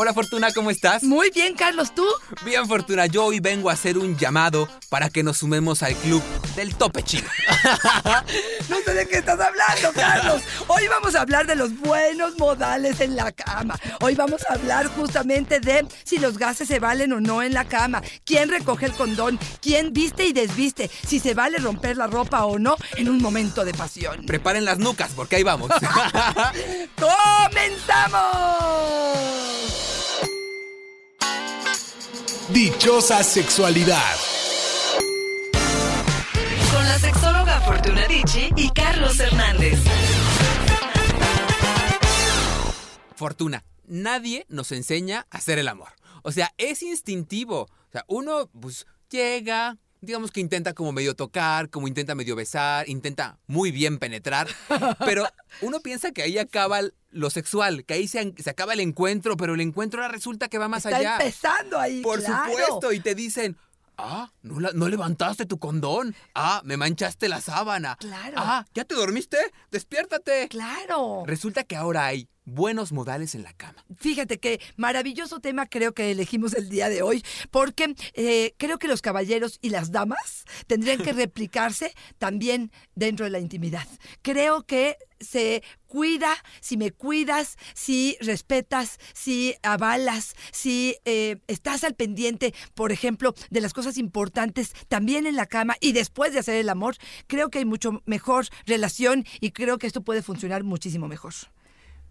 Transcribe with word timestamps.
Hola 0.00 0.14
Fortuna, 0.14 0.52
¿cómo 0.52 0.70
estás? 0.70 1.02
Muy 1.02 1.28
bien, 1.32 1.56
Carlos, 1.56 1.92
¿tú? 1.92 2.06
Bien, 2.44 2.68
Fortuna, 2.68 3.06
yo 3.06 3.24
hoy 3.24 3.40
vengo 3.40 3.68
a 3.68 3.72
hacer 3.72 3.98
un 3.98 4.16
llamado 4.16 4.68
para 4.90 5.10
que 5.10 5.24
nos 5.24 5.38
sumemos 5.38 5.82
al 5.82 5.96
club 5.96 6.22
del 6.54 6.76
tope 6.76 7.02
chino. 7.02 7.26
no 8.68 8.76
sé 8.84 8.94
de 8.94 9.08
qué 9.08 9.16
estás 9.16 9.40
hablando, 9.40 9.92
Carlos. 9.92 10.42
Hoy 10.68 10.86
vamos 10.86 11.16
a 11.16 11.22
hablar 11.22 11.48
de 11.48 11.56
los 11.56 11.76
buenos 11.80 12.38
modales 12.38 13.00
en 13.00 13.16
la 13.16 13.32
cama. 13.32 13.76
Hoy 14.00 14.14
vamos 14.14 14.40
a 14.48 14.54
hablar 14.54 14.86
justamente 14.86 15.58
de 15.58 15.84
si 16.04 16.18
los 16.18 16.38
gases 16.38 16.68
se 16.68 16.78
valen 16.78 17.12
o 17.12 17.20
no 17.20 17.42
en 17.42 17.52
la 17.52 17.64
cama, 17.64 18.00
quién 18.24 18.50
recoge 18.50 18.86
el 18.86 18.92
condón, 18.92 19.36
quién 19.60 19.92
viste 19.92 20.26
y 20.26 20.32
desviste, 20.32 20.88
si 21.08 21.18
se 21.18 21.34
vale 21.34 21.58
romper 21.58 21.96
la 21.96 22.06
ropa 22.06 22.44
o 22.44 22.60
no 22.60 22.76
en 22.94 23.08
un 23.08 23.20
momento 23.20 23.64
de 23.64 23.74
pasión. 23.74 24.26
Preparen 24.26 24.64
las 24.64 24.78
nucas 24.78 25.10
porque 25.16 25.34
ahí 25.34 25.42
vamos. 25.42 25.72
¡Comenzamos! 27.50 28.28
Dichosa 32.52 33.22
sexualidad. 33.22 34.16
Con 36.72 36.82
la 36.82 36.98
sexóloga 36.98 37.60
Fortuna 37.60 38.06
Dicci 38.08 38.48
y 38.56 38.70
Carlos 38.70 39.20
Hernández. 39.20 39.78
Fortuna, 43.14 43.64
nadie 43.86 44.46
nos 44.48 44.72
enseña 44.72 45.26
a 45.30 45.36
hacer 45.36 45.58
el 45.58 45.68
amor. 45.68 45.90
O 46.22 46.32
sea, 46.32 46.54
es 46.56 46.82
instintivo. 46.82 47.64
O 47.64 47.92
sea, 47.92 48.06
uno 48.08 48.48
pues 48.58 48.86
llega, 49.10 49.76
digamos 50.00 50.30
que 50.30 50.40
intenta 50.40 50.72
como 50.72 50.92
medio 50.92 51.14
tocar, 51.14 51.68
como 51.68 51.86
intenta 51.86 52.14
medio 52.14 52.34
besar, 52.34 52.88
intenta 52.88 53.38
muy 53.46 53.72
bien 53.72 53.98
penetrar, 53.98 54.48
pero 55.00 55.28
uno 55.60 55.80
piensa 55.80 56.12
que 56.12 56.22
ahí 56.22 56.38
acaba 56.38 56.80
lo 57.10 57.30
sexual, 57.30 57.84
que 57.84 57.94
ahí 57.94 58.08
se, 58.08 58.34
acaba 58.46 58.72
el 58.74 58.80
encuentro, 58.80 59.36
pero 59.36 59.54
el 59.54 59.60
encuentro 59.60 60.02
ahora 60.02 60.12
resulta 60.12 60.48
que 60.48 60.58
va 60.58 60.68
más 60.68 60.84
Está 60.84 60.96
allá. 60.98 61.16
empezando 61.16 61.78
ahí, 61.78 62.02
Por 62.02 62.22
claro. 62.22 62.50
supuesto, 62.52 62.92
y 62.92 63.00
te 63.00 63.14
dicen, 63.14 63.56
ah, 63.96 64.30
no, 64.42 64.60
la- 64.60 64.72
no 64.72 64.88
levantaste 64.88 65.46
tu 65.46 65.58
condón, 65.58 66.14
ah, 66.34 66.60
me 66.64 66.76
manchaste 66.76 67.28
la 67.28 67.40
sábana, 67.40 67.96
Claro. 67.98 68.34
ah, 68.36 68.66
¿ya 68.74 68.84
te 68.84 68.94
dormiste? 68.94 69.38
Despiértate. 69.70 70.48
Claro. 70.48 71.22
Resulta 71.26 71.64
que 71.64 71.76
ahora 71.76 72.06
hay 72.06 72.28
buenos 72.48 72.92
modales 72.92 73.34
en 73.34 73.42
la 73.42 73.52
cama. 73.52 73.84
Fíjate 73.96 74.38
qué 74.38 74.60
maravilloso 74.76 75.40
tema 75.40 75.66
creo 75.66 75.92
que 75.92 76.10
elegimos 76.10 76.54
el 76.54 76.68
día 76.68 76.88
de 76.88 77.02
hoy, 77.02 77.24
porque 77.50 77.94
eh, 78.14 78.54
creo 78.58 78.78
que 78.78 78.88
los 78.88 79.02
caballeros 79.02 79.58
y 79.62 79.70
las 79.70 79.92
damas 79.92 80.44
tendrían 80.66 80.98
que 80.98 81.12
replicarse 81.12 81.94
también 82.18 82.72
dentro 82.94 83.24
de 83.24 83.30
la 83.30 83.38
intimidad. 83.38 83.86
Creo 84.22 84.64
que 84.64 84.96
se 85.20 85.62
cuida, 85.86 86.32
si 86.60 86.76
me 86.76 86.92
cuidas, 86.92 87.56
si 87.74 88.16
respetas, 88.20 88.98
si 89.14 89.54
avalas, 89.62 90.34
si 90.52 90.96
eh, 91.04 91.38
estás 91.48 91.84
al 91.84 91.94
pendiente, 91.94 92.54
por 92.74 92.92
ejemplo, 92.92 93.34
de 93.50 93.60
las 93.60 93.72
cosas 93.72 93.98
importantes 93.98 94.72
también 94.88 95.26
en 95.26 95.36
la 95.36 95.46
cama 95.46 95.76
y 95.80 95.92
después 95.92 96.32
de 96.32 96.38
hacer 96.40 96.56
el 96.56 96.68
amor, 96.68 96.96
creo 97.26 97.50
que 97.50 97.58
hay 97.58 97.64
mucho 97.64 98.02
mejor 98.06 98.46
relación 98.66 99.24
y 99.40 99.50
creo 99.50 99.78
que 99.78 99.86
esto 99.86 100.02
puede 100.02 100.22
funcionar 100.22 100.64
muchísimo 100.64 101.08
mejor. 101.08 101.34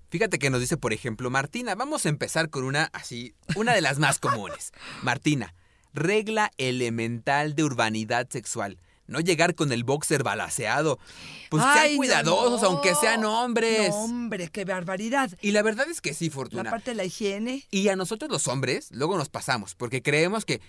Fíjate 0.10 0.40
que 0.40 0.50
nos 0.50 0.62
dice, 0.62 0.78
por 0.78 0.94
ejemplo, 0.94 1.30
Martina, 1.30 1.76
vamos 1.76 2.06
a 2.06 2.10
empezar 2.10 2.50
con 2.50 2.64
una 2.64 2.90
así, 2.94 3.34
una 3.56 3.74
de 3.74 3.82
las 3.82 4.00
más 4.00 4.20
comunes. 4.20 4.72
Martina, 5.04 5.54
regla 5.94 6.52
elemental 6.58 7.56
de 7.56 7.64
urbanidad 7.64 8.28
sexual. 8.30 8.80
No 9.08 9.22
llegar 9.22 9.56
con 9.56 9.72
el 9.72 9.86
boxer 9.86 10.22
balaseado. 10.24 11.00
Pues 11.50 11.64
Ay, 11.66 11.88
sean 11.88 11.98
cuidadosos, 11.98 12.62
no. 12.62 12.68
aunque 12.68 12.94
sean 12.96 13.24
hombres. 13.24 13.90
No, 13.90 14.04
hombre, 14.04 14.50
qué 14.50 14.66
barbaridad. 14.66 15.32
Y 15.42 15.52
la 15.52 15.62
verdad 15.62 15.90
es 15.90 16.02
que 16.02 16.14
sí, 16.14 16.28
La 16.28 16.34
Fortuna. 16.36 16.70
parte 16.70 16.92
de 16.92 16.96
la 16.96 17.06
higiene. 17.06 17.66
Y 17.72 17.88
a 17.88 17.96
nosotros 17.96 18.30
los 18.30 18.48
hombres, 18.48 18.90
luego 18.92 19.18
nos 19.18 19.30
pasamos, 19.30 19.76
porque 19.76 20.02
creemos 20.02 20.44
que 20.44 20.60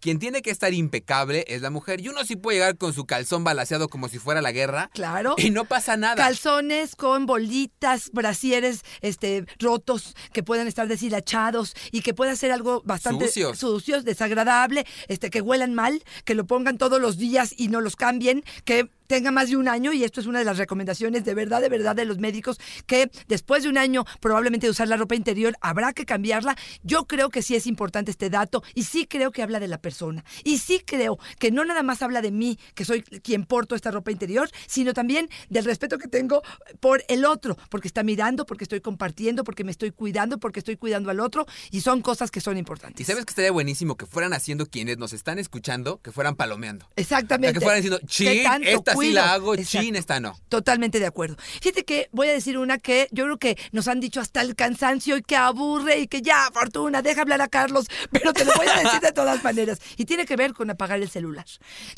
quien 0.00 0.18
tiene 0.18 0.42
que 0.42 0.50
estar 0.50 0.72
impecable 0.74 1.44
es 1.48 1.62
la 1.62 1.70
mujer. 1.70 2.00
Y 2.00 2.08
uno 2.08 2.24
sí 2.24 2.36
puede 2.36 2.58
llegar 2.58 2.76
con 2.76 2.92
su 2.92 3.06
calzón 3.06 3.44
balaseado 3.44 3.88
como 3.88 4.08
si 4.08 4.18
fuera 4.18 4.42
la 4.42 4.52
guerra. 4.52 4.90
Claro. 4.92 5.34
Y 5.38 5.50
no 5.50 5.64
pasa 5.64 5.96
nada. 5.96 6.16
Calzones 6.16 6.96
con 6.96 7.26
bolitas, 7.26 8.10
brasieres 8.12 8.82
este, 9.00 9.44
rotos 9.58 10.14
que 10.32 10.42
puedan 10.42 10.66
estar 10.66 10.88
deshilachados 10.88 11.74
y 11.90 12.02
que 12.02 12.14
pueda 12.14 12.36
ser 12.36 12.52
algo 12.52 12.82
bastante 12.84 13.26
Sucios. 13.26 13.58
sucios, 13.58 14.04
desagradable, 14.04 14.86
este, 15.08 15.30
que 15.30 15.40
huelan 15.40 15.74
mal, 15.74 16.02
que 16.24 16.34
lo 16.34 16.46
pongan 16.46 16.78
todos 16.78 17.00
los 17.00 17.16
días 17.16 17.54
y 17.56 17.68
no 17.68 17.80
los 17.80 17.96
cambien, 17.96 18.44
que 18.64 18.88
tenga 19.06 19.30
más 19.30 19.48
de 19.50 19.56
un 19.56 19.68
año, 19.68 19.92
y 19.92 20.04
esto 20.04 20.20
es 20.20 20.26
una 20.26 20.38
de 20.38 20.44
las 20.44 20.58
recomendaciones 20.58 21.24
de 21.24 21.34
verdad, 21.34 21.60
de 21.60 21.68
verdad 21.68 21.94
de 21.96 22.04
los 22.04 22.18
médicos, 22.18 22.58
que 22.86 23.10
después 23.28 23.62
de 23.62 23.68
un 23.68 23.78
año 23.78 24.04
probablemente 24.20 24.66
de 24.66 24.70
usar 24.70 24.88
la 24.88 24.96
ropa 24.96 25.14
interior 25.14 25.54
habrá 25.60 25.92
que 25.92 26.04
cambiarla. 26.04 26.56
Yo 26.82 27.06
creo 27.06 27.30
que 27.30 27.42
sí 27.42 27.54
es 27.54 27.66
importante 27.66 28.10
este 28.10 28.30
dato 28.30 28.62
y 28.74 28.84
sí 28.84 29.06
creo 29.06 29.30
que 29.30 29.42
habla 29.42 29.60
de 29.60 29.68
la 29.68 29.78
persona. 29.78 30.24
Y 30.44 30.58
sí 30.58 30.82
creo 30.84 31.18
que 31.38 31.50
no 31.50 31.64
nada 31.64 31.82
más 31.82 32.02
habla 32.02 32.22
de 32.22 32.30
mí, 32.30 32.58
que 32.74 32.84
soy 32.84 33.02
quien 33.02 33.44
porto 33.44 33.74
esta 33.74 33.90
ropa 33.90 34.10
interior, 34.10 34.48
sino 34.66 34.92
también 34.92 35.28
del 35.48 35.64
respeto 35.64 35.98
que 35.98 36.08
tengo 36.08 36.42
por 36.80 37.04
el 37.08 37.24
otro, 37.24 37.56
porque 37.70 37.88
está 37.88 38.02
mirando, 38.02 38.46
porque 38.46 38.64
estoy 38.64 38.80
compartiendo, 38.80 39.44
porque 39.44 39.64
me 39.64 39.70
estoy 39.70 39.90
cuidando, 39.90 40.38
porque 40.38 40.60
estoy 40.60 40.76
cuidando 40.76 41.10
al 41.10 41.20
otro, 41.20 41.46
y 41.70 41.80
son 41.80 42.02
cosas 42.02 42.30
que 42.30 42.40
son 42.40 42.56
Y 42.56 42.60
importantes. 42.60 43.06
sabes 43.06 43.24
que 43.24 43.30
estaría 43.30 43.52
buenísimo 43.52 43.96
que 43.96 44.06
fueran 44.06 44.32
haciendo 44.32 44.66
quienes 44.66 44.98
nos 44.98 45.12
están 45.12 45.38
escuchando, 45.38 46.00
que 46.02 46.12
fueran 46.12 46.36
palomeando. 46.36 46.84
O 46.86 46.88
sea, 46.94 47.02
Exactamente. 47.02 47.54
que 47.54 47.60
fueran 47.60 47.82
diciendo, 47.82 47.98
¿Qué 48.00 48.06
chin, 48.06 48.42
tanto 48.42 48.68
esta 48.68 48.95
sí 48.96 49.08
cuido? 49.08 49.14
la 49.14 49.32
hago, 49.32 49.54
Exacto. 49.54 49.84
chin, 49.84 49.96
esta 49.96 50.20
no. 50.20 50.38
Totalmente 50.48 50.98
de 50.98 51.06
acuerdo. 51.06 51.36
Fíjate 51.60 51.84
que 51.84 52.08
voy 52.12 52.28
a 52.28 52.32
decir 52.32 52.58
una 52.58 52.78
que 52.78 53.08
yo 53.12 53.24
creo 53.24 53.38
que 53.38 53.58
nos 53.72 53.88
han 53.88 54.00
dicho 54.00 54.20
hasta 54.20 54.40
el 54.40 54.54
cansancio 54.54 55.16
y 55.16 55.22
que 55.22 55.36
aburre 55.36 56.00
y 56.00 56.06
que 56.06 56.22
ya, 56.22 56.48
Fortuna, 56.52 57.02
deja 57.02 57.22
hablar 57.22 57.40
a 57.42 57.48
Carlos, 57.48 57.86
pero 58.10 58.32
te 58.32 58.44
lo 58.44 58.52
voy 58.54 58.66
a 58.66 58.82
decir 58.82 59.00
de 59.00 59.12
todas 59.12 59.42
maneras. 59.44 59.80
Y 59.96 60.04
tiene 60.04 60.26
que 60.26 60.36
ver 60.36 60.52
con 60.52 60.70
apagar 60.70 61.00
el 61.00 61.10
celular. 61.10 61.46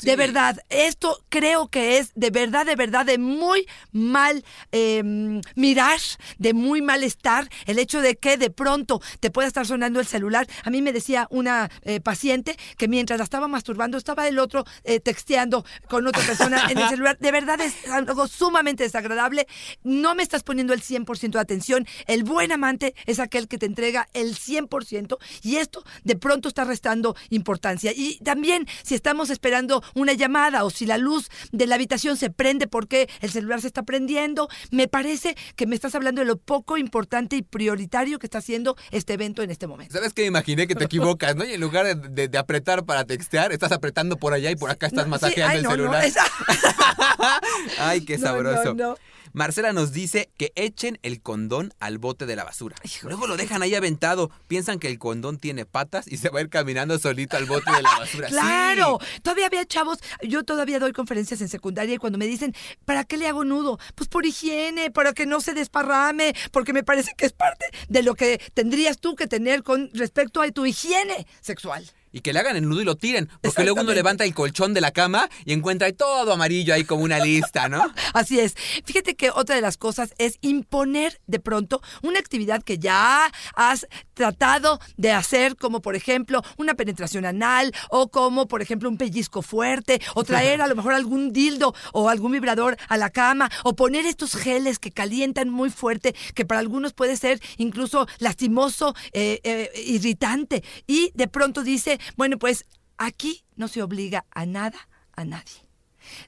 De 0.01 0.15
verdad, 0.15 0.59
esto 0.69 1.23
creo 1.29 1.67
que 1.67 1.97
es 1.97 2.11
de 2.15 2.29
verdad, 2.29 2.65
de 2.65 2.75
verdad, 2.75 3.05
de 3.05 3.17
muy 3.17 3.67
mal 3.91 4.43
eh, 4.71 5.01
mirar, 5.55 5.99
de 6.37 6.53
muy 6.53 6.81
mal 6.81 7.03
estar, 7.03 7.49
el 7.65 7.79
hecho 7.79 8.01
de 8.01 8.15
que 8.15 8.37
de 8.37 8.49
pronto 8.49 9.01
te 9.19 9.31
pueda 9.31 9.47
estar 9.47 9.65
sonando 9.65 9.99
el 9.99 10.07
celular. 10.07 10.47
A 10.63 10.69
mí 10.69 10.81
me 10.81 10.93
decía 10.93 11.27
una 11.29 11.69
eh, 11.83 11.99
paciente 11.99 12.57
que 12.77 12.87
mientras 12.87 13.17
la 13.17 13.23
estaba 13.23 13.47
masturbando, 13.47 13.97
estaba 13.97 14.27
el 14.27 14.39
otro 14.39 14.65
eh, 14.83 14.99
texteando 14.99 15.65
con 15.87 16.05
otra 16.07 16.23
persona 16.23 16.63
en 16.69 16.77
el 16.77 16.88
celular. 16.89 17.17
De 17.19 17.31
verdad 17.31 17.59
es 17.61 17.73
algo 17.89 18.27
sumamente 18.27 18.83
desagradable. 18.83 19.47
No 19.83 20.15
me 20.15 20.23
estás 20.23 20.43
poniendo 20.43 20.73
el 20.73 20.81
100% 20.81 21.31
de 21.31 21.39
atención. 21.39 21.85
El 22.07 22.23
buen 22.23 22.51
amante 22.51 22.95
es 23.05 23.19
aquel 23.19 23.47
que 23.47 23.57
te 23.57 23.65
entrega 23.65 24.07
el 24.13 24.35
100% 24.35 25.17
y 25.43 25.57
esto 25.57 25.83
de 26.03 26.15
pronto 26.15 26.47
está 26.49 26.63
restando 26.65 27.15
importancia. 27.29 27.91
Y 27.95 28.17
también 28.19 28.67
si 28.83 28.95
estamos 28.95 29.29
esperando 29.29 29.83
una 29.95 30.13
llamada 30.13 30.63
o 30.63 30.69
si 30.69 30.85
la 30.85 30.97
luz 30.97 31.29
de 31.51 31.67
la 31.67 31.75
habitación 31.75 32.17
se 32.17 32.29
prende 32.29 32.67
porque 32.67 33.09
el 33.21 33.31
celular 33.31 33.61
se 33.61 33.67
está 33.67 33.83
prendiendo, 33.83 34.49
me 34.71 34.87
parece 34.87 35.35
que 35.55 35.65
me 35.67 35.75
estás 35.75 35.95
hablando 35.95 36.21
de 36.21 36.25
lo 36.27 36.37
poco 36.37 36.77
importante 36.77 37.35
y 37.35 37.41
prioritario 37.41 38.19
que 38.19 38.27
está 38.27 38.39
haciendo 38.39 38.75
este 38.91 39.13
evento 39.13 39.43
en 39.43 39.51
este 39.51 39.67
momento. 39.67 39.93
¿Sabes 39.93 40.13
qué? 40.13 40.25
Imaginé 40.25 40.67
que 40.67 40.75
te 40.75 40.83
equivocas, 40.89 41.35
¿no? 41.35 41.45
Y 41.45 41.53
en 41.53 41.61
lugar 41.61 41.85
de, 41.85 41.95
de- 42.09 42.27
de 42.27 42.37
apretar 42.37 42.85
para 42.85 43.05
textear, 43.05 43.51
estás 43.51 43.71
apretando 43.71 44.17
por 44.17 44.33
allá 44.33 44.51
y 44.51 44.55
por 44.55 44.69
acá 44.69 44.87
estás 44.87 45.07
No, 45.07 45.17
sí, 45.17 45.23
masajeando 45.23 45.51
ay, 45.51 45.57
el 45.57 45.63
no, 45.63 45.69
no, 45.69 45.75
celular. 45.75 46.05
esa- 46.05 46.23
Ay, 47.79 48.01
qué 48.01 48.17
sabroso. 48.17 48.73
no, 48.73 48.91
no. 48.91 48.95
Marcela 49.33 49.73
nos 49.73 49.91
dice 49.91 50.31
que 50.37 50.51
echen 50.55 50.97
el 51.03 51.21
condón 51.21 51.73
al 51.79 51.97
bote 51.97 52.25
de 52.25 52.35
la 52.35 52.43
basura. 52.43 52.75
Luego 53.03 53.27
lo 53.27 53.37
dejan 53.37 53.61
ahí 53.61 53.75
aventado. 53.75 54.31
Piensan 54.47 54.79
que 54.79 54.87
el 54.87 54.97
condón 54.97 55.37
tiene 55.37 55.65
patas 55.65 56.07
y 56.07 56.17
se 56.17 56.29
va 56.29 56.39
a 56.39 56.41
ir 56.41 56.49
caminando 56.49 56.97
solito 56.97 57.37
al 57.37 57.45
bote 57.45 57.71
de 57.71 57.81
la 57.81 57.97
basura. 57.97 58.29
Sí. 58.29 58.35
Claro, 58.35 58.99
todavía 59.21 59.47
había 59.47 59.65
chavos, 59.65 59.99
yo 60.21 60.43
todavía 60.43 60.79
doy 60.79 60.93
conferencias 60.93 61.41
en 61.41 61.49
secundaria 61.49 61.95
y 61.95 61.97
cuando 61.97 62.17
me 62.17 62.25
dicen, 62.25 62.55
¿para 62.85 63.03
qué 63.03 63.17
le 63.17 63.27
hago 63.27 63.43
nudo? 63.43 63.79
Pues 63.95 64.07
por 64.07 64.25
higiene, 64.25 64.91
para 64.91 65.13
que 65.13 65.25
no 65.25 65.41
se 65.41 65.53
desparrame, 65.53 66.33
porque 66.51 66.73
me 66.73 66.83
parece 66.83 67.13
que 67.17 67.25
es 67.25 67.33
parte 67.33 67.65
de 67.87 68.03
lo 68.03 68.15
que 68.15 68.41
tendrías 68.53 68.99
tú 68.99 69.15
que 69.15 69.27
tener 69.27 69.63
con 69.63 69.89
respecto 69.93 70.41
a 70.41 70.49
tu 70.51 70.65
higiene 70.65 71.27
sexual. 71.41 71.85
Y 72.11 72.21
que 72.21 72.33
le 72.33 72.39
hagan 72.39 72.55
el 72.55 72.67
nudo 72.67 72.81
y 72.81 72.85
lo 72.85 72.95
tiren. 72.95 73.29
Porque 73.41 73.63
luego 73.63 73.81
uno 73.81 73.93
levanta 73.93 74.23
el 74.23 74.33
colchón 74.33 74.73
de 74.73 74.81
la 74.81 74.91
cama 74.91 75.29
y 75.45 75.53
encuentra 75.53 75.87
ahí 75.87 75.93
todo 75.93 76.33
amarillo 76.33 76.73
ahí 76.73 76.83
como 76.83 77.03
una 77.03 77.19
lista, 77.19 77.69
¿no? 77.69 77.83
Así 78.13 78.39
es. 78.39 78.55
Fíjate 78.85 79.15
que 79.15 79.29
otra 79.31 79.55
de 79.55 79.61
las 79.61 79.77
cosas 79.77 80.13
es 80.17 80.37
imponer 80.41 81.19
de 81.27 81.39
pronto 81.39 81.81
una 82.01 82.19
actividad 82.19 82.63
que 82.63 82.79
ya 82.79 83.31
has 83.55 83.87
tratado 84.13 84.79
de 84.97 85.11
hacer, 85.11 85.55
como 85.55 85.81
por 85.81 85.95
ejemplo 85.95 86.41
una 86.57 86.73
penetración 86.73 87.25
anal 87.25 87.73
o 87.89 88.09
como 88.09 88.47
por 88.47 88.61
ejemplo 88.61 88.89
un 88.89 88.97
pellizco 88.97 89.41
fuerte 89.41 90.01
o 90.15 90.23
traer 90.23 90.61
a 90.61 90.67
lo 90.67 90.75
mejor 90.75 90.93
algún 90.93 91.31
dildo 91.31 91.73
o 91.93 92.09
algún 92.09 92.31
vibrador 92.31 92.77
a 92.87 92.97
la 92.97 93.09
cama 93.09 93.49
o 93.63 93.75
poner 93.75 94.05
estos 94.05 94.35
geles 94.35 94.79
que 94.79 94.91
calientan 94.91 95.49
muy 95.49 95.69
fuerte 95.69 96.15
que 96.33 96.45
para 96.45 96.59
algunos 96.59 96.93
puede 96.93 97.17
ser 97.17 97.39
incluso 97.57 98.07
lastimoso, 98.19 98.95
eh, 99.13 99.39
eh, 99.43 99.71
irritante 99.85 100.63
y 100.87 101.11
de 101.13 101.27
pronto 101.27 101.63
dice, 101.63 101.98
bueno 102.17 102.37
pues 102.37 102.65
aquí 102.97 103.43
no 103.55 103.67
se 103.67 103.81
obliga 103.81 104.25
a 104.31 104.45
nada, 104.45 104.87
a 105.13 105.25
nadie. 105.25 105.69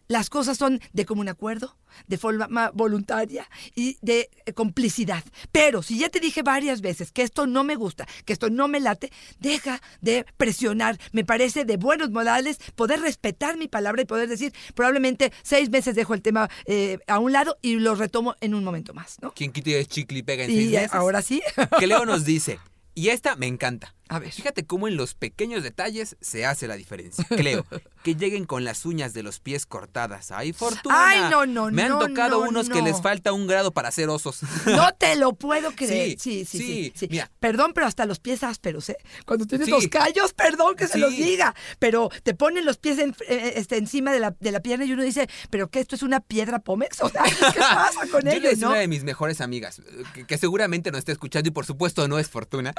Las 0.08 0.30
cosas 0.30 0.58
son 0.58 0.82
de 0.92 1.06
común 1.06 1.30
acuerdo, 1.30 1.78
de 2.06 2.18
forma 2.18 2.72
voluntaria 2.74 3.50
y 3.74 3.98
de 4.02 4.30
eh, 4.46 4.54
complicidad. 4.54 5.24
Pero 5.52 5.82
si 5.82 5.98
ya 5.98 6.10
te 6.10 6.20
dije 6.20 6.44
varias 6.44 6.82
veces 6.82 7.12
que 7.12 7.22
esto 7.24 7.48
no 7.48 7.64
me 7.64 7.76
gusta, 7.76 8.06
que 8.26 8.34
esto 8.34 8.50
no 8.50 8.68
me 8.68 8.82
late, 8.82 9.12
deja 9.40 9.82
de 10.02 10.26
presionar. 10.38 11.00
Me 11.14 11.24
parece 11.24 11.64
de 11.64 11.78
buenos 11.78 12.12
modales 12.12 12.60
poder 12.76 13.00
respetar 13.00 13.58
mi 13.58 13.68
palabra 13.70 14.02
y 14.02 14.06
poder 14.06 14.28
decir, 14.28 14.54
probablemente 14.76 15.32
seis 15.42 15.70
meses 15.70 15.96
dejo 15.96 16.14
el 16.14 16.22
tema 16.22 16.50
eh, 16.66 17.00
a 17.08 17.20
un 17.20 17.32
lado 17.32 17.58
y 17.62 17.76
lo 17.76 17.96
retomo 17.96 18.36
en 18.42 18.54
un 18.54 18.64
momento 18.66 18.94
más, 18.94 19.18
¿no? 19.22 19.32
¿Quién 19.34 19.52
quita 19.54 19.72
es 19.72 19.88
chicle 19.88 20.20
y 20.20 20.24
pega 20.24 20.44
en 20.44 20.52
Y 20.52 20.56
seis 20.56 20.72
meses? 20.72 20.94
ahora 20.94 21.22
sí. 21.22 21.42
Que 21.80 21.88
Leo 21.88 22.06
nos 22.06 22.26
dice, 22.26 22.60
y 22.94 23.08
esta 23.10 23.36
me 23.38 23.48
encanta. 23.48 23.96
A 24.12 24.20
ver. 24.20 24.32
Fíjate 24.32 24.66
cómo 24.66 24.88
en 24.88 24.98
los 24.98 25.14
pequeños 25.16 25.64
detalles 25.64 26.18
se 26.22 26.46
hace 26.46 26.68
la 26.68 26.76
diferencia. 26.76 27.26
Creo 27.30 27.66
que 28.04 28.16
lleguen 28.16 28.46
con 28.46 28.64
las 28.64 28.86
uñas 28.86 29.14
de 29.14 29.24
los 29.24 29.40
pies 29.40 29.66
cortadas. 29.66 30.32
¡Ay, 30.32 30.52
fortuna! 30.54 30.96
Ay, 31.10 31.32
no, 31.32 31.46
no, 31.46 31.72
Me 31.72 31.84
han 31.84 31.90
no, 31.90 32.00
tocado 32.00 32.42
no, 32.42 32.50
unos 32.50 32.68
que 32.70 32.80
no. 32.80 32.86
les 32.86 33.02
falta 33.02 33.32
un 33.32 33.48
grado 33.48 33.72
para 33.72 33.90
ser 33.92 34.10
osos. 34.10 34.40
No 34.66 34.92
te 34.94 35.16
lo 35.16 35.34
puedo 35.34 35.72
creer. 35.72 36.20
Sí, 36.20 36.44
Sí, 36.44 36.46
sí, 36.46 36.58
sí. 36.58 36.66
sí, 36.66 36.94
sí. 36.96 37.08
mira. 37.10 37.32
Perdón, 37.40 37.72
pero 37.74 37.88
hasta 37.88 38.06
los 38.06 38.20
pies 38.20 38.44
ásperos, 38.44 38.90
¿eh? 38.90 38.98
Cuando 39.26 39.46
tienes 39.46 39.66
Sí. 39.66 39.72
los 39.72 39.88
callos, 39.88 40.34
perdón 40.34 40.76
que 40.76 40.88
se 40.88 40.98
los 40.98 41.12
diga. 41.12 41.56
Pero 41.80 42.10
te 42.24 42.34
ponen 42.34 42.66
los 42.66 42.78
pies 42.78 43.00
en- 43.00 43.16
eh, 43.30 43.54
este, 43.56 43.78
encima 43.78 44.12
de 44.12 44.20
la, 44.20 44.36
de 44.40 44.52
la 44.52 44.60
pierna 44.62 44.86
y 44.86 44.92
uno 44.94 45.04
dice, 45.04 45.30
¿pero 45.50 45.70
qué? 45.70 45.80
¿Esto 45.80 45.96
es 45.96 46.04
una 46.04 46.20
piedra 46.20 46.60
pómex? 46.60 47.02
O 47.02 47.10
sea, 47.10 47.24
¿qué 47.24 47.32
pasa 47.60 48.08
con 48.12 48.22
Yo 48.22 48.30
le 48.32 48.32
ellos, 48.38 48.44
decía 48.52 48.66
no? 48.66 48.72
una 48.72 48.80
de 48.82 48.88
mis 48.88 49.04
mejores 49.04 49.40
amigas, 49.42 49.80
eh, 49.80 50.04
que, 50.14 50.26
que 50.26 50.38
seguramente 50.38 50.92
no 50.92 50.98
está 50.98 51.12
escuchando 51.14 51.48
y 51.48 51.52
por 51.52 51.66
supuesto 51.66 52.08
no 52.08 52.20
es 52.20 52.30
Fortuna, 52.30 52.74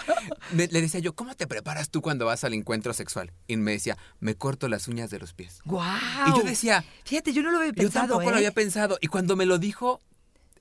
me- 0.53 0.67
le 0.69 0.81
decía 0.83 1.01
yo, 1.01 1.15
¿cómo 1.23 1.37
te 1.37 1.47
preparas 1.47 1.89
tú 1.89 2.03
cuando 2.03 2.27
vas 2.27 2.43
al 2.43 2.53
encuentro 2.53 2.93
sexual? 2.93 3.31
Y 3.47 3.57
me 3.57 3.71
decía, 3.71 3.97
me 4.19 4.35
corto 4.35 4.67
las 4.67 4.89
uñas 4.89 5.09
de 5.09 5.21
los 5.21 5.35
pies. 5.35 5.61
¡Guau! 5.65 5.97
Y 6.27 6.37
yo 6.37 6.43
decía, 6.43 6.85
Fíjate, 7.05 7.33
yo 7.33 7.43
no 7.43 7.53
lo 7.53 7.59
había 7.59 7.71
yo 7.71 7.75
pensado, 7.75 8.09
tampoco 8.09 8.23
¿eh? 8.23 8.31
lo 8.33 8.37
había 8.39 8.51
pensado. 8.51 8.99
Y 9.01 9.07
cuando 9.07 9.37
me 9.37 9.47
lo 9.47 9.59
dijo, 9.59 10.01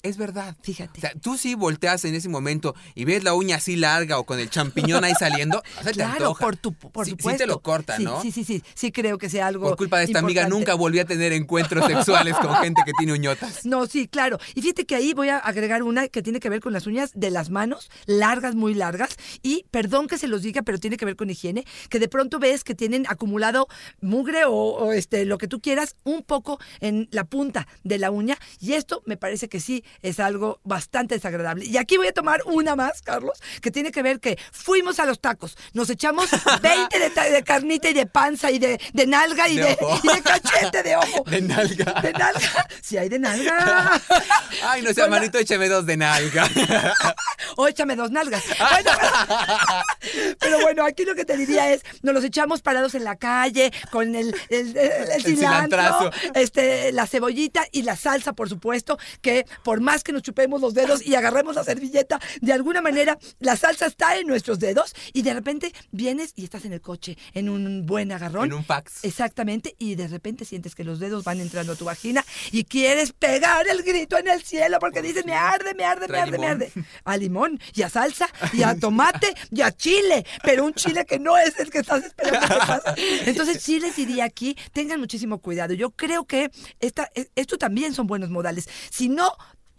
es 0.04 0.18
verdad. 0.18 0.56
Fíjate. 0.62 1.00
O 1.00 1.02
sea, 1.02 1.12
tú 1.22 1.38
sí 1.38 1.56
volteas 1.56 2.04
en 2.06 2.16
ese 2.16 2.30
momento 2.30 2.76
y 2.96 3.06
ves 3.06 3.24
la 3.24 3.34
uña 3.34 3.58
así 3.58 3.76
larga 3.76 4.18
o 4.20 4.26
con 4.26 4.40
el 4.40 4.50
champiñón 4.50 5.04
ahí 5.04 5.14
saliendo, 5.18 5.60
o 5.80 5.84
sea, 5.84 5.92
te 5.92 5.94
Claro, 5.94 6.12
antoja. 6.14 6.46
por, 6.46 6.56
tu, 6.58 6.74
por 6.74 7.06
Sí- 7.06 7.12
sí 7.12 7.18
supuesto. 7.18 7.38
te 7.44 7.48
lo 7.48 7.60
corta, 7.62 7.98
Sí, 7.98 8.04
¿no? 8.04 8.22
Sí, 8.22 8.32
sí, 8.32 8.44
sí. 8.44 8.64
Sí 8.74 8.92
creo 8.92 9.18
que 9.18 9.30
sea 9.30 9.48
algo 9.48 9.68
Por 9.68 9.78
culpa 9.78 10.00
de 10.00 10.06
esta 10.06 10.20
amiga 10.20 10.48
nunca 10.48 10.74
volví 10.74 11.00
a 11.00 11.06
tener 11.06 11.34
encuentros 11.34 11.86
sexuales 11.86 12.36
con 12.38 12.54
gente 12.56 12.82
que 12.86 12.92
tiene 12.98 13.14
uñotas. 13.14 13.66
No, 13.72 13.86
sí, 13.86 14.08
claro. 14.08 14.38
Y 14.56 14.62
fíjate 14.62 14.86
que 14.86 14.96
ahí 14.96 15.14
voy 15.14 15.30
a 15.30 15.38
agregar 15.38 15.84
una 15.84 16.08
que 16.08 16.22
tiene 16.22 16.40
que 16.40 16.50
ver 16.50 16.60
con 16.62 16.74
las 16.74 16.88
uñas 16.88 17.12
de 17.14 17.30
las 17.32 17.50
manos, 17.50 17.90
largas, 18.06 18.56
muy 18.56 18.74
largas. 18.74 19.16
Y 19.44 19.66
perdón 19.72 20.08
que 20.08 20.18
se 20.18 20.28
los 20.28 20.42
diga, 20.42 20.62
pero 20.64 20.78
tiene 20.78 20.98
que 20.98 21.06
ver 21.06 21.16
con 21.16 21.30
higiene, 21.30 21.64
que 21.90 22.00
de 22.00 22.08
pronto 22.10 22.40
ves 22.40 22.64
que 22.64 22.76
tienen 22.76 23.06
acumulado 23.08 23.68
mugre 24.02 24.46
o, 24.46 24.52
o, 24.54 24.92
este, 24.92 25.26
lo 25.26 25.38
que 25.38 25.48
tú 25.48 25.62
quieras 25.62 25.96
un 26.04 26.24
poco 26.24 26.60
en 26.80 27.08
la 27.12 27.24
punta 27.24 27.68
de 27.84 27.98
la 27.98 28.12
uña. 28.12 28.38
Y 28.60 28.74
esto 28.74 29.04
me 29.06 29.16
parece 29.18 29.48
que 29.48 29.60
sí 29.60 29.84
es 30.02 30.20
algo 30.20 30.60
bastante 30.64 31.16
desagradable. 31.16 31.66
Y 31.66 31.78
aquí 31.78 31.98
voy 31.98 32.08
a 32.08 32.14
tomar 32.14 32.42
una 32.46 32.76
más, 32.76 33.02
Carlos, 33.02 33.40
que 33.62 33.72
tiene 33.72 33.92
que 33.92 34.02
ver 34.02 34.20
que 34.20 34.38
fuimos 34.52 35.00
a 35.00 35.06
los 35.06 35.20
tacos, 35.20 35.58
nos 35.74 35.90
echamos 35.90 36.30
20 36.62 37.00
de, 37.00 37.10
ta- 37.10 37.30
de 37.30 37.44
carnita 37.44 37.90
y 37.90 37.94
de 37.94 38.06
panza 38.06 38.52
y 38.52 38.60
de, 38.60 38.80
de 38.94 39.08
nalga 39.08 39.48
y 39.50 39.58
De 39.58 39.64
de, 39.64 39.78
ojo. 39.82 40.00
y 40.04 40.08
de 40.16 40.22
cachete 40.22 40.84
de 40.84 40.96
ojo. 40.96 41.24
De 41.32 41.42
nalga. 41.42 42.02
De 42.02 42.14
nalga. 42.14 42.68
Sí 42.82 42.98
hay 42.98 43.10
de 43.10 43.20
nalga. 43.20 44.02
Ay, 44.64 44.82
no 44.82 44.94
sea 44.94 45.08
Con 45.08 45.20
la- 45.20 45.40
écheme 45.40 45.68
dos 45.70 45.86
de 45.86 45.98
nalga. 45.98 46.48
O 47.58 47.68
échame 47.68 47.96
dos 47.96 48.12
nalgas. 48.12 48.44
Bueno, 48.58 48.92
pero, 49.00 50.36
pero 50.40 50.62
bueno, 50.62 50.86
aquí 50.86 51.06
lo 51.06 51.16
que 51.16 51.26
te 51.26 51.36
diría 51.38 51.72
es, 51.74 51.82
nos 52.02 52.14
los 52.14 52.24
echamos 52.24 52.62
parados 52.62 52.96
en 52.96 53.04
la 53.04 53.16
calle, 53.18 53.72
con 53.92 54.16
el, 54.16 54.36
el, 54.50 54.78
el- 54.78 55.12
el 55.12 55.24
cilantro, 55.24 56.12
este, 56.34 56.92
la 56.92 57.08
cebollita 57.08 57.66
y 57.72 57.84
la 57.84 57.96
salsa, 57.96 58.34
por 58.34 58.50
supuesto, 58.50 58.98
que 59.22 59.46
por 59.64 59.81
más 59.82 60.04
que 60.04 60.14
nos 60.14 60.22
chupemos 60.22 60.62
los 60.62 60.74
dedos 60.74 61.06
y 61.06 61.16
agarremos 61.16 61.56
la 61.56 61.64
servilleta, 61.64 62.20
de 62.42 62.54
alguna 62.54 62.82
manera 62.82 63.18
la 63.40 63.58
salsa 63.58 63.86
está 63.88 64.18
en 64.18 64.28
nuestros 64.28 64.60
dedos 64.60 64.94
y 65.14 65.22
de 65.24 65.34
repente 65.34 65.74
vienes 65.92 66.34
y 66.36 66.44
estás 66.44 66.66
en 66.66 66.74
el 66.74 66.82
coche, 66.82 67.18
en 67.34 67.50
un 67.50 67.86
buen 67.86 68.12
agarrón. 68.12 68.46
En 68.46 68.54
un 68.54 68.66
fax. 68.66 69.04
Exactamente, 69.04 69.76
y 69.78 69.96
de 69.96 70.08
repente 70.08 70.46
sientes 70.46 70.76
que 70.76 70.84
los 70.84 71.00
dedos 71.00 71.24
van 71.24 71.40
entrando 71.40 71.74
a 71.74 71.76
tu 71.76 71.86
vagina 71.86 72.24
y 72.52 72.64
quieres 72.64 73.14
pegar 73.14 73.68
el 73.68 73.84
grito 73.84 74.18
en 74.18 74.28
el 74.28 74.42
cielo 74.44 74.78
porque 74.80 75.02
dices, 75.02 75.26
me 75.26 75.34
arde, 75.34 75.74
me 75.76 75.84
arde, 75.84 76.08
me 76.08 76.18
arde, 76.18 76.38
me 76.38 76.48
arde. 76.48 76.72
A 77.04 77.18
limón, 77.18 77.60
y 77.74 77.82
a 77.82 77.90
salsa, 77.90 78.30
y 78.54 78.64
a 78.64 78.76
tomate, 78.80 79.34
y 79.52 79.62
a 79.62 79.72
chile, 79.72 80.26
pero 80.44 80.66
un 80.66 80.74
chile 80.74 81.06
que 81.06 81.20
no 81.20 81.38
es 81.38 81.60
el 81.60 81.70
que 81.70 81.80
estás 81.80 82.04
esperando 82.04 82.48
que 82.48 82.56
pase. 82.56 83.30
Entonces 83.30 83.62
sí 83.62 83.80
les 83.80 83.96
diría 83.96 84.26
aquí, 84.26 84.56
tengan 84.72 85.00
muchísimo 85.00 85.40
cuidado. 85.40 85.74
Yo 85.74 85.92
creo 85.92 86.26
que 86.26 86.52
esta, 86.80 87.10
e- 87.16 87.30
esto 87.36 87.58
también 87.58 87.94
son 87.94 88.08
buenos 88.08 88.30
modales. 88.30 88.68
Si 88.90 89.10
no 89.10 89.32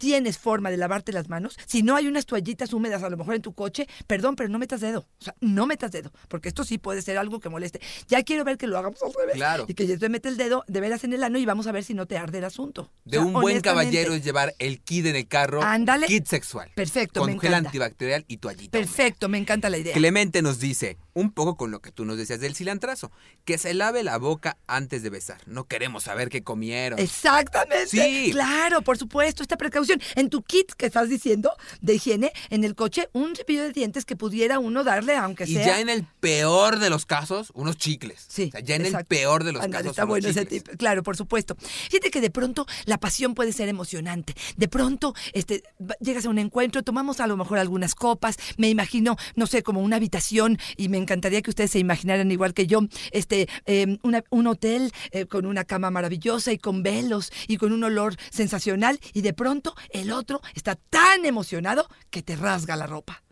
tienes 0.03 0.37
forma 0.37 0.69
de 0.69 0.75
lavarte 0.75 1.13
las 1.13 1.29
manos, 1.29 1.57
si 1.65 1.81
no 1.81 1.95
hay 1.95 2.07
unas 2.07 2.25
toallitas 2.25 2.73
húmedas 2.73 3.03
a 3.03 3.09
lo 3.09 3.15
mejor 3.15 3.35
en 3.35 3.41
tu 3.41 3.53
coche, 3.53 3.87
perdón, 4.05 4.35
pero 4.35 4.49
no 4.49 4.59
metas 4.59 4.81
dedo. 4.81 5.07
O 5.19 5.23
sea, 5.23 5.33
no 5.39 5.65
metas 5.65 5.93
dedo, 5.93 6.11
porque 6.27 6.49
esto 6.49 6.65
sí 6.65 6.77
puede 6.77 7.01
ser 7.01 7.17
algo 7.17 7.39
que 7.39 7.47
moleste. 7.47 7.79
Ya 8.09 8.21
quiero 8.23 8.43
ver 8.43 8.57
que 8.57 8.67
lo 8.67 8.77
hagamos 8.77 9.01
al 9.01 9.13
revés. 9.17 9.35
Claro. 9.35 9.63
Y 9.65 9.73
que 9.75 9.87
ya 9.87 9.97
te 9.97 10.09
mete 10.09 10.27
el 10.27 10.35
dedo 10.35 10.65
de 10.67 10.81
veras 10.81 11.05
en 11.05 11.13
el 11.13 11.23
ano 11.23 11.37
y 11.37 11.45
vamos 11.45 11.67
a 11.67 11.71
ver 11.71 11.85
si 11.85 11.93
no 11.93 12.05
te 12.05 12.17
arde 12.17 12.39
el 12.39 12.43
asunto. 12.43 12.91
De 13.05 13.17
O 13.17 13.21
sea, 13.21 13.27
un 13.27 13.33
buen 13.33 13.61
caballero 13.61 14.13
es 14.13 14.25
llevar 14.25 14.53
el 14.59 14.81
kit 14.81 15.05
en 15.05 15.15
el 15.15 15.27
carro. 15.27 15.63
Ándale. 15.63 16.07
Kit 16.07 16.27
sexual. 16.27 16.69
Perfecto, 16.75 17.21
Con 17.21 17.31
me 17.31 17.39
gel 17.39 17.51
encanta. 17.51 17.69
antibacterial 17.69 18.25
y 18.27 18.37
toallita. 18.37 18.77
húmeda. 18.77 18.91
Perfecto, 18.91 19.29
me 19.29 19.37
encanta 19.37 19.69
la 19.69 19.77
idea. 19.77 19.93
Clemente 19.93 20.41
nos 20.41 20.59
dice, 20.59 20.97
un 21.13 21.31
poco 21.31 21.55
con 21.57 21.71
lo 21.71 21.81
que 21.81 21.91
tú 21.91 22.05
nos 22.05 22.17
decías 22.17 22.39
del 22.39 22.55
cilantrazo, 22.55 23.11
que 23.45 23.57
se 23.57 23.73
lave 23.73 24.03
la 24.03 24.17
boca 24.17 24.57
antes 24.67 25.03
de 25.03 25.09
besar. 25.09 25.41
No 25.45 25.65
queremos 25.65 26.03
saber 26.03 26.29
qué 26.29 26.43
comieron. 26.43 26.99
Exactamente. 26.99 27.87
Sí. 27.87 28.29
Claro, 28.31 28.81
por 28.81 28.97
supuesto, 28.97 29.43
esta 29.43 29.57
precaución. 29.57 30.01
En 30.15 30.29
tu 30.29 30.41
kit 30.41 30.71
que 30.73 30.85
estás 30.87 31.09
diciendo 31.09 31.51
de 31.81 31.95
higiene, 31.95 32.31
en 32.49 32.63
el 32.63 32.75
coche, 32.75 33.09
un 33.13 33.35
cepillo 33.35 33.63
de 33.63 33.71
dientes 33.71 34.05
que 34.05 34.15
pudiera 34.15 34.59
uno 34.59 34.83
darle, 34.83 35.15
aunque 35.15 35.43
Y 35.45 35.53
sea. 35.55 35.65
ya 35.65 35.79
en 35.79 35.89
el 35.89 36.05
peor 36.19 36.79
de 36.79 36.89
los 36.89 37.05
casos, 37.05 37.51
unos 37.53 37.77
chicles. 37.77 38.25
Sí. 38.27 38.45
O 38.49 38.51
sea, 38.51 38.59
ya 38.61 38.75
en 38.75 38.85
el 38.85 39.05
peor 39.05 39.43
de 39.43 39.51
los 39.53 39.65
casos. 39.67 39.87
Está 39.91 40.03
unos 40.03 40.09
bueno 40.09 40.27
ese 40.29 40.41
chicles. 40.45 40.63
tip. 40.63 40.77
Claro, 40.77 41.03
por 41.03 41.15
supuesto. 41.17 41.55
Fíjate 41.59 42.09
que 42.11 42.21
de 42.21 42.31
pronto 42.31 42.65
la 42.85 42.97
pasión 42.97 43.35
puede 43.35 43.53
ser 43.53 43.69
emocionante. 43.69 44.33
De 44.57 44.67
pronto 44.67 45.13
este, 45.33 45.63
llegas 45.99 46.25
a 46.25 46.29
un 46.29 46.39
encuentro, 46.39 46.83
tomamos 46.83 47.19
a 47.19 47.27
lo 47.27 47.37
mejor 47.37 47.57
algunas 47.59 47.95
copas. 47.95 48.37
Me 48.57 48.69
imagino, 48.69 49.15
no 49.35 49.47
sé, 49.47 49.63
como 49.63 49.81
una 49.81 49.97
habitación 49.97 50.57
y 50.77 50.89
me 50.89 50.97
encantaría 51.03 51.41
que 51.41 51.51
ustedes 51.51 51.71
se 51.71 51.79
imaginaran 51.79 52.31
igual 52.31 52.53
que 52.53 52.67
yo, 52.67 52.81
este, 53.11 53.47
eh, 53.65 53.97
una- 54.03 54.23
un 54.29 54.47
hotel 54.47 54.91
eh, 55.11 55.25
con 55.25 55.45
una 55.45 55.63
cama 55.63 55.91
maravillosa 55.91 56.51
y 56.51 56.57
con 56.57 56.83
velos 56.83 57.31
y 57.47 57.57
con 57.57 57.71
un 57.71 57.83
olor 57.83 58.15
sensacional. 58.31 58.99
Y 59.13 59.21
de 59.21 59.33
pronto 59.33 59.75
el 59.91 60.11
otro 60.11 60.41
está 60.55 60.75
tan 60.75 61.25
emocionado 61.25 61.87
que 62.09 62.21
te 62.23 62.35
rasga 62.35 62.75
la 62.75 62.87
ropa. 62.87 63.22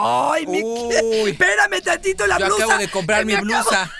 ¡Ay, 0.00 0.46
mi! 0.46 0.62
Uy. 0.62 1.30
Espérame 1.30 1.80
tantito 1.82 2.26
la 2.26 2.38
Yo 2.38 2.46
blusa. 2.46 2.64
acabo 2.64 2.78
de 2.78 2.88
comprar 2.88 3.20
que 3.20 3.26
mi 3.26 3.32
me 3.32 3.38
acabo- 3.38 3.44
blusa 3.70 3.90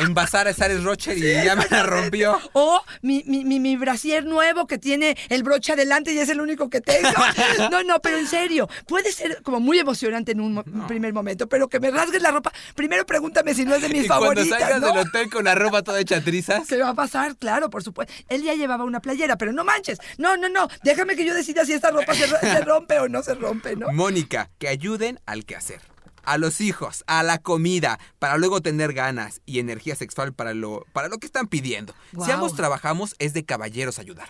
en 0.00 0.12
Bazar 0.12 0.48
a 0.48 0.52
Sares 0.52 0.84
Rocher 0.84 1.16
y 1.16 1.22
ya 1.44 1.56
me 1.56 1.66
la 1.70 1.82
rompió. 1.82 2.38
O 2.52 2.82
mi, 3.00 3.24
mi, 3.26 3.42
mi, 3.44 3.58
mi 3.58 3.76
brasier 3.76 4.22
nuevo 4.24 4.66
que 4.66 4.76
tiene 4.76 5.16
el 5.30 5.42
broche 5.42 5.72
adelante 5.72 6.12
y 6.12 6.18
es 6.18 6.28
el 6.28 6.40
único 6.42 6.68
que 6.68 6.80
tengo. 6.82 7.08
No, 7.70 7.82
no, 7.82 7.98
pero 8.00 8.18
en 8.18 8.26
serio, 8.26 8.68
puede 8.86 9.12
ser 9.12 9.40
como 9.42 9.60
muy 9.60 9.78
emocionante 9.78 10.32
en 10.32 10.40
un, 10.40 10.62
primer 10.88 11.12
momento, 11.14 11.48
pero 11.48 11.68
que 11.68 11.80
me 11.80 11.90
rasgues 11.90 12.20
la 12.20 12.30
ropa. 12.32 12.52
Primero 12.74 13.06
pregúntame 13.06 13.54
si 13.54 13.64
no 13.64 13.74
es 13.74 13.82
de 13.82 13.88
mis 13.88 14.04
y 14.04 14.08
cuando 14.08 14.26
favoritas, 14.26 14.58
salgas 14.60 14.80
¿no? 14.80 14.86
del 14.88 14.98
hotel 15.08 15.30
con 15.30 15.44
la 15.44 15.54
ropa 15.54 15.82
toda 15.82 16.00
hecha 16.00 16.20
trizas. 16.22 16.66
¿Qué 16.68 16.76
va 16.78 16.90
a 16.90 16.94
pasar? 16.94 17.36
Claro, 17.36 17.70
por 17.70 17.82
supuesto. 17.82 18.12
Él 18.28 18.42
ya 18.42 18.54
llevaba 18.54 18.84
una 18.84 19.00
playera, 19.00 19.36
pero 19.38 19.52
no 19.52 19.64
manches. 19.64 19.98
No, 20.18 20.36
no, 20.36 20.48
no. 20.50 20.68
Déjame 20.82 21.16
que 21.16 21.24
yo 21.24 21.34
decida 21.34 21.64
si 21.64 21.72
esta 21.72 21.90
ropa 21.90 22.14
se, 22.14 22.26
ro- 22.26 22.38
se 22.40 22.60
rompe 22.60 22.98
o 22.98 23.08
no 23.08 23.22
se 23.22 23.34
rompe, 23.34 23.74
¿no? 23.76 23.90
Mónica, 23.92 24.50
que 24.58 24.68
ayuden 24.68 25.18
al 25.24 25.41
quehacer. 25.44 25.80
A 26.24 26.38
los 26.38 26.60
hijos, 26.60 27.02
a 27.06 27.22
la 27.22 27.38
comida, 27.38 27.98
para 28.18 28.36
luego 28.36 28.60
tener 28.60 28.92
ganas 28.92 29.40
y 29.44 29.58
energía 29.58 29.96
sexual 29.96 30.32
para 30.32 30.54
lo, 30.54 30.84
para 30.92 31.08
lo 31.08 31.18
que 31.18 31.26
están 31.26 31.48
pidiendo. 31.48 31.94
Si 32.24 32.30
ambos 32.30 32.54
trabajamos, 32.54 33.16
es 33.18 33.34
de 33.34 33.44
caballeros 33.44 33.98
ayudar. 33.98 34.28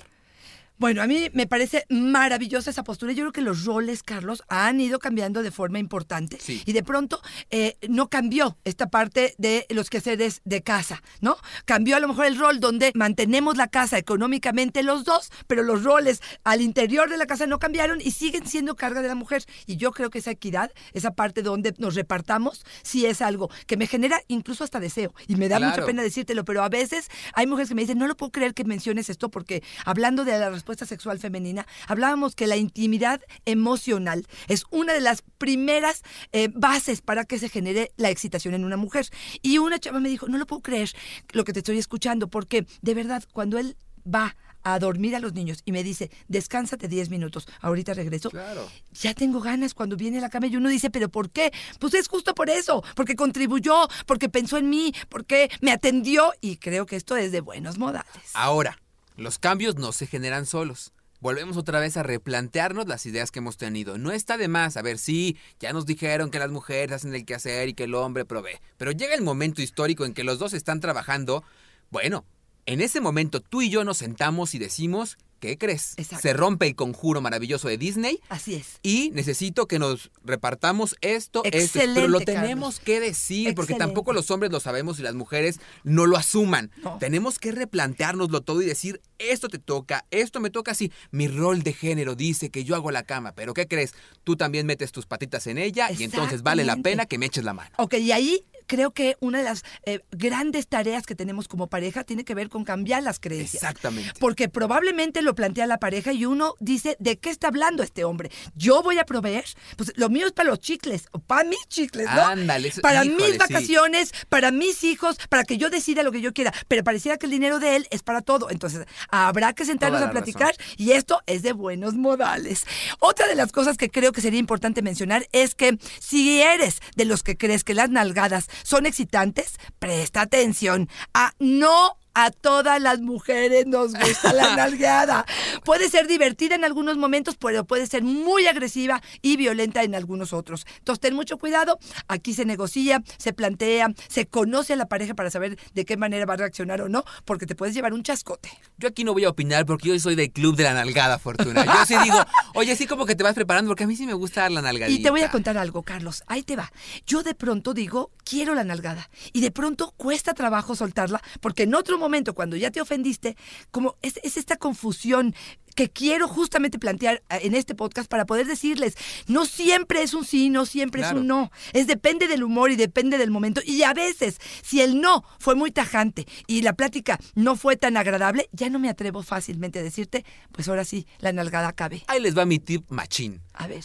Bueno, 0.83 1.01
a 1.01 1.07
mí 1.07 1.31
me 1.33 1.47
parece 1.47 1.87
maravillosa 1.91 2.71
esa 2.71 2.83
postura. 2.83 3.13
Yo 3.13 3.23
creo 3.23 3.33
que 3.33 3.41
los 3.41 3.65
roles, 3.65 4.03
Carlos, 4.03 4.43
han 4.49 4.81
ido 4.81 4.99
cambiando 4.99 5.45
de 5.45 5.53
forma 5.53 5.79
importante. 5.79 6.39
Sí. 6.41 6.61
Y 6.67 6.73
de 6.73 6.83
pronto 6.83 7.23
eh, 7.51 7.77
no 7.89 8.09
cambió 8.09 8.59
esta 8.65 8.89
parte 8.89 9.37
de 9.39 9.65
los 9.71 9.91
quehaceres 9.91 10.41
de 10.45 10.65
casa, 10.65 11.01
¿no? 11.21 11.37
Cambió 11.67 11.95
a 11.95 12.01
lo 12.01 12.09
mejor 12.09 12.27
el 12.27 12.37
rol 12.37 12.59
donde 12.59 12.91
mantenemos 12.97 13.57
la 13.57 13.69
casa 13.69 13.97
económicamente 13.97 14.83
los 14.83 15.05
dos, 15.05 15.31
pero 15.47 15.63
los 15.63 15.85
roles 15.85 16.21
al 16.43 16.61
interior 16.61 17.09
de 17.09 17.17
la 17.17 17.27
casa 17.27 17.47
no 17.47 17.61
cambiaron 17.61 18.01
y 18.01 18.11
siguen 18.11 18.45
siendo 18.49 18.75
carga 18.75 19.03
de 19.03 19.09
la 19.09 19.15
mujer. 19.15 19.45
Y 19.67 19.77
yo 19.77 19.93
creo 19.93 20.11
que 20.11 20.19
esa 20.19 20.33
equidad, 20.33 20.73
esa 20.95 21.13
parte 21.13 21.43
donde 21.43 21.77
nos 21.79 21.95
repartamos, 21.95 22.67
sí 22.83 23.07
es 23.07 23.23
algo 23.23 23.51
que 23.69 23.77
me 23.77 23.87
genera 23.87 24.21
incluso 24.27 24.65
hasta 24.65 24.81
deseo. 24.81 25.15
Y 25.29 25.37
me 25.37 25.49
da 25.49 25.61
mucha 25.61 25.87
pena 25.87 26.03
decírtelo, 26.03 26.45
pero 26.45 26.65
a 26.65 26.69
veces 26.69 27.09
hay 27.35 27.47
mujeres 27.47 27.69
que 27.69 27.77
me 27.77 27.83
dicen, 27.83 27.99
no 27.99 28.09
lo 28.09 28.17
puedo 28.17 28.33
creer 28.33 28.53
que 28.53 28.65
menciones 28.65 29.11
esto 29.11 29.31
porque 29.31 29.63
hablando 29.85 30.25
de 30.25 30.37
la 30.41 30.51
respuesta 30.51 30.72
sexual 30.77 31.19
femenina, 31.19 31.67
hablábamos 31.87 32.35
que 32.35 32.47
la 32.47 32.57
intimidad 32.57 33.21
emocional 33.45 34.27
es 34.49 34.65
una 34.71 34.93
de 34.93 35.01
las 35.01 35.23
primeras 35.39 36.03
eh, 36.33 36.49
bases 36.53 37.01
para 37.03 37.25
que 37.25 37.39
se 37.39 37.49
genere 37.49 37.93
la 37.97 38.11
excitación 38.11 38.55
en 38.55 38.65
una 38.65 38.77
mujer. 38.77 39.07
Y 39.43 39.59
una 39.59 39.79
chava 39.79 40.01
me 40.01 40.09
dijo, 40.09 40.29
no 40.29 40.39
lo 40.39 40.47
puedo 40.47 40.63
creer 40.63 40.91
lo 41.33 41.45
que 41.45 41.53
te 41.53 41.61
estoy 41.61 41.79
escuchando, 41.79 42.29
porque 42.29 42.67
de 42.81 42.95
verdad, 42.95 43.23
cuando 43.33 43.59
él 43.59 43.77
va 44.07 44.37
a 44.63 44.79
dormir 44.79 45.17
a 45.17 45.21
los 45.21 45.33
niños 45.33 45.63
y 45.65 45.73
me 45.73 45.83
dice, 45.83 46.11
descánsate 46.29 46.89
10 46.89 47.11
minutos, 47.11 47.49
ahorita 47.61 47.95
regreso. 47.95 48.31
Claro. 48.31 48.69
Ya 48.93 49.15
tengo 49.15 49.41
ganas 49.41 49.75
cuando 49.75 49.97
viene 49.97 50.19
a 50.19 50.21
la 50.21 50.31
cama 50.31 50.47
y 50.47 50.57
uno 50.57 50.69
dice, 50.69 50.91
pero 50.91 51.09
¿por 51.09 51.31
qué? 51.31 51.53
Pues 51.79 51.95
es 51.95 52.09
justo 52.09 52.35
por 52.35 52.51
eso, 52.51 52.83
porque 52.95 53.17
contribuyó, 53.17 53.89
porque 54.07 54.29
pensó 54.29 54.59
en 54.59 54.71
mí, 54.71 54.95
porque 55.09 55.51
me 55.61 55.73
atendió 55.73 56.33
y 56.41 56.57
creo 56.57 56.87
que 56.87 56.97
esto 56.97 57.17
es 57.17 57.33
de 57.33 57.41
buenos 57.41 57.79
modales. 57.79 58.07
Ahora, 58.35 58.79
los 59.17 59.39
cambios 59.39 59.77
no 59.77 59.93
se 59.93 60.07
generan 60.07 60.47
solos. 60.47 60.93
Volvemos 61.21 61.57
otra 61.57 61.79
vez 61.79 61.97
a 61.97 62.03
replantearnos 62.03 62.89
las 62.89 63.07
ideas 63.07 63.31
que 63.31 63.39
hemos 63.39 63.57
tenido. 63.57 63.97
No 63.97 64.11
está 64.11 64.37
de 64.37 64.49
más. 64.49 64.77
A 64.77 64.83
ver, 64.83 64.99
sí, 64.99 65.37
ya 65.61 65.73
nos 65.73 65.87
dijeron 65.87 66.31
que 66.31 66.41
las 66.41 66.51
mujeres 66.51 66.97
hacen 66.97 67.15
el 67.15 67.25
quehacer 67.25 67.69
y 67.69 67.75
que 67.75 67.85
el 67.85 67.95
hombre 67.95 68.25
provee. 68.25 68.59
Pero 68.77 68.91
llega 68.91 69.15
el 69.15 69.23
momento 69.23 69.63
histórico 69.63 70.05
en 70.05 70.15
que 70.15 70.25
los 70.25 70.41
dos 70.41 70.53
están 70.53 70.81
trabajando. 70.81 71.45
Bueno, 71.91 72.25
en 72.67 72.81
ese 72.81 73.01
momento 73.01 73.41
tú 73.41 73.63
y 73.63 73.71
yo 73.71 73.85
nos 73.85 73.99
sentamos 73.99 74.55
y 74.55 74.59
decimos, 74.59 75.17
¿qué 75.49 75.59
crees? 75.59 75.95
Exacto. 75.97 76.23
Se 76.23 76.33
rompe 76.33 76.67
el 76.69 76.77
conjuro 76.77 77.21
maravilloso 77.21 77.69
de 77.69 77.77
Disney 77.77 78.21
Así 78.29 78.55
es. 78.55 78.79
y 78.83 79.11
necesito 79.11 79.67
que 79.67 79.79
nos 79.79 80.11
repartamos 80.25 80.97
esto, 81.01 81.43
esto. 81.45 81.81
Pero 81.81 82.09
lo 82.09 82.21
Carlos. 82.21 82.25
tenemos 82.25 82.81
que 82.81 83.01
decir, 83.01 83.55
porque 83.55 83.75
tampoco 83.75 84.13
los 84.13 84.31
hombres 84.31 84.53
lo 84.53 84.61
sabemos 84.61 84.99
y 84.99 85.03
las 85.03 85.15
mujeres 85.15 85.59
no 85.83 86.07
lo 86.07 86.17
asuman. 86.17 86.71
No. 86.83 86.97
Tenemos 86.99 87.39
que 87.39 87.51
replanteárnoslo 87.53 88.43
todo 88.43 88.63
y 88.63 88.67
decir, 88.67 89.01
esto 89.19 89.49
te 89.49 89.59
toca, 89.59 90.07
esto 90.11 90.41
me 90.41 90.51
toca 90.51 90.71
así. 90.73 90.93
Mi 91.11 91.27
rol 91.27 91.63
de 91.63 91.73
género 91.73 92.15
dice 92.15 92.51
que 92.51 92.65
yo 92.65 92.77
hago 92.77 92.91
la 92.93 93.03
cama, 93.03 93.33
pero 93.35 93.53
¿qué 93.53 93.67
crees? 93.67 93.95
Tú 94.25 94.37
también 94.37 94.67
metes 94.67 94.93
tus 94.93 95.07
patitas 95.07 95.47
en 95.49 95.59
ella 95.59 95.91
y 95.91 96.05
entonces 96.05 96.43
vale 96.43 96.65
la 96.65 96.77
pena 96.77 97.07
que 97.07 97.19
me 97.19 97.27
eches 97.27 97.45
la 97.45 97.53
mano. 97.53 97.71
Ok, 97.79 97.95
y 97.95 98.13
ahí 98.13 98.45
creo 98.73 98.93
que 98.93 99.19
una 99.21 99.37
de 99.37 99.45
las 99.45 99.65
eh, 99.85 100.01
grandes 100.13 100.67
tareas 100.67 101.05
que 101.05 101.15
tenemos 101.15 101.47
como 101.47 101.67
pareja 101.67 102.05
tiene 102.05 102.25
que 102.25 102.35
ver 102.35 102.49
con 102.49 102.65
cambiar 102.65 103.03
las 103.03 103.21
creencias. 103.21 103.63
Exactamente. 103.63 104.19
Porque 104.19 104.49
probablemente 104.49 105.21
lo 105.21 105.35
plantea 105.35 105.67
la 105.67 105.77
pareja 105.77 106.15
y 106.15 106.25
uno 106.25 106.55
dice, 106.59 106.97
¿de 106.99 107.19
qué 107.19 107.29
está 107.29 107.49
hablando 107.49 107.83
este 107.83 108.05
hombre? 108.05 108.31
Yo 108.55 108.83
voy 108.83 108.99
a 108.99 109.05
proveer, 109.05 109.45
pues 109.77 109.93
lo 109.97 110.09
mío 110.09 110.27
es 110.27 110.33
para 110.33 110.49
los 110.49 110.59
chicles, 110.59 111.05
o 111.13 111.19
para 111.19 111.45
mis 111.45 111.69
chicles, 111.69 112.07
¿no? 112.15 112.23
Ándale, 112.23 112.73
para 112.81 113.05
híjole, 113.05 113.23
mis 113.23 113.33
sí. 113.33 113.39
vacaciones, 113.39 114.13
para 114.31 114.51
mis 114.51 114.85
hijos, 114.85 115.19
para 115.29 115.45
que 115.45 115.59
yo 115.59 115.69
decida 115.69 116.03
lo 116.03 116.11
que 116.11 116.23
yo 116.23 116.33
quiera. 116.33 116.55
Pero 116.67 116.83
pareciera 116.83 117.19
que 117.19 117.27
el 117.27 117.33
dinero 117.33 117.59
de 117.59 117.77
él 117.77 117.87
es 117.91 118.03
para 118.03 118.23
todo. 118.23 118.49
Entonces, 118.49 118.87
habrá 119.11 119.53
que 119.53 119.67
sentarnos 119.67 120.01
Toda 120.01 120.11
a 120.11 120.15
la 120.15 120.19
platicar 120.19 120.55
y 120.79 120.93
esto 120.93 121.21
es 121.27 121.43
de 121.43 121.53
buenos 121.53 121.93
modales. 121.93 122.65
Otra 123.01 123.27
de 123.27 123.35
las 123.35 123.53
cosas 123.53 123.77
que 123.77 123.91
creo 123.91 124.13
que 124.13 124.23
sería 124.23 124.41
importante 124.41 124.81
mencionar 124.81 125.29
es 125.33 125.55
que 125.55 125.77
si 126.01 126.41
eres 126.41 126.81
de 126.97 127.05
los 127.05 127.23
que 127.23 127.37
crees 127.37 127.65
que 127.65 127.75
las 127.75 127.91
nalgadas 127.91 128.49
son 128.63 128.87
excitantes, 128.87 129.59
presta 129.79 130.23
atención 130.23 130.89
a 131.15 131.33
no 131.39 131.97
a 132.15 132.31
todas 132.31 132.81
las 132.81 133.01
mujeres 133.01 133.67
nos 133.67 133.95
gusta 133.95 134.33
la 134.33 134.57
nalgueada. 134.57 135.25
Puede 135.65 135.89
ser 135.89 136.07
divertida 136.07 136.55
en 136.55 136.65
algunos 136.65 136.97
momentos, 136.97 137.37
pero 137.37 137.65
puede 137.65 137.87
ser 137.87 138.03
muy 138.03 138.47
agresiva 138.47 139.03
y 139.23 139.37
violenta 139.37 139.83
en 139.83 139.95
algunos 139.95 140.33
otros. 140.33 140.67
Entonces, 140.79 141.01
ten 141.01 141.15
mucho 141.15 141.39
cuidado. 141.39 141.79
Aquí 142.09 142.35
se 142.35 142.45
negocia, 142.45 143.03
se 143.17 143.33
plantea, 143.33 143.89
se 144.09 144.27
conoce 144.27 144.75
a 144.75 144.77
la 144.77 144.89
pareja 144.89 145.15
para 145.15 145.31
saber 145.31 145.59
de 145.73 145.85
qué 145.85 145.97
manera 145.97 146.27
va 146.27 146.35
a 146.35 146.39
reaccionar 146.39 146.83
o 146.83 146.89
no, 146.89 147.05
porque 147.25 147.47
te 147.47 147.55
puedes 147.55 147.75
llevar 147.75 147.93
un 147.93 148.03
chascote. 148.03 148.51
Yo 148.79 148.89
aquí 148.89 149.05
no 149.05 149.13
voy 149.13 149.25
a 149.25 149.31
opinar 149.31 149.65
porque 149.67 149.89
yo 149.89 149.99
soy 149.99 150.15
del 150.15 150.33
club 150.33 150.57
de 150.57 150.65
la 150.65 150.75
nalgada, 150.75 151.19
Fortuna. 151.19 151.65
Yo 151.65 151.87
sí 151.87 151.95
digo, 152.03 152.19
oye, 152.55 152.77
sí 152.77 152.87
como 152.87 153.07
que 153.07 153.15
te 153.15 153.23
vas 153.23 153.35
preparando 153.35 153.69
porque 153.69 153.85
a 153.85 153.87
mí 153.87 153.97
sí 153.97 154.07
me 154.07 154.15
gusta 154.15 154.49
la 154.49 154.63
nalgadita. 154.63 154.99
Y 154.99 155.03
te 155.03 155.11
voy 155.11 155.23
a 155.23 155.31
contar 155.31 155.59
algo, 155.59 155.83
Carlos. 155.83 156.23
Ahí 156.27 156.43
te 156.43 156.57
va. 156.57 156.73
Yo 157.07 157.23
de 157.23 157.35
pronto 157.35 157.75
digo, 157.75 158.11
quiero 158.25 158.55
la 158.55 158.65
nalgada. 158.65 159.11
Y 159.33 159.41
de 159.41 159.51
pronto 159.51 159.95
cuesta 159.97 160.35
trabajo 160.35 160.75
soltarla, 160.75 161.23
porque 161.41 161.65
en 161.65 161.75
otro 161.75 161.99
momento, 161.99 162.35
cuando 162.35 162.57
ya 162.57 162.71
te 162.71 162.81
ofendiste, 162.81 163.37
como 163.71 163.97
es 164.03 164.37
esta 164.37 164.57
confusión 164.57 165.35
que 165.75 165.91
quiero 165.91 166.29
justamente 166.29 166.79
plantear 166.79 167.23
eh, 167.31 167.41
en 167.43 167.55
este 167.55 167.75
podcast 167.75 168.09
para 168.09 168.27
poder 168.27 168.47
decirles, 168.47 168.97
no 169.27 169.47
siempre 169.47 170.03
es 170.03 170.15
un 170.15 170.25
sí, 170.25 170.51
no 170.51 170.67
siempre 170.67 171.03
es 171.03 171.13
un 171.13 171.27
no. 171.27 171.51
Es 171.73 171.87
depende 171.87 172.29
del 172.29 172.43
humor 172.43 172.71
y 172.71 172.77
depende 172.77 173.19
del 173.19 173.31
momento. 173.31 173.61
Y 173.65 173.83
a 173.83 173.95
veces, 173.95 174.39
si 174.63 174.81
el 174.81 175.01
no 175.01 175.25
fue 175.39 175.55
muy 175.55 175.71
tajante 175.71 176.27
y 176.47 176.63
la 176.63 176.73
plática 176.73 177.19
no 177.35 177.57
fue 177.57 177.77
tan 177.77 177.97
agradable, 177.97 178.49
ya 178.53 178.71
no 178.71 178.79
me 178.79 178.89
atrevo 178.89 179.23
fácilmente 179.23 179.79
a 179.79 179.83
decirte, 179.83 180.25
pues 180.53 180.69
ahora 180.69 180.85
sí, 180.85 181.07
la 181.19 181.33
nalgada 181.33 181.73
cabe. 181.73 182.05
Ahí 182.07 182.21
les 182.21 182.37
va 182.37 182.45
mi 182.45 182.59
tip 182.59 182.91
machín. 182.91 183.43
A 183.53 183.67
ver. 183.67 183.85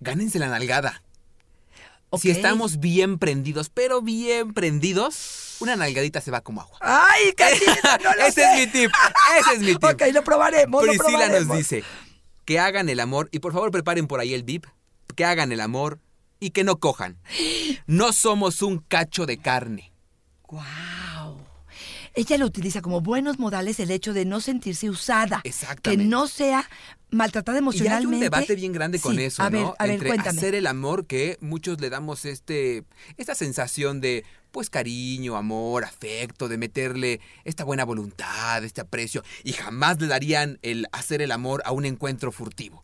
Gánense 0.00 0.38
la 0.38 0.48
nalgada. 0.48 1.03
Si 2.18 2.30
estamos 2.30 2.78
bien 2.80 3.18
prendidos, 3.18 3.70
pero 3.70 4.02
bien 4.02 4.52
prendidos, 4.54 5.56
una 5.60 5.76
nalgadita 5.76 6.20
se 6.20 6.30
va 6.30 6.40
como 6.42 6.60
agua. 6.60 6.78
¡Ay, 6.80 7.32
Carlita! 7.36 7.98
No 8.02 8.14
lo 8.16 8.22
Ese 8.24 8.42
sé. 8.42 8.52
es 8.52 8.58
mi 8.60 8.72
tip. 8.72 8.90
Ese 9.40 9.54
es 9.54 9.60
mi 9.60 9.66
tip. 9.74 9.84
Ok, 9.84 10.02
lo 10.12 10.24
probaremos. 10.24 10.82
lo 10.84 10.90
Priscila 10.92 11.10
nos 11.12 11.18
probaremos. 11.28 11.56
dice 11.58 11.84
que 12.44 12.58
hagan 12.58 12.88
el 12.88 13.00
amor, 13.00 13.28
y 13.32 13.38
por 13.38 13.52
favor 13.52 13.70
preparen 13.70 14.06
por 14.06 14.20
ahí 14.20 14.34
el 14.34 14.42
VIP, 14.42 14.66
que 15.16 15.24
hagan 15.24 15.50
el 15.52 15.60
amor 15.60 16.00
y 16.40 16.50
que 16.50 16.64
no 16.64 16.78
cojan. 16.78 17.18
No 17.86 18.12
somos 18.12 18.60
un 18.62 18.78
cacho 18.78 19.24
de 19.26 19.38
carne. 19.38 19.92
¡Guau! 20.42 20.64
Ella 22.14 22.38
lo 22.38 22.46
utiliza 22.46 22.80
como 22.80 23.00
buenos 23.00 23.38
modales 23.38 23.80
el 23.80 23.90
hecho 23.90 24.12
de 24.12 24.24
no 24.24 24.40
sentirse 24.40 24.88
usada. 24.88 25.42
Que 25.82 25.96
no 25.96 26.28
sea 26.28 26.68
maltratada 27.10 27.56
Y 27.56 27.58
hay 27.58 27.62
emocionalmente. 27.62 28.14
un 28.16 28.20
debate 28.20 28.54
bien 28.54 28.72
grande 28.72 29.00
con 29.00 29.16
Sí, 29.16 29.22
eso, 29.22 29.42
A 29.42 29.48
ver, 29.50 29.62
¿no? 29.62 29.74
a 29.78 29.84
ver, 29.84 29.94
Entre 29.94 30.08
cuéntame. 30.08 30.38
hacer 30.38 30.54
el 30.54 30.66
amor 30.66 31.06
que 31.06 31.38
muchos 31.40 31.80
le 31.80 31.90
damos 31.90 32.24
este 32.24 32.84
esta 33.16 33.34
sensación 33.34 34.00
de 34.00 34.24
pues 34.52 34.70
cariño, 34.70 35.36
amor, 35.36 35.84
afecto, 35.84 36.48
de 36.48 36.56
meterle 36.58 37.20
esta 37.44 37.64
buena 37.64 37.84
voluntad, 37.84 38.62
este 38.64 38.80
aprecio 38.80 39.24
y 39.42 39.52
jamás 39.52 40.00
le 40.00 40.06
darían 40.06 40.58
el 40.62 40.86
hacer 40.92 41.20
el 41.22 41.32
amor 41.32 41.62
a 41.64 41.72
un 41.72 41.84
encuentro 41.84 42.30
furtivo. 42.30 42.78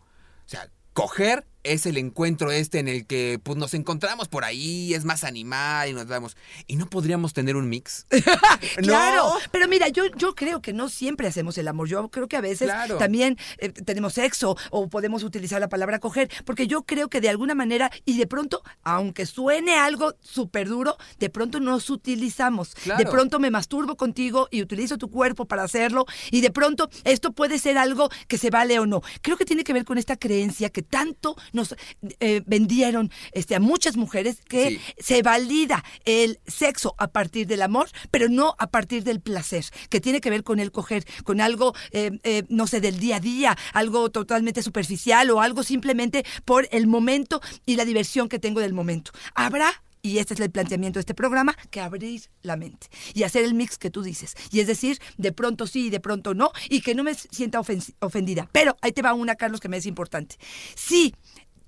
O 0.46 0.48
sea, 0.48 0.68
coger 0.92 1.46
es 1.62 1.86
el 1.86 1.96
encuentro 1.98 2.50
este 2.50 2.78
en 2.78 2.88
el 2.88 3.06
que 3.06 3.38
pues 3.42 3.58
nos 3.58 3.74
encontramos 3.74 4.28
por 4.28 4.44
ahí, 4.44 4.94
es 4.94 5.04
más 5.04 5.24
animal 5.24 5.88
y 5.88 5.92
nos 5.92 6.06
damos 6.08 6.36
y 6.66 6.76
no 6.76 6.86
podríamos 6.88 7.32
tener 7.32 7.56
un 7.56 7.68
mix. 7.68 8.06
Claro, 8.76 9.24
No. 9.24 9.34
pero 9.50 9.68
mira, 9.68 9.88
yo, 9.88 10.04
yo 10.16 10.34
creo 10.34 10.60
que 10.62 10.72
no 10.72 10.88
siempre 10.88 11.26
hacemos 11.26 11.58
el 11.58 11.68
amor. 11.68 11.88
Yo 11.88 12.08
creo 12.08 12.28
que 12.28 12.36
a 12.36 12.40
veces 12.40 12.68
Claro. 12.68 12.96
también 12.98 13.36
eh, 13.58 13.70
tenemos 13.70 14.14
sexo 14.14 14.56
o 14.70 14.88
podemos 14.88 15.22
utilizar 15.22 15.60
la 15.60 15.68
palabra 15.68 15.98
coger, 15.98 16.30
porque 16.44 16.66
yo 16.66 16.82
creo 16.82 17.08
que 17.08 17.20
de 17.20 17.28
alguna 17.28 17.54
manera, 17.54 17.90
y 18.04 18.16
de 18.18 18.26
pronto, 18.26 18.62
aunque 18.82 19.26
suene 19.26 19.76
algo 19.76 20.14
súper 20.20 20.68
duro, 20.68 20.96
de 21.18 21.30
pronto 21.30 21.60
nos 21.60 21.90
utilizamos. 21.90 22.74
Claro. 22.74 22.98
De 23.04 23.10
pronto 23.10 23.38
me 23.38 23.50
masturbo 23.50 23.96
contigo 23.96 24.48
y 24.50 24.62
utilizo 24.62 24.98
tu 24.98 25.10
cuerpo 25.10 25.44
para 25.46 25.62
hacerlo, 25.62 26.06
y 26.30 26.40
de 26.40 26.50
pronto 26.50 26.88
esto 27.04 27.32
puede 27.32 27.58
ser 27.58 27.78
algo 27.78 28.08
que 28.28 28.38
se 28.38 28.50
vale 28.50 28.78
o 28.78 28.86
no. 28.86 29.02
Creo 29.22 29.36
que 29.36 29.44
tiene 29.44 29.64
que 29.64 29.72
ver 29.72 29.84
con 29.84 29.98
esta 29.98 30.16
creencia 30.16 30.70
que 30.70 30.82
tanto 30.82 31.36
nos 31.52 31.74
eh, 32.20 32.42
vendieron 32.46 33.10
este, 33.32 33.54
a 33.54 33.60
muchas 33.60 33.96
mujeres 33.96 34.40
que 34.48 34.70
Sí. 34.70 34.80
se 34.98 35.22
valida 35.22 35.82
el 36.04 36.38
sexo 36.46 36.94
a 36.98 37.08
partir 37.08 37.46
del 37.46 37.62
amor, 37.62 37.88
pero 38.10 38.28
no 38.28 38.54
a 38.58 38.68
partir 38.70 39.04
del 39.04 39.20
placer, 39.20 39.64
que 39.88 40.00
tiene 40.00 40.20
que 40.20 40.30
ver 40.30 40.44
con 40.44 40.60
el 40.60 40.70
coger, 40.72 41.04
con 41.24 41.40
algo, 41.40 41.74
eh, 41.92 42.18
eh, 42.24 42.44
no 42.48 42.66
sé, 42.66 42.80
del 42.80 42.98
día 43.00 43.16
a 43.16 43.20
día, 43.20 43.56
algo 43.72 44.10
totalmente 44.10 44.62
superficial 44.62 45.30
o 45.30 45.40
algo 45.40 45.62
simplemente 45.62 46.24
por 46.44 46.68
el 46.72 46.86
momento 46.86 47.40
y 47.66 47.76
la 47.76 47.84
diversión 47.84 48.28
que 48.28 48.38
tengo 48.38 48.60
del 48.60 48.72
momento. 48.72 49.12
Habrá 49.34 49.82
y 50.02 50.18
este 50.18 50.34
es 50.34 50.40
el 50.40 50.50
planteamiento 50.50 50.98
de 50.98 51.00
este 51.02 51.14
programa, 51.14 51.56
que 51.70 51.80
abrir 51.80 52.22
la 52.42 52.56
mente 52.56 52.88
y 53.14 53.22
hacer 53.24 53.44
el 53.44 53.54
mix 53.54 53.78
que 53.78 53.90
tú 53.90 54.02
dices. 54.02 54.34
Y 54.50 54.60
es 54.60 54.66
decir, 54.66 54.98
de 55.18 55.32
pronto 55.32 55.66
sí 55.66 55.86
y 55.86 55.90
de 55.90 56.00
pronto 56.00 56.34
no, 56.34 56.52
y 56.68 56.80
que 56.80 56.94
no 56.94 57.04
me 57.04 57.14
sienta 57.14 57.60
ofen- 57.60 57.94
ofendida. 58.00 58.48
Pero 58.52 58.76
ahí 58.80 58.92
te 58.92 59.02
va 59.02 59.14
una, 59.14 59.34
Carlos, 59.36 59.60
que 59.60 59.68
me 59.68 59.76
es 59.76 59.86
importante. 59.86 60.36
Si 60.74 61.14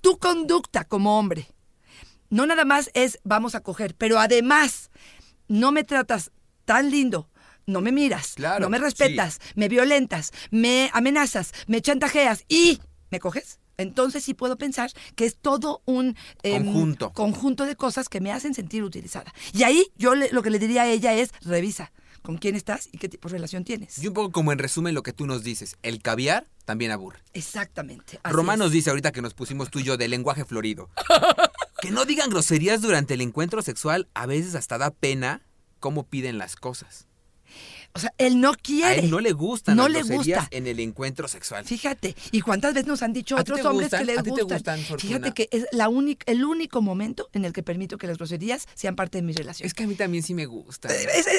tu 0.00 0.18
conducta 0.18 0.84
como 0.84 1.18
hombre 1.18 1.46
no 2.30 2.46
nada 2.46 2.64
más 2.64 2.90
es 2.94 3.18
vamos 3.24 3.54
a 3.54 3.60
coger, 3.60 3.94
pero 3.94 4.18
además 4.18 4.90
no 5.48 5.70
me 5.70 5.84
tratas 5.84 6.30
tan 6.64 6.90
lindo, 6.90 7.28
no 7.66 7.82
me 7.82 7.92
miras, 7.92 8.34
Claro, 8.36 8.60
no 8.64 8.70
me 8.70 8.78
sí. 8.78 8.84
respetas, 8.84 9.38
me 9.54 9.68
violentas, 9.68 10.32
me 10.50 10.90
amenazas, 10.94 11.52
me 11.66 11.82
chantajeas 11.82 12.44
y 12.48 12.80
me 13.10 13.20
coges. 13.20 13.58
Entonces 13.78 14.24
sí 14.24 14.34
puedo 14.34 14.56
pensar 14.56 14.90
que 15.16 15.24
es 15.24 15.36
todo 15.36 15.82
un 15.84 16.16
em, 16.42 16.64
Conjunto. 16.64 17.12
conjunto 17.12 17.64
de 17.66 17.76
cosas 17.76 18.08
que 18.08 18.20
me 18.20 18.32
hacen 18.32 18.54
sentir 18.54 18.84
utilizada. 18.84 19.32
Y 19.52 19.62
ahí 19.64 19.86
yo 19.96 20.14
le- 20.14 20.30
lo 20.30 20.42
que 20.42 20.50
le 20.50 20.58
diría 20.58 20.82
a 20.82 20.86
ella 20.88 21.14
es 21.14 21.30
revisa 21.42 21.92
con 22.22 22.38
quién 22.38 22.54
estás 22.54 22.88
y 22.92 22.98
qué 22.98 23.08
tipo 23.08 23.28
de 23.28 23.32
relación 23.34 23.64
tienes. 23.64 23.98
Y 23.98 24.06
un 24.06 24.14
poco 24.14 24.30
como 24.30 24.52
en 24.52 24.58
resumen 24.58 24.94
lo 24.94 25.02
que 25.02 25.12
tú 25.12 25.26
nos 25.26 25.42
dices, 25.42 25.76
el 25.82 26.00
caviar 26.00 26.46
también 26.64 26.92
aburre. 26.92 27.18
Exactamente. 27.32 28.20
Román 28.22 28.60
nos 28.60 28.70
dice 28.70 28.90
ahorita 28.90 29.10
que 29.10 29.22
nos 29.22 29.34
pusimos 29.34 29.70
tú 29.70 29.80
y 29.80 29.82
yo 29.82 29.96
de 29.96 30.06
lenguaje 30.06 30.44
florido. 30.44 30.88
que 31.80 31.90
no 31.90 32.04
digan 32.04 32.30
groserías 32.30 32.80
durante 32.80 33.14
el 33.14 33.20
encuentro 33.22 33.60
sexual, 33.62 34.08
a 34.14 34.26
veces 34.26 34.54
hasta 34.54 34.78
da 34.78 34.90
pena 34.92 35.42
cómo 35.80 36.04
piden 36.06 36.38
las 36.38 36.54
cosas. 36.54 37.08
O 37.94 37.98
sea, 37.98 38.12
él 38.18 38.40
no 38.40 38.50
A 38.50 38.54
quiere. 38.56 39.00
él 39.00 39.10
no 39.10 39.20
le 39.20 39.32
gustan 39.32 39.76
No 39.76 39.88
las 39.88 40.08
le 40.08 40.16
gusta. 40.16 40.48
en 40.50 40.66
el 40.66 40.80
encuentro 40.80 41.28
sexual. 41.28 41.64
Fíjate, 41.64 42.16
y 42.30 42.40
cuántas 42.40 42.72
veces 42.74 42.86
nos 42.88 43.02
han 43.02 43.12
dicho 43.12 43.36
¿A 43.36 43.40
otros 43.42 43.60
hombres 43.64 43.86
gustan? 43.90 44.00
que 44.00 44.04
les 44.06 44.18
¿A 44.18 44.22
ti 44.22 44.30
te 44.34 44.42
gustan. 44.42 44.80
Fíjate 44.98 45.32
que 45.32 45.48
es 45.50 45.66
la 45.72 45.88
única, 45.88 46.24
el 46.30 46.44
único 46.44 46.80
momento 46.80 47.28
en 47.32 47.44
el 47.44 47.52
que 47.52 47.62
permito 47.62 47.98
que 47.98 48.06
las 48.06 48.16
groserías 48.16 48.66
sean 48.74 48.96
parte 48.96 49.18
de 49.18 49.22
mi 49.22 49.32
relación. 49.34 49.66
Es 49.66 49.74
que 49.74 49.84
a 49.84 49.86
mí 49.86 49.94
también 49.94 50.22
sí 50.22 50.32
me 50.34 50.46
gusta. 50.46 50.88
Eh, 50.88 51.06
es- 51.16 51.26
eh, 51.26 51.32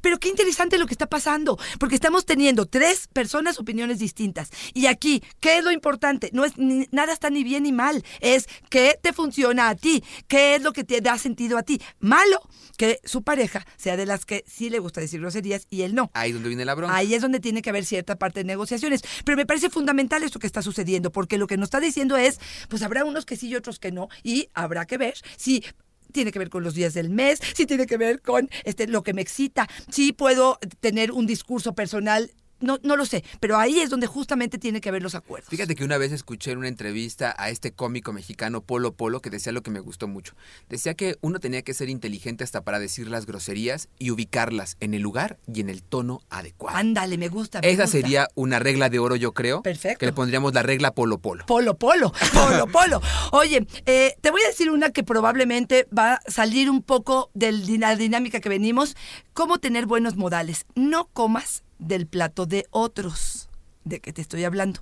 pero 0.00 0.18
qué 0.18 0.28
interesante 0.28 0.78
lo 0.78 0.86
que 0.86 0.94
está 0.94 1.06
pasando, 1.06 1.58
porque 1.78 1.94
estamos 1.96 2.24
teniendo 2.24 2.66
tres 2.66 3.06
personas 3.12 3.58
opiniones 3.58 3.98
distintas. 3.98 4.50
Y 4.72 4.86
aquí, 4.86 5.22
¿qué 5.40 5.58
es 5.58 5.64
lo 5.64 5.70
importante? 5.70 6.30
No 6.32 6.44
es 6.44 6.56
ni- 6.56 6.88
nada 6.92 7.12
está 7.12 7.28
ni 7.30 7.44
bien 7.44 7.64
ni 7.64 7.72
mal, 7.72 8.02
es 8.20 8.48
qué 8.70 8.98
te 9.02 9.12
funciona 9.12 9.68
a 9.68 9.74
ti, 9.74 10.02
qué 10.28 10.54
es 10.54 10.62
lo 10.62 10.72
que 10.72 10.84
te 10.84 11.00
da 11.02 11.18
sentido 11.18 11.58
a 11.58 11.62
ti. 11.62 11.80
Malo 11.98 12.40
que 12.78 13.00
su 13.04 13.22
pareja 13.22 13.66
sea 13.76 13.98
de 13.98 14.06
las 14.06 14.24
que 14.24 14.42
sí 14.46 14.70
le 14.70 14.78
gusta 14.78 15.02
decir 15.02 15.20
groserías 15.20 15.66
y 15.68 15.82
él 15.82 15.89
no. 15.94 16.10
Ahí 16.14 16.32
donde 16.32 16.48
viene 16.48 16.64
la 16.64 16.74
bronca. 16.74 16.94
Ahí 16.94 17.14
es 17.14 17.22
donde 17.22 17.40
tiene 17.40 17.62
que 17.62 17.70
haber 17.70 17.84
cierta 17.84 18.16
parte 18.16 18.40
de 18.40 18.44
negociaciones. 18.44 19.02
Pero 19.24 19.36
me 19.36 19.46
parece 19.46 19.70
fundamental 19.70 20.22
esto 20.22 20.38
que 20.38 20.46
está 20.46 20.62
sucediendo, 20.62 21.12
porque 21.12 21.38
lo 21.38 21.46
que 21.46 21.56
nos 21.56 21.66
está 21.66 21.80
diciendo 21.80 22.16
es, 22.16 22.40
pues 22.68 22.82
habrá 22.82 23.04
unos 23.04 23.26
que 23.26 23.36
sí 23.36 23.48
y 23.48 23.56
otros 23.56 23.78
que 23.78 23.92
no, 23.92 24.08
y 24.22 24.48
habrá 24.54 24.86
que 24.86 24.98
ver 24.98 25.14
si 25.36 25.64
tiene 26.10 26.32
que 26.32 26.38
ver 26.38 26.50
con 26.50 26.64
los 26.64 26.74
días 26.74 26.94
del 26.94 27.10
mes, 27.10 27.40
si 27.54 27.66
tiene 27.66 27.86
que 27.86 27.96
ver 27.96 28.20
con 28.20 28.50
este, 28.64 28.86
lo 28.86 29.02
que 29.02 29.14
me 29.14 29.22
excita, 29.22 29.68
si 29.90 30.12
puedo 30.12 30.58
tener 30.80 31.12
un 31.12 31.26
discurso 31.26 31.74
personal. 31.74 32.30
No, 32.60 32.78
no 32.82 32.96
lo 32.96 33.06
sé, 33.06 33.24
pero 33.40 33.58
ahí 33.58 33.80
es 33.80 33.90
donde 33.90 34.06
justamente 34.06 34.58
tiene 34.58 34.80
que 34.80 34.88
haber 34.88 35.02
los 35.02 35.14
acuerdos. 35.14 35.48
Fíjate 35.50 35.74
que 35.74 35.84
una 35.84 35.98
vez 35.98 36.12
escuché 36.12 36.52
en 36.52 36.58
una 36.58 36.68
entrevista 36.68 37.34
a 37.38 37.50
este 37.50 37.72
cómico 37.72 38.12
mexicano 38.12 38.60
Polo 38.60 38.92
Polo 38.92 39.20
que 39.20 39.30
decía 39.30 39.52
lo 39.52 39.62
que 39.62 39.70
me 39.70 39.80
gustó 39.80 40.08
mucho. 40.08 40.34
Decía 40.68 40.94
que 40.94 41.16
uno 41.20 41.40
tenía 41.40 41.62
que 41.62 41.74
ser 41.74 41.88
inteligente 41.88 42.44
hasta 42.44 42.62
para 42.62 42.78
decir 42.78 43.08
las 43.08 43.26
groserías 43.26 43.88
y 43.98 44.10
ubicarlas 44.10 44.76
en 44.80 44.94
el 44.94 45.02
lugar 45.02 45.38
y 45.52 45.60
en 45.60 45.68
el 45.70 45.82
tono 45.82 46.20
adecuado. 46.30 46.76
Ándale, 46.76 47.16
me 47.18 47.28
gusta. 47.28 47.60
me 47.60 47.70
Esa 47.70 47.84
gusta. 47.84 47.98
sería 47.98 48.28
una 48.34 48.58
regla 48.58 48.88
de 48.88 48.98
oro, 48.98 49.16
yo 49.16 49.32
creo. 49.32 49.62
Perfecto. 49.62 49.98
Que 49.98 50.06
le 50.06 50.12
pondríamos 50.12 50.54
la 50.54 50.62
regla 50.62 50.92
Polo 50.92 51.18
Polo. 51.18 51.46
Polo, 51.46 51.76
polo, 51.76 52.12
polo, 52.32 52.66
polo. 52.66 53.00
Oye, 53.32 53.66
eh, 53.86 54.14
te 54.20 54.30
voy 54.30 54.42
a 54.42 54.48
decir 54.48 54.70
una 54.70 54.90
que 54.90 55.02
probablemente 55.02 55.86
va 55.96 56.14
a 56.14 56.20
salir 56.30 56.70
un 56.70 56.82
poco 56.82 57.30
de 57.34 57.52
la 57.52 57.96
dinámica 57.96 58.40
que 58.40 58.48
venimos. 58.48 58.96
Cómo 59.32 59.58
tener 59.58 59.86
buenos 59.86 60.16
modales. 60.16 60.66
No 60.74 61.06
comas 61.12 61.62
del 61.80 62.06
plato 62.06 62.46
de 62.46 62.66
otros. 62.70 63.48
¿De 63.84 64.00
qué 64.00 64.12
te 64.12 64.20
estoy 64.20 64.44
hablando? 64.44 64.80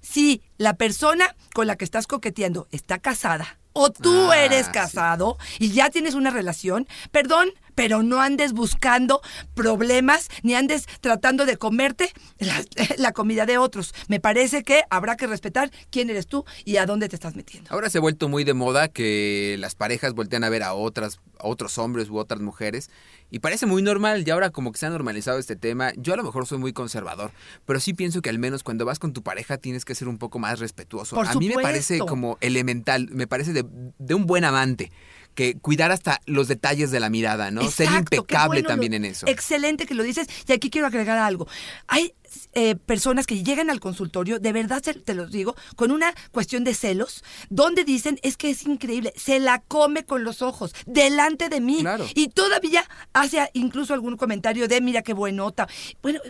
Si 0.00 0.42
la 0.56 0.74
persona 0.74 1.36
con 1.54 1.66
la 1.66 1.76
que 1.76 1.84
estás 1.84 2.06
coqueteando 2.06 2.66
está 2.72 2.98
casada 2.98 3.58
o 3.74 3.90
tú 3.90 4.30
Ah, 4.32 4.38
eres 4.38 4.66
sí. 4.66 4.72
casado 4.72 5.36
y 5.58 5.70
ya 5.72 5.90
tienes 5.90 6.14
una 6.14 6.30
relación, 6.30 6.88
perdón, 7.12 7.50
pero 7.78 8.02
no 8.02 8.20
andes 8.20 8.54
buscando 8.54 9.20
problemas 9.54 10.30
ni 10.42 10.56
andes 10.56 10.88
tratando 11.00 11.46
de 11.46 11.58
comerte 11.58 12.10
la, 12.40 12.60
la 12.98 13.12
comida 13.12 13.46
de 13.46 13.56
otros. 13.56 13.94
Me 14.08 14.18
parece 14.18 14.64
que 14.64 14.82
habrá 14.90 15.16
que 15.16 15.28
respetar 15.28 15.70
quién 15.88 16.10
eres 16.10 16.26
tú 16.26 16.44
y 16.64 16.78
a 16.78 16.86
dónde 16.86 17.08
te 17.08 17.14
estás 17.14 17.36
metiendo. 17.36 17.70
Ahora 17.72 17.88
se 17.88 17.98
ha 17.98 18.00
vuelto 18.00 18.28
muy 18.28 18.42
de 18.42 18.52
moda 18.52 18.88
que 18.88 19.54
las 19.60 19.76
parejas 19.76 20.14
voltean 20.14 20.42
a 20.42 20.48
ver 20.48 20.64
a 20.64 20.74
otras, 20.74 21.20
a 21.38 21.46
otros 21.46 21.78
hombres 21.78 22.10
u 22.10 22.18
otras 22.18 22.40
mujeres 22.40 22.90
y 23.30 23.38
parece 23.38 23.64
muy 23.66 23.80
normal 23.80 24.24
y 24.26 24.30
ahora 24.32 24.50
como 24.50 24.72
que 24.72 24.78
se 24.78 24.86
ha 24.86 24.90
normalizado 24.90 25.38
este 25.38 25.54
tema. 25.54 25.92
Yo 25.96 26.14
a 26.14 26.16
lo 26.16 26.24
mejor 26.24 26.48
soy 26.48 26.58
muy 26.58 26.72
conservador, 26.72 27.30
pero 27.64 27.78
sí 27.78 27.94
pienso 27.94 28.22
que 28.22 28.30
al 28.30 28.40
menos 28.40 28.64
cuando 28.64 28.86
vas 28.86 28.98
con 28.98 29.12
tu 29.12 29.22
pareja 29.22 29.56
tienes 29.56 29.84
que 29.84 29.94
ser 29.94 30.08
un 30.08 30.18
poco 30.18 30.40
más 30.40 30.58
respetuoso. 30.58 31.14
Por 31.14 31.28
a 31.28 31.34
mí 31.34 31.48
me 31.48 31.62
parece 31.62 32.00
como 32.00 32.38
elemental, 32.40 33.08
me 33.12 33.28
parece 33.28 33.52
de, 33.52 33.64
de 33.98 34.14
un 34.14 34.26
buen 34.26 34.42
amante 34.42 34.90
que 35.34 35.56
cuidar 35.58 35.90
hasta 35.92 36.20
los 36.26 36.48
detalles 36.48 36.90
de 36.90 37.00
la 37.00 37.10
mirada, 37.10 37.50
¿no? 37.50 37.62
Ser 37.70 37.86
Exacto, 37.86 38.16
impecable 38.16 38.60
bueno 38.62 38.68
también 38.68 38.92
lo- 38.92 38.96
en 38.96 39.04
eso. 39.04 39.26
Excelente 39.28 39.86
que 39.86 39.94
lo 39.94 40.02
dices. 40.02 40.26
Y 40.46 40.52
aquí 40.52 40.68
quiero 40.70 40.86
agregar 40.86 41.18
algo. 41.18 41.46
Hay 41.86 42.14
eh, 42.52 42.74
personas 42.76 43.26
que 43.26 43.42
llegan 43.42 43.70
al 43.70 43.80
consultorio, 43.80 44.38
de 44.38 44.52
verdad 44.52 44.82
se- 44.82 44.94
te 44.94 45.14
los 45.14 45.30
digo, 45.30 45.54
con 45.76 45.90
una 45.90 46.12
cuestión 46.32 46.64
de 46.64 46.74
celos, 46.74 47.22
donde 47.50 47.84
dicen, 47.84 48.18
es 48.22 48.36
que 48.36 48.50
es 48.50 48.64
increíble, 48.66 49.12
se 49.16 49.38
la 49.40 49.60
come 49.60 50.04
con 50.04 50.24
los 50.24 50.42
ojos, 50.42 50.74
delante 50.86 51.48
de 51.48 51.60
mí. 51.60 51.80
Claro. 51.80 52.06
Y 52.14 52.28
todavía 52.28 52.84
hace 53.12 53.48
incluso 53.54 53.94
algún 53.94 54.16
comentario 54.16 54.68
de, 54.68 54.80
mira 54.80 55.02
qué 55.02 55.12
buenota. 55.12 55.68
Bueno, 56.02 56.20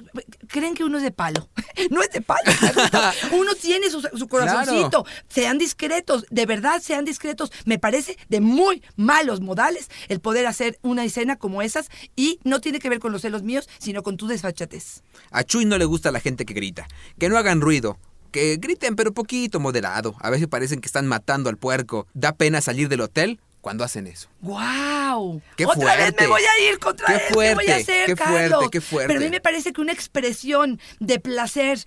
creen 0.49 0.75
que 0.75 0.85
uno 0.85 0.99
es 0.99 1.02
de 1.02 1.11
palo. 1.11 1.49
no 1.90 2.02
es 2.02 2.11
de 2.11 2.21
palo. 2.21 2.43
Uno 3.33 3.55
tiene 3.55 3.90
su, 3.90 4.00
su 4.00 4.28
corazoncito. 4.28 5.05
Sean 5.28 5.59
discretos, 5.59 6.25
de 6.31 6.47
verdad 6.47 6.81
sean 6.83 7.05
discretos. 7.05 7.50
Me 7.64 7.78
parece 7.78 8.17
de 8.28 8.40
muy 8.40 8.83
malos 8.97 9.40
modales 9.40 9.88
el 10.09 10.21
poder 10.21 10.47
hacer 10.47 10.78
una 10.83 11.05
escena 11.05 11.37
como 11.37 11.62
esas 11.62 11.88
y 12.16 12.38
no 12.44 12.61
tiene 12.61 12.79
que 12.79 12.88
ver 12.88 12.99
con 12.99 13.12
los 13.12 13.22
celos 13.22 13.42
míos, 13.42 13.68
sino 13.79 14.03
con 14.03 14.16
tu 14.16 14.27
desfachatez. 14.27 15.03
A 15.31 15.44
Chuy 15.44 15.64
no 15.64 15.79
le 15.79 15.85
gusta 15.88 16.12
la 16.12 16.20
gente 16.20 16.44
que 16.46 16.55
grita. 16.55 16.87
Que 17.18 17.29
no 17.29 17.37
hagan 17.37 17.61
ruido. 17.61 17.98
Que 18.31 18.57
griten 18.57 18.94
pero 18.94 19.12
poquito 19.12 19.59
moderado. 19.59 20.14
A 20.20 20.31
veces 20.31 20.46
parecen 20.48 20.81
que 20.81 20.87
están 20.87 21.07
matando 21.07 21.48
al 21.51 21.57
puerco. 21.57 22.07
Da 22.14 22.33
pena 22.33 22.61
salir 22.61 22.88
del 22.88 23.01
hotel 23.01 23.40
cuando 23.61 23.85
hacen 23.85 24.07
eso. 24.07 24.29
¡Guau! 24.40 25.42
¡Qué 25.57 25.66
Otra 25.66 25.96
vez 25.96 26.05
fuerte! 26.05 26.22
me 26.24 26.29
voy 26.29 26.42
a 26.42 26.70
ir 26.70 26.79
contra 26.79 27.07
¡Qué 27.07 27.14
él. 27.14 27.20
¿Qué 27.29 27.35
voy 27.35 27.46
a 27.46 27.55
fuerte! 27.55 27.72
hacer, 27.72 28.07
¡Qué 28.07 28.16
fuerte, 28.16 28.51
Carlos? 28.51 28.70
qué 28.70 28.81
fuerte! 28.81 29.09
Pero 29.09 29.20
a 29.20 29.24
mí 29.24 29.31
me 29.31 29.40
parece 29.40 29.72
que 29.72 29.81
una 29.81 29.92
expresión 29.92 30.79
de 31.01 31.18
placer. 31.18 31.81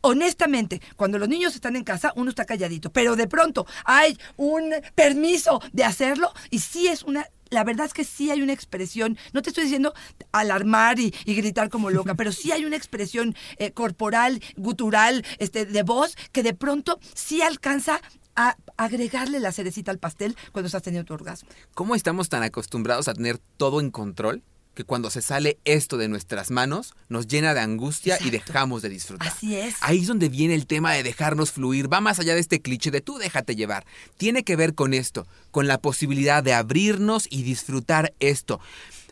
Honestamente, 0.00 0.80
cuando 0.96 1.18
los 1.18 1.28
niños 1.28 1.56
están 1.56 1.74
en 1.74 1.82
casa, 1.82 2.12
uno 2.14 2.30
está 2.30 2.44
calladito, 2.44 2.90
pero 2.92 3.16
de 3.16 3.26
pronto 3.26 3.66
hay 3.84 4.16
un 4.36 4.72
permiso 4.94 5.60
de 5.72 5.82
hacerlo 5.82 6.32
y 6.50 6.60
sí 6.60 6.86
es 6.86 7.02
una 7.02 7.26
la 7.50 7.64
verdad 7.64 7.86
es 7.86 7.94
que 7.94 8.04
sí 8.04 8.30
hay 8.30 8.42
una 8.42 8.52
expresión, 8.52 9.16
no 9.32 9.42
te 9.42 9.50
estoy 9.50 9.64
diciendo 9.64 9.94
alarmar 10.32 10.98
y, 10.98 11.14
y 11.24 11.34
gritar 11.34 11.68
como 11.68 11.90
loca, 11.90 12.14
pero 12.16 12.32
sí 12.32 12.52
hay 12.52 12.64
una 12.64 12.76
expresión 12.76 13.34
eh, 13.56 13.72
corporal, 13.72 14.42
gutural, 14.56 15.24
este, 15.38 15.66
de 15.66 15.82
voz, 15.82 16.16
que 16.32 16.42
de 16.42 16.54
pronto 16.54 16.98
sí 17.14 17.42
alcanza 17.42 18.00
a 18.36 18.56
agregarle 18.76 19.40
la 19.40 19.50
cerecita 19.50 19.90
al 19.90 19.98
pastel 19.98 20.36
cuando 20.52 20.66
estás 20.66 20.82
teniendo 20.82 21.06
tu 21.06 21.14
orgasmo. 21.14 21.48
¿Cómo 21.74 21.96
estamos 21.96 22.28
tan 22.28 22.44
acostumbrados 22.44 23.08
a 23.08 23.14
tener 23.14 23.38
todo 23.56 23.80
en 23.80 23.90
control 23.90 24.44
que 24.78 24.84
cuando 24.84 25.10
se 25.10 25.22
sale 25.22 25.58
esto 25.64 25.96
de 25.96 26.06
nuestras 26.06 26.52
manos 26.52 26.94
nos 27.08 27.26
llena 27.26 27.52
de 27.52 27.58
angustia 27.58 28.16
y 28.24 28.30
dejamos 28.30 28.80
de 28.80 28.88
disfrutar? 28.88 29.26
Así 29.26 29.56
es. 29.56 29.74
Ahí 29.80 29.98
es 30.02 30.06
donde 30.06 30.28
viene 30.28 30.54
el 30.54 30.68
tema 30.68 30.92
de 30.92 31.02
dejarnos 31.02 31.50
fluir. 31.50 31.92
Va 31.92 32.00
más 32.00 32.20
allá 32.20 32.34
de 32.34 32.40
este 32.40 32.62
cliché 32.62 32.92
de 32.92 33.00
tú 33.00 33.18
déjate 33.18 33.56
llevar. 33.56 33.84
Tiene 34.18 34.44
que 34.44 34.54
ver 34.54 34.76
con 34.76 34.94
esto, 34.94 35.26
con 35.50 35.66
la 35.66 35.78
posibilidad 35.78 36.44
de 36.44 36.54
abrirnos 36.54 37.26
y 37.28 37.42
disfrutar 37.42 38.14
esto. 38.20 38.60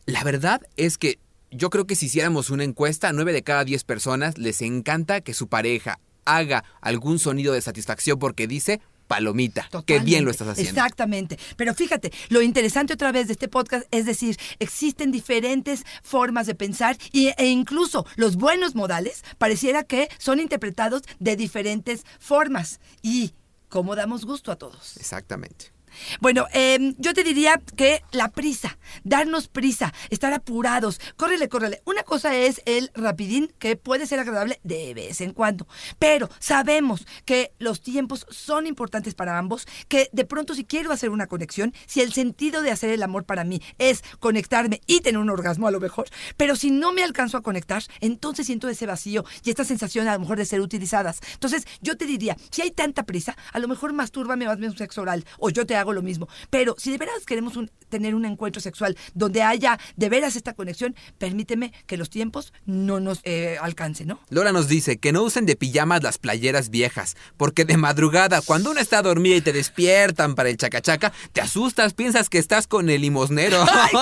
La 0.04 0.22
verdad 0.22 0.60
es 0.76 0.98
que 0.98 1.18
yo 1.50 1.68
creo 1.68 1.84
que 1.84 1.96
si 1.96 2.06
hiciéramos 2.06 2.50
una 2.50 2.62
encuesta, 2.62 3.12
9 3.12 3.32
de 3.32 3.42
cada 3.42 3.64
10 3.64 3.82
personas 3.82 4.38
les 4.38 4.62
encanta 4.62 5.20
que 5.20 5.34
su 5.34 5.48
pareja 5.48 5.98
haga 6.26 6.62
algún 6.80 7.18
sonido 7.18 7.52
de 7.52 7.60
satisfacción 7.60 8.20
porque 8.20 8.46
dice 8.46 8.80
palomita. 9.06 9.68
Qué 9.86 10.00
bien 10.00 10.24
lo 10.24 10.30
estás 10.30 10.48
haciendo. 10.48 10.70
Exactamente. 10.70 11.38
Pero 11.56 11.74
fíjate, 11.74 12.12
lo 12.28 12.42
interesante 12.42 12.94
otra 12.94 13.12
vez 13.12 13.26
de 13.26 13.34
este 13.34 13.48
podcast 13.48 13.86
es 13.90 14.06
decir, 14.06 14.36
existen 14.58 15.12
diferentes 15.12 15.84
formas 16.02 16.46
de 16.46 16.54
pensar 16.54 16.96
y, 17.12 17.32
e 17.36 17.46
incluso 17.46 18.06
los 18.16 18.36
buenos 18.36 18.74
modales 18.74 19.24
pareciera 19.38 19.84
que 19.84 20.08
son 20.18 20.40
interpretados 20.40 21.02
de 21.18 21.36
diferentes 21.36 22.04
formas. 22.18 22.80
Y 23.02 23.34
cómo 23.68 23.94
damos 23.96 24.24
gusto 24.24 24.52
a 24.52 24.56
todos. 24.56 24.96
Exactamente. 24.96 25.75
Bueno, 26.20 26.46
eh, 26.52 26.94
yo 26.98 27.14
te 27.14 27.24
diría 27.24 27.60
que 27.76 28.02
la 28.12 28.28
prisa, 28.28 28.78
darnos 29.04 29.48
prisa, 29.48 29.92
estar 30.10 30.32
apurados, 30.32 31.00
córrele, 31.16 31.48
córrele. 31.48 31.82
Una 31.84 32.02
cosa 32.02 32.34
es 32.36 32.62
el 32.66 32.90
rapidín, 32.94 33.52
que 33.58 33.76
puede 33.76 34.06
ser 34.06 34.20
agradable 34.20 34.60
de 34.62 34.94
vez 34.94 35.20
en 35.20 35.32
cuando, 35.32 35.66
pero 35.98 36.28
sabemos 36.38 37.06
que 37.24 37.52
los 37.58 37.80
tiempos 37.80 38.26
son 38.30 38.66
importantes 38.66 39.14
para 39.14 39.38
ambos, 39.38 39.66
que 39.88 40.08
de 40.12 40.24
pronto 40.24 40.54
si 40.54 40.64
quiero 40.64 40.92
hacer 40.92 41.10
una 41.10 41.26
conexión, 41.26 41.74
si 41.86 42.00
el 42.00 42.12
sentido 42.12 42.62
de 42.62 42.70
hacer 42.70 42.90
el 42.90 43.02
amor 43.02 43.24
para 43.24 43.44
mí 43.44 43.60
es 43.78 44.02
conectarme 44.20 44.80
y 44.86 45.00
tener 45.00 45.18
un 45.18 45.30
orgasmo 45.30 45.66
a 45.66 45.70
lo 45.70 45.80
mejor, 45.80 46.06
pero 46.36 46.56
si 46.56 46.70
no 46.70 46.92
me 46.92 47.02
alcanzo 47.02 47.36
a 47.36 47.42
conectar, 47.42 47.82
entonces 48.00 48.46
siento 48.46 48.68
ese 48.68 48.86
vacío 48.86 49.24
y 49.44 49.50
esta 49.50 49.64
sensación 49.64 50.08
a 50.08 50.14
lo 50.14 50.20
mejor 50.20 50.38
de 50.38 50.44
ser 50.44 50.60
utilizadas. 50.60 51.20
Entonces 51.34 51.66
yo 51.80 51.96
te 51.96 52.06
diría, 52.06 52.36
si 52.50 52.62
hay 52.62 52.70
tanta 52.70 53.04
prisa, 53.04 53.36
a 53.52 53.58
lo 53.58 53.68
mejor 53.68 53.92
mastúrbame 53.92 54.46
más 54.46 54.58
bien 54.58 54.70
un 54.70 54.78
sexo 54.78 55.02
oral 55.02 55.24
o 55.38 55.50
yo 55.50 55.66
te 55.66 55.76
hago 55.76 55.85
lo 55.92 56.02
mismo. 56.02 56.28
Pero 56.50 56.74
si 56.78 56.90
de 56.90 56.98
veras 56.98 57.24
queremos 57.26 57.56
un- 57.56 57.70
tener 57.88 58.14
un 58.14 58.24
encuentro 58.24 58.60
sexual 58.60 58.96
donde 59.14 59.42
haya 59.42 59.78
de 59.96 60.08
veras 60.08 60.36
esta 60.36 60.54
conexión, 60.54 60.94
permíteme 61.18 61.72
que 61.86 61.96
los 61.96 62.10
tiempos 62.10 62.52
no 62.64 63.00
nos 63.00 63.20
eh, 63.24 63.58
alcancen, 63.60 64.08
¿no? 64.08 64.20
Lola 64.30 64.52
nos 64.52 64.68
dice 64.68 64.98
que 64.98 65.12
no 65.12 65.22
usen 65.22 65.46
de 65.46 65.56
pijamas 65.56 66.02
las 66.02 66.18
playeras 66.18 66.70
viejas, 66.70 67.16
porque 67.36 67.64
de 67.64 67.76
madrugada, 67.76 68.40
cuando 68.42 68.70
uno 68.70 68.80
está 68.80 69.02
dormida 69.02 69.36
y 69.36 69.40
te 69.40 69.52
despiertan 69.52 70.34
para 70.34 70.48
el 70.48 70.56
chacachaca, 70.56 71.12
te 71.32 71.40
asustas, 71.40 71.94
piensas 71.94 72.28
que 72.28 72.38
estás 72.38 72.66
con 72.66 72.90
el 72.90 73.00
limosnero. 73.02 73.64
¡Ay, 73.70 73.90
qué 73.92 73.96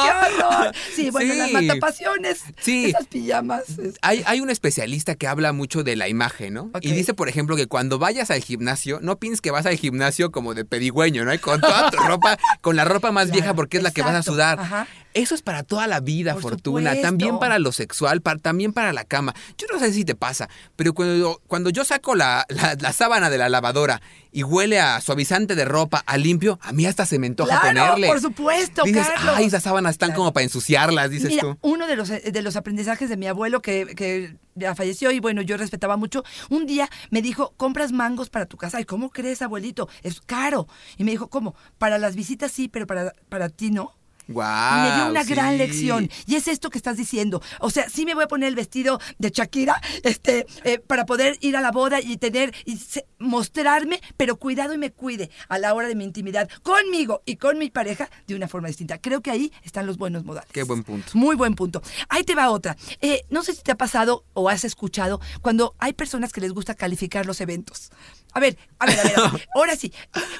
horror! 0.44 0.74
Sí, 0.94 1.10
bueno, 1.12 1.32
Sí. 1.34 1.38
las 1.38 1.52
matapasiones, 1.52 2.42
Sí. 2.60 2.86
esas 2.86 3.06
pijamas. 3.06 3.64
Hay, 4.02 4.22
hay 4.26 4.40
un 4.40 4.50
especialista 4.50 5.14
que 5.14 5.26
habla 5.26 5.52
mucho 5.52 5.82
de 5.84 5.96
la 5.96 6.08
imagen, 6.08 6.54
¿no? 6.54 6.70
Y 6.80 6.92
dice, 6.92 7.14
por 7.14 7.28
ejemplo, 7.28 7.56
que 7.56 7.66
cuando 7.66 7.98
vayas 7.98 8.30
al 8.30 8.42
gimnasio, 8.42 8.98
no 9.02 9.18
pienses 9.18 9.40
que 9.40 9.50
vas 9.50 9.66
al 9.66 9.76
gimnasio 9.76 10.30
como 10.32 10.54
de 10.54 10.64
pedigüeño, 10.64 11.24
¿no? 11.24 11.38
Con 11.40 11.60
toda 11.78 11.90
tu 11.90 11.96
ropa, 11.98 12.38
con 12.60 12.76
la 12.76 12.84
ropa 12.84 13.10
más 13.12 13.24
Claro, 13.26 13.34
vieja 13.40 13.54
porque 13.54 13.76
es 13.78 13.82
la 13.82 13.90
que 13.90 14.02
vas 14.02 14.14
a 14.14 14.22
sudar. 14.22 14.58
Ajá. 14.60 14.86
Eso 15.14 15.36
es 15.36 15.42
para 15.42 15.62
toda 15.62 15.86
la 15.86 16.00
vida, 16.00 16.32
Por 16.32 16.42
Fortuna. 16.42 16.90
supuesto. 16.90 17.02
También 17.08 17.38
para 17.38 17.60
lo 17.60 17.70
sexual, 17.70 18.20
para- 18.20 18.40
también 18.40 18.72
para 18.72 18.92
la 18.92 19.04
cama. 19.04 19.32
Yo 19.56 19.68
no 19.72 19.78
sé 19.78 19.92
si 19.92 20.04
te 20.04 20.16
pasa, 20.16 20.48
pero 20.74 20.92
cuando, 20.92 21.40
cuando 21.46 21.70
yo 21.70 21.84
saco 21.84 22.16
la, 22.16 22.44
la- 22.48 22.74
la 22.80 22.92
sábana 22.92 23.30
de 23.30 23.38
la 23.38 23.48
lavadora 23.48 24.02
y 24.32 24.42
huele 24.42 24.80
a 24.80 25.00
suavizante 25.00 25.54
de 25.54 25.64
ropa, 25.64 26.02
a 26.04 26.16
limpio, 26.16 26.58
a 26.62 26.72
mí 26.72 26.84
hasta 26.86 27.06
se 27.06 27.20
me 27.20 27.28
antoja 27.28 27.60
Claro, 27.60 27.68
ponerle. 27.92 28.08
por 28.08 28.20
supuesto, 28.20 28.82
Dices, 28.82 29.06
Carlos. 29.14 29.34
ay, 29.36 29.44
esas 29.46 29.62
sábanas 29.62 29.92
están 29.92 30.08
Claro. 30.08 30.18
como 30.18 30.32
para 30.32 30.42
ensuciarlas, 30.44 31.08
dices 31.10 31.28
Mira, 31.30 31.42
tú. 31.42 31.58
uno 31.62 31.86
de 31.86 31.94
los, 31.94 32.10
eh, 32.10 32.30
de 32.32 32.42
los 32.42 32.56
aprendizajes 32.56 33.08
de 33.08 33.16
mi 33.16 33.28
abuelo 33.28 33.62
que, 33.62 33.94
que 33.94 34.34
ya 34.54 34.74
falleció 34.74 35.10
y 35.10 35.20
bueno, 35.20 35.42
yo 35.42 35.56
respetaba 35.56 35.96
mucho, 35.96 36.24
un 36.50 36.66
día 36.66 36.88
me 37.10 37.22
dijo, 37.22 37.54
compras 37.56 37.92
mangos 37.92 38.30
para 38.30 38.46
tu 38.46 38.56
casa. 38.56 38.78
Ay, 38.78 38.84
¿cómo 38.84 39.10
crees, 39.10 39.42
abuelito? 39.42 39.88
Es 40.02 40.20
caro. 40.20 40.66
Y 40.96 41.04
me 41.04 41.10
dijo, 41.10 41.28
¿cómo? 41.28 41.54
Para 41.78 41.98
las 41.98 42.16
visitas 42.16 42.52
sí, 42.52 42.68
pero 42.68 42.86
para, 42.86 43.12
para 43.28 43.48
ti 43.48 43.70
no. 43.70 43.94
Guau, 44.28 44.88
me 44.88 44.94
dio 44.96 45.06
una 45.10 45.24
gran 45.24 45.58
lección. 45.58 46.08
Y 46.26 46.34
es 46.36 46.48
esto 46.48 46.70
que 46.70 46.78
estás 46.78 46.96
diciendo. 46.96 47.42
O 47.60 47.70
sea, 47.70 47.88
sí 47.90 48.04
me 48.06 48.14
voy 48.14 48.24
a 48.24 48.28
poner 48.28 48.48
el 48.48 48.54
vestido 48.54 48.98
de 49.18 49.30
Shakira 49.30 49.80
este, 50.02 50.46
eh, 50.64 50.78
para 50.78 51.04
poder 51.06 51.36
ir 51.40 51.56
a 51.56 51.60
la 51.60 51.70
boda 51.70 52.00
y 52.00 52.16
tener 52.16 52.54
y 52.64 52.76
se- 52.78 53.06
mostrarme, 53.18 54.00
pero 54.16 54.36
cuidado 54.36 54.74
y 54.74 54.78
me 54.78 54.90
cuide 54.92 55.30
a 55.48 55.58
la 55.58 55.74
hora 55.74 55.88
de 55.88 55.94
mi 55.94 56.04
intimidad 56.04 56.48
conmigo 56.62 57.22
y 57.26 57.36
con 57.36 57.58
mi 57.58 57.70
pareja 57.70 58.08
de 58.26 58.34
una 58.34 58.48
forma 58.48 58.68
distinta. 58.68 58.98
Creo 58.98 59.20
que 59.20 59.30
ahí 59.30 59.52
están 59.62 59.86
los 59.86 59.98
buenos 59.98 60.24
modales. 60.24 60.50
Qué 60.52 60.62
buen 60.62 60.82
punto. 60.84 61.10
Muy 61.14 61.36
buen 61.36 61.54
punto. 61.54 61.82
Ahí 62.08 62.24
te 62.24 62.34
va 62.34 62.50
otra. 62.50 62.76
Eh, 63.00 63.22
no 63.30 63.42
sé 63.42 63.54
si 63.54 63.62
te 63.62 63.72
ha 63.72 63.76
pasado 63.76 64.24
o 64.32 64.48
has 64.48 64.64
escuchado 64.64 65.20
cuando 65.42 65.74
hay 65.78 65.92
personas 65.92 66.32
que 66.32 66.40
les 66.40 66.52
gusta 66.52 66.74
calificar 66.74 67.26
los 67.26 67.40
eventos. 67.40 67.90
A 68.34 68.40
ver, 68.40 68.56
a 68.80 68.86
ver, 68.86 68.98
a 69.00 69.02
ver. 69.04 69.18
a 69.18 69.28
ver. 69.30 69.48
Ahora 69.54 69.76
sí, 69.76 69.92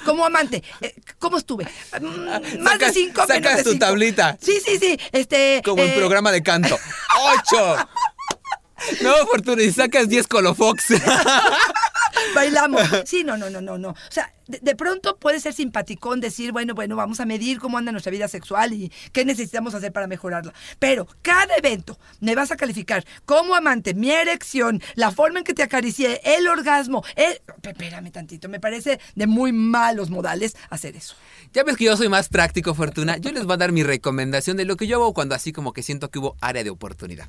como 0.05 0.25
amante, 0.25 0.61
eh, 0.81 0.93
¿cómo 1.17 1.37
estuve? 1.37 1.65
Más 1.65 2.41
de 2.41 2.59
Sacas- 2.61 2.93
cinco, 2.93 3.21
menos 3.21 3.27
sacas 3.27 3.57
de 3.57 3.63
tu 3.63 3.71
cinco. 3.71 3.85
tablita. 3.85 4.37
Sí, 4.41 4.59
sí, 4.65 4.77
sí. 4.79 4.99
Este, 5.11 5.61
Como 5.63 5.81
en 5.81 5.89
eh, 5.91 5.95
programa 5.95 6.31
de 6.31 6.43
canto. 6.43 6.77
¡Ocho! 7.19 7.89
No, 9.01 9.15
Fortuna, 9.27 9.63
y 9.63 9.71
sacas 9.71 10.09
10 10.09 10.27
colofox. 10.27 10.83
Bailamos. 12.35 12.81
Sí, 13.05 13.23
no, 13.23 13.37
no, 13.37 13.49
no, 13.49 13.61
no, 13.61 13.77
no. 13.77 13.89
O 13.89 14.11
sea, 14.11 14.31
de, 14.47 14.75
pronto 14.75 15.17
puede 15.17 15.39
ser 15.39 15.53
simpaticón 15.53 16.21
decir, 16.21 16.51
bueno, 16.51 16.75
bueno, 16.75 16.95
vamos 16.95 17.19
a 17.19 17.25
medir 17.25 17.59
cómo 17.59 17.77
anda 17.77 17.91
nuestra 17.91 18.11
vida 18.11 18.27
sexual 18.27 18.73
y 18.73 18.91
qué 19.11 19.25
necesitamos 19.25 19.73
hacer 19.73 19.91
para 19.91 20.07
mejorarla. 20.07 20.53
Pero 20.79 21.07
cada 21.21 21.55
evento 21.55 21.97
me 22.19 22.35
vas 22.35 22.51
a 22.51 22.57
calificar 22.57 23.05
como 23.25 23.55
amante, 23.55 23.93
mi 23.93 24.11
erección, 24.11 24.81
la 24.95 25.11
forma 25.11 25.39
en 25.39 25.45
que 25.45 25.53
te 25.53 25.63
acaricié, 25.63 26.21
el 26.23 26.47
orgasmo, 26.47 27.03
el... 27.15 27.41
Espérame 27.63 28.11
tantito, 28.11 28.47
me 28.47 28.59
parece 28.59 28.99
de 29.15 29.27
muy 29.27 29.51
malos 29.51 30.09
modales 30.09 30.55
hacer 30.69 30.95
eso. 30.95 31.15
Ya 31.53 31.63
ves 31.63 31.77
que 31.77 31.85
yo 31.85 31.97
soy 31.97 32.09
más 32.09 32.29
práctico, 32.29 32.75
Fortuna. 32.75 33.17
Yo 33.17 33.31
les 33.31 33.45
voy 33.45 33.53
a 33.53 33.57
dar 33.57 33.71
mi 33.71 33.83
recomendación 33.83 34.57
de 34.57 34.65
lo 34.65 34.77
que 34.77 34.87
yo 34.87 34.97
hago 34.97 35.13
cuando 35.13 35.35
así 35.35 35.51
como 35.51 35.73
que 35.73 35.81
siento 35.81 36.11
que 36.11 36.19
hubo 36.19 36.35
área 36.41 36.63
de 36.63 36.69
oportunidad. 36.69 37.27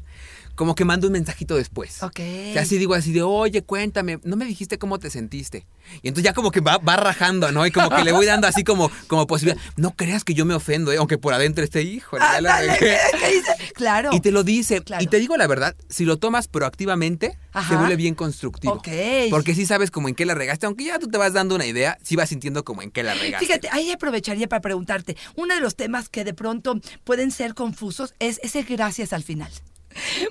Como 0.56 0.74
que 0.74 0.84
mando 0.84 1.06
un 1.06 1.12
mensajito 1.12 1.54
después. 1.54 2.02
Ok. 2.02 2.14
Que 2.16 2.58
así 2.58 2.78
digo 2.78 2.94
así 2.94 3.12
de, 3.12 3.22
oye, 3.22 3.62
cuéntame, 3.62 4.18
no 4.24 4.36
me 4.36 4.46
dijiste 4.46 4.78
cómo 4.78 4.98
te 4.98 5.10
sentiste. 5.10 5.66
Y 6.02 6.08
entonces 6.08 6.24
ya 6.24 6.32
como 6.32 6.50
que 6.50 6.60
va, 6.60 6.78
va 6.78 6.96
rajando, 6.96 7.52
¿no? 7.52 7.64
Y 7.66 7.70
como 7.70 7.90
que 7.90 8.02
le 8.02 8.10
voy 8.12 8.26
dando 8.26 8.46
así 8.48 8.64
como, 8.64 8.90
como 9.06 9.26
posibilidad. 9.26 9.62
No 9.76 9.92
creas 9.94 10.24
que 10.24 10.34
yo 10.34 10.44
me 10.44 10.54
ofendo, 10.54 10.92
¿eh? 10.92 10.96
aunque 10.96 11.18
por 11.18 11.34
adentro 11.34 11.62
esté, 11.62 11.82
hijo, 11.82 12.18
ya 12.18 12.40
la 12.40 12.56
Ándale, 12.56 12.76
regué". 12.78 12.96
¿qué 13.20 13.34
dice? 13.34 13.72
Claro. 13.74 14.10
Y 14.12 14.20
te 14.20 14.32
lo 14.32 14.42
dice. 14.42 14.80
Claro. 14.82 15.04
Y 15.04 15.06
te 15.06 15.18
digo 15.18 15.36
la 15.36 15.46
verdad, 15.46 15.76
si 15.88 16.04
lo 16.04 16.16
tomas 16.16 16.48
proactivamente, 16.48 17.38
Ajá. 17.52 17.68
se 17.68 17.76
vuelve 17.76 17.96
bien 17.96 18.14
constructivo. 18.14 18.74
Ok. 18.74 18.88
Porque 19.30 19.54
sí 19.54 19.66
sabes 19.66 19.90
como 19.90 20.08
en 20.08 20.14
qué 20.14 20.24
la 20.24 20.34
regaste, 20.34 20.66
aunque 20.66 20.84
ya 20.84 20.98
tú 20.98 21.08
te 21.08 21.18
vas 21.18 21.32
dando 21.34 21.54
una 21.54 21.66
idea, 21.66 21.98
sí 22.02 22.16
vas 22.16 22.30
sintiendo 22.30 22.64
como 22.64 22.82
en 22.82 22.90
qué 22.90 23.02
la 23.02 23.14
regaste. 23.14 23.46
Fíjate, 23.46 23.68
ahí 23.72 23.90
aprovecharía 23.90 24.48
para 24.48 24.62
preguntarte, 24.62 25.16
uno 25.36 25.54
de 25.54 25.60
los 25.60 25.76
temas 25.76 26.08
que 26.08 26.24
de 26.24 26.32
pronto 26.34 26.80
pueden 27.04 27.30
ser 27.30 27.54
confusos 27.54 28.14
es 28.18 28.40
ese 28.42 28.62
gracias 28.62 29.12
al 29.12 29.22
final. 29.22 29.50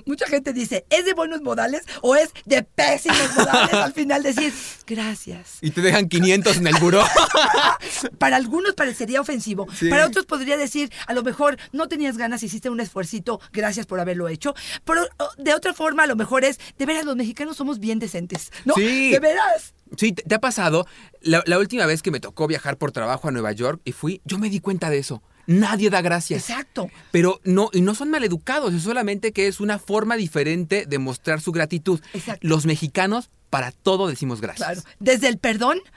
Mucha 0.04 0.26
gente 0.26 0.52
dice, 0.52 0.86
¿es 0.90 1.04
de 1.04 1.14
buenos 1.14 1.42
modales 1.42 1.82
o 2.02 2.16
es 2.16 2.30
de 2.44 2.62
pésimos 2.62 3.34
modales 3.36 3.74
al 3.74 3.92
final 3.92 4.22
decir 4.22 4.52
gracias? 4.86 5.58
Y 5.60 5.70
te 5.70 5.80
dejan 5.80 6.08
500 6.08 6.56
en 6.58 6.66
el 6.66 6.74
buró. 6.76 7.02
Para 8.18 8.36
algunos 8.36 8.74
parecería 8.74 9.20
ofensivo, 9.20 9.66
Sí. 9.74 9.88
para 9.88 10.06
otros 10.06 10.26
podría 10.26 10.56
decir, 10.56 10.90
a 11.06 11.12
lo 11.14 11.22
mejor 11.22 11.56
no 11.72 11.88
tenías 11.88 12.16
ganas, 12.16 12.42
hiciste 12.42 12.70
un 12.70 12.80
esfuercito, 12.80 13.40
gracias 13.52 13.86
por 13.86 14.00
haberlo 14.00 14.28
hecho. 14.28 14.54
Pero 14.84 15.02
de 15.38 15.54
otra 15.54 15.74
forma, 15.74 16.04
a 16.04 16.06
lo 16.06 16.16
mejor 16.16 16.44
es, 16.44 16.58
de 16.78 16.86
veras, 16.86 17.04
los 17.04 17.16
mexicanos 17.16 17.56
somos 17.56 17.78
bien 17.78 17.98
decentes, 17.98 18.50
¿no? 18.64 18.74
Sí. 18.74 19.10
De 19.10 19.18
veras. 19.18 19.74
Sí, 19.96 20.12
¿te, 20.12 20.22
te 20.22 20.34
ha 20.34 20.40
pasado? 20.40 20.86
La, 21.20 21.42
la 21.46 21.58
última 21.58 21.86
vez 21.86 22.02
que 22.02 22.10
me 22.10 22.20
tocó 22.20 22.46
viajar 22.46 22.76
por 22.76 22.92
trabajo 22.92 23.28
a 23.28 23.30
Nueva 23.30 23.52
York 23.52 23.80
y 23.84 23.92
fui, 23.92 24.20
yo 24.24 24.38
me 24.38 24.50
di 24.50 24.60
cuenta 24.60 24.90
de 24.90 24.98
eso. 24.98 25.22
Nadie 25.46 25.90
da 25.90 26.00
gracias. 26.02 26.48
Exacto. 26.48 26.90
Pero 27.12 27.40
no, 27.44 27.70
y 27.72 27.80
no 27.80 27.94
son 27.94 28.10
maleducados, 28.10 28.74
es 28.74 28.82
solamente 28.82 29.32
que 29.32 29.46
es 29.46 29.60
una 29.60 29.78
forma 29.78 30.16
diferente 30.16 30.86
de 30.86 30.98
mostrar 30.98 31.40
su 31.40 31.52
gratitud. 31.52 32.00
Exacto. 32.14 32.46
Los 32.46 32.66
mexicanos, 32.66 33.30
para 33.50 33.70
todo 33.70 34.08
decimos 34.08 34.40
gracias. 34.40 34.66
Claro. 34.66 34.82
Desde 34.98 35.28
el 35.28 35.38
perdón. 35.38 35.78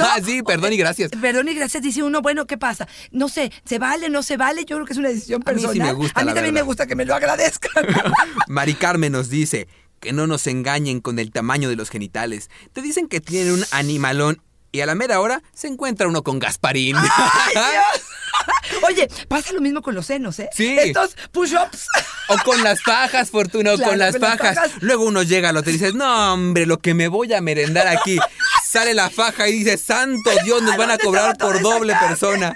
Ah, 0.00 0.18
sí, 0.24 0.42
perdón 0.42 0.72
y 0.72 0.76
gracias. 0.76 1.10
Perdón 1.10 1.48
y 1.48 1.54
gracias, 1.54 1.82
dice 1.82 2.02
uno, 2.02 2.22
bueno, 2.22 2.46
¿qué 2.46 2.56
pasa? 2.56 2.88
No 3.10 3.28
sé, 3.28 3.52
¿se 3.64 3.78
vale, 3.78 4.08
no 4.08 4.22
se 4.22 4.36
vale? 4.36 4.64
Yo 4.64 4.76
creo 4.76 4.86
que 4.86 4.92
es 4.92 4.98
una 4.98 5.08
decisión 5.08 5.42
A 5.44 5.52
mí 5.52 5.60
sí 5.60 5.66
personal. 5.66 5.88
me 5.88 5.92
gusta, 5.92 6.20
A 6.20 6.24
mí 6.24 6.28
la 6.30 6.34
también 6.34 6.54
me 6.54 6.62
gusta 6.62 6.86
que 6.86 6.94
me 6.96 7.04
lo 7.04 7.14
agradezcan. 7.14 7.84
Mari 8.48 8.74
Carmen 8.74 9.12
nos 9.12 9.28
dice 9.28 9.68
que 10.00 10.12
no 10.12 10.26
nos 10.26 10.46
engañen 10.46 11.00
con 11.00 11.18
el 11.18 11.30
tamaño 11.30 11.68
de 11.68 11.76
los 11.76 11.90
genitales. 11.90 12.48
Te 12.72 12.80
dicen 12.80 13.06
que 13.08 13.20
tienen 13.20 13.52
un 13.54 13.64
animalón 13.70 14.42
y 14.72 14.80
a 14.80 14.86
la 14.86 14.94
mera 14.94 15.20
hora 15.20 15.42
se 15.52 15.68
encuentra 15.68 16.08
uno 16.08 16.22
con 16.22 16.38
Gasparín. 16.38 16.96
¡Ay, 16.96 17.52
Dios! 17.54 18.06
Oye, 18.88 19.08
pasa 19.28 19.52
lo 19.52 19.60
mismo 19.60 19.82
con 19.82 19.94
los 19.94 20.06
senos, 20.06 20.38
¿eh? 20.38 20.48
Sí. 20.52 20.76
Estos 20.78 21.16
push-ups. 21.30 21.86
O 22.28 22.36
con 22.44 22.62
las 22.62 22.82
fajas, 22.82 23.30
Fortuna, 23.30 23.72
o 23.72 23.76
Claro, 23.76 23.90
con 23.90 23.98
las 23.98 24.12
con 24.12 24.20
las 24.22 24.38
fajas. 24.38 24.54
fajas. 24.56 24.72
Luego 24.82 25.04
uno 25.04 25.22
llega 25.22 25.50
al 25.50 25.56
hotel 25.56 25.74
y 25.74 25.78
dices, 25.78 25.94
no, 25.94 26.32
hombre, 26.34 26.66
lo 26.66 26.78
que 26.78 26.94
me 26.94 27.08
voy 27.08 27.32
a 27.32 27.40
merendar 27.40 27.86
aquí. 27.88 28.18
Sale 28.68 28.94
la 28.94 29.10
faja 29.10 29.48
y 29.48 29.52
dice, 29.52 29.76
santo 29.76 30.30
Dios, 30.44 30.62
nos 30.62 30.76
van 30.78 30.90
a 30.90 30.98
cobrar 30.98 31.36
por 31.36 31.60
doble 31.60 31.94
persona. 31.96 32.54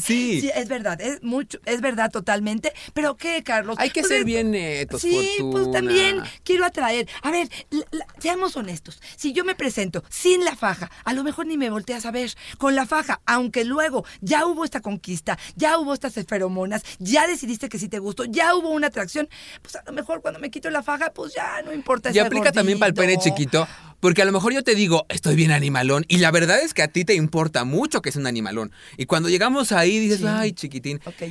Sí. 0.00 0.40
Sí, 0.40 0.50
es 0.54 0.68
verdad, 0.68 1.00
es 1.00 1.22
mucho, 1.22 1.58
es 1.64 1.80
verdad 1.80 2.10
totalmente. 2.10 2.72
Pero 2.94 3.16
¿qué, 3.16 3.42
Carlos? 3.42 3.76
Hay 3.78 3.90
que 3.90 4.00
Pues 4.00 4.12
ser 4.12 4.24
bien 4.24 4.50
netos, 4.50 5.00
Sí, 5.02 5.36
pues 5.52 5.70
también 5.70 6.20
quiero 6.44 6.64
atraer. 6.64 7.08
A 7.22 7.30
ver, 7.30 7.48
la- 7.70 7.84
la- 7.90 8.06
seamos 8.18 8.56
honestos. 8.56 9.00
Si 9.16 9.32
yo 9.32 9.44
me 9.44 9.54
presento 9.54 10.02
sin 10.10 10.44
la 10.44 10.56
faja, 10.56 10.90
a 11.04 11.12
lo 11.12 11.24
mejor 11.24 11.46
ni 11.46 11.56
me 11.56 11.70
volteas 11.70 12.04
a 12.06 12.10
ver. 12.10 12.32
Con 12.58 12.74
la 12.74 12.86
faja, 12.86 13.20
aunque 13.26 13.64
luego 13.64 14.04
ya 14.20 14.46
hubo 14.46 14.64
esta 14.64 14.80
conquista, 14.80 15.38
ya 15.54 15.78
hubo 15.78 15.94
estas 15.94 16.14
feromonas, 16.28 16.82
ya 16.98 17.26
decidiste 17.26 17.68
que 17.68 17.78
sí 17.78 17.88
te 17.88 17.98
gustó, 17.98 18.24
ya 18.24 18.54
hubo 18.54 18.70
una 18.70 18.88
atracción, 18.88 19.28
pues 19.62 19.76
a 19.76 19.82
lo 19.86 19.92
mejor 19.92 20.22
cuando 20.22 20.40
me 20.40 20.50
quito 20.50 20.70
la 20.70 20.82
faja, 20.82 21.12
pues 21.12 21.34
ya 21.34 21.62
no 21.62 21.72
importa. 21.72 22.10
Y 22.12 22.18
aplica 22.18 22.52
también 22.52 22.78
para 22.78 22.88
el 22.88 22.94
pene 22.94 23.18
chiquito, 23.18 23.66
porque 24.00 24.22
a 24.22 24.24
lo 24.24 24.32
mejor 24.32 24.52
yo 24.52 24.62
te 24.62 24.74
digo, 24.74 25.06
estoy 25.08 25.34
bien 25.36 25.52
animalón, 25.52 26.04
y 26.08 26.18
la 26.18 26.30
verdad 26.30 26.60
es 26.60 26.74
que 26.74 26.82
a 26.82 26.88
ti 26.88 27.04
te 27.04 27.14
importa 27.14 27.64
mucho 27.64 28.02
que 28.02 28.08
es 28.10 28.16
un 28.16 28.26
animalón. 28.26 28.72
Y 28.96 29.06
cuando 29.06 29.28
llegamos 29.28 29.72
ahí 29.72 29.98
dices, 29.98 30.20
Sí. 30.20 30.26
ay, 30.28 30.52
chiquitín. 30.52 31.00
Ok. 31.04 31.22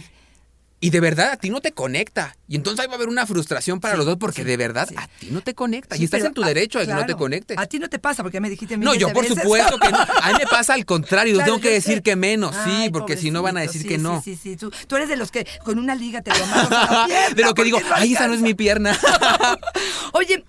Y 0.82 0.90
de 0.92 1.00
verdad 1.00 1.32
a 1.32 1.38
ti 1.38 1.50
no 1.50 1.62
te 1.62 1.72
conecta. 1.72 2.36
Y 2.48 2.56
entonces 2.58 2.82
ahí 2.82 2.88
va 2.88 2.94
a 2.94 2.96
haber 2.98 3.08
una 3.08 3.26
frustración 3.26 3.80
para 3.80 3.94
Sí, 3.94 3.98
los 3.98 4.06
dos 4.06 4.18
porque 4.18 4.42
sí, 4.42 4.48
de 4.48 4.58
verdad 4.58 4.86
sí. 4.88 4.94
a 4.98 5.08
ti 5.08 5.30
no 5.32 5.42
te 5.42 5.56
conecta. 5.56 5.96
Y 5.98 6.04
estás 6.04 6.24
en 6.26 6.34
tu 6.34 6.44
a- 6.44 6.48
derecho 6.48 6.78
de 6.80 6.86
que 6.86 6.92
no 6.92 7.00
te 7.00 7.06
claro, 7.06 7.18
conecte. 7.18 7.56
A 7.58 7.66
ti 7.66 7.80
no 7.80 7.90
te 7.90 7.98
pasa 7.98 8.22
porque 8.22 8.40
me 8.42 8.50
dijiste 8.52 8.78
No, 8.78 8.94
yo 8.94 9.12
por 9.12 9.24
veces. 9.24 9.42
supuesto 9.42 9.80
que 9.80 9.90
no. 9.90 9.98
A 10.22 10.32
mí 10.32 10.36
me 10.38 10.46
pasa 10.46 10.74
al 10.76 10.86
contrario. 10.86 11.36
Claro, 11.36 11.46
tengo 11.54 11.62
que 11.62 11.72
decir 11.72 11.96
sé. 11.96 12.02
que 12.04 12.16
menos, 12.16 12.54
sí, 12.66 12.90
porque 12.92 13.16
si 13.18 13.32
no 13.32 13.42
van 13.42 13.58
a 13.58 13.62
decir 13.62 13.88
que 13.88 13.98
no. 13.98 14.22
Sí, 14.22 14.36
sí, 14.36 14.40
sí. 14.52 14.58
Tú, 14.58 14.72
tú 14.88 14.98
eres 14.98 15.08
de 15.10 15.16
los 15.16 15.32
que 15.32 15.48
con 15.64 15.80
una 15.80 15.96
liga 15.96 16.22
te 16.22 16.32
lo 16.38 16.44
amarras 16.44 16.72
a 16.72 16.94
la 16.94 17.06
pierna 17.08 17.36
de 17.36 17.44
lo 17.44 17.54
que 17.56 17.64
digo, 17.64 17.80
no 17.80 17.86
ay, 17.96 18.14
esa 18.14 18.28
no 18.28 18.34
es 18.34 18.40
alcanza". 18.40 18.44
mi 18.46 18.54
pierna. 18.54 19.00
Oye, 20.14 20.44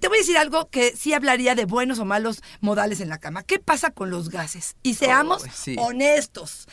te 0.00 0.08
voy 0.08 0.16
a 0.18 0.20
decir 0.20 0.36
algo 0.38 0.68
que 0.70 0.96
sí 0.96 1.12
hablaría 1.12 1.54
de 1.54 1.66
buenos 1.66 1.98
o 2.00 2.04
malos 2.04 2.42
modales 2.60 3.00
en 3.00 3.08
la 3.08 3.18
cama. 3.18 3.42
¿Qué 3.44 3.58
pasa 3.58 3.90
con 3.90 4.10
los 4.10 4.30
gases? 4.30 4.74
Y 4.82 4.94
seamos 4.94 5.44
Oh, 5.44 5.50
sí. 5.54 5.76
honestos. 5.78 6.66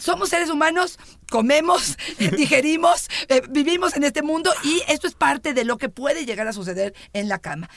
Somos 0.00 0.30
seres 0.30 0.48
humanos, 0.48 0.98
comemos, 1.30 1.96
digerimos, 2.36 3.08
eh, 3.28 3.42
vivimos 3.50 3.94
en 3.96 4.04
este 4.04 4.22
mundo 4.22 4.50
y 4.64 4.82
esto 4.88 5.06
es 5.06 5.14
parte 5.14 5.52
de 5.52 5.64
lo 5.64 5.76
que 5.76 5.88
puede 5.90 6.24
llegar 6.24 6.48
a 6.48 6.52
suceder 6.52 6.94
en 7.12 7.28
la 7.28 7.38
cama. 7.38 7.68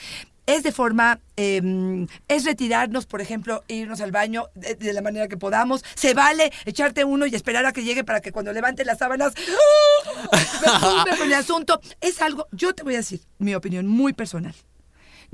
Es 0.45 0.63
de 0.63 0.71
forma, 0.73 1.19
eh, 1.37 2.05
es 2.27 2.43
retirarnos, 2.43 3.05
por 3.05 3.21
ejemplo, 3.21 3.63
irnos 3.67 4.01
al 4.01 4.11
baño 4.11 4.47
de, 4.55 4.91
la 4.91 5.01
manera 5.01 5.29
que 5.29 5.37
podamos. 5.37 5.85
Se 5.95 6.13
vale 6.13 6.51
echarte 6.65 7.05
uno 7.05 7.25
y 7.25 7.35
esperar 7.35 7.65
a 7.65 7.71
que 7.71 7.83
llegue 7.83 8.03
para 8.03 8.19
que 8.19 8.33
cuando 8.33 8.51
levante 8.51 8.83
las 8.83 8.97
sábanas 8.97 9.33
me 11.05 11.17
con 11.17 11.27
el 11.27 11.33
asunto. 11.33 11.79
Es 12.01 12.21
algo, 12.21 12.47
yo 12.51 12.73
te 12.73 12.83
voy 12.83 12.95
a 12.95 12.97
decir 12.97 13.21
mi 13.37 13.55
opinión 13.55 13.87
muy 13.87 14.11
personal. 14.11 14.53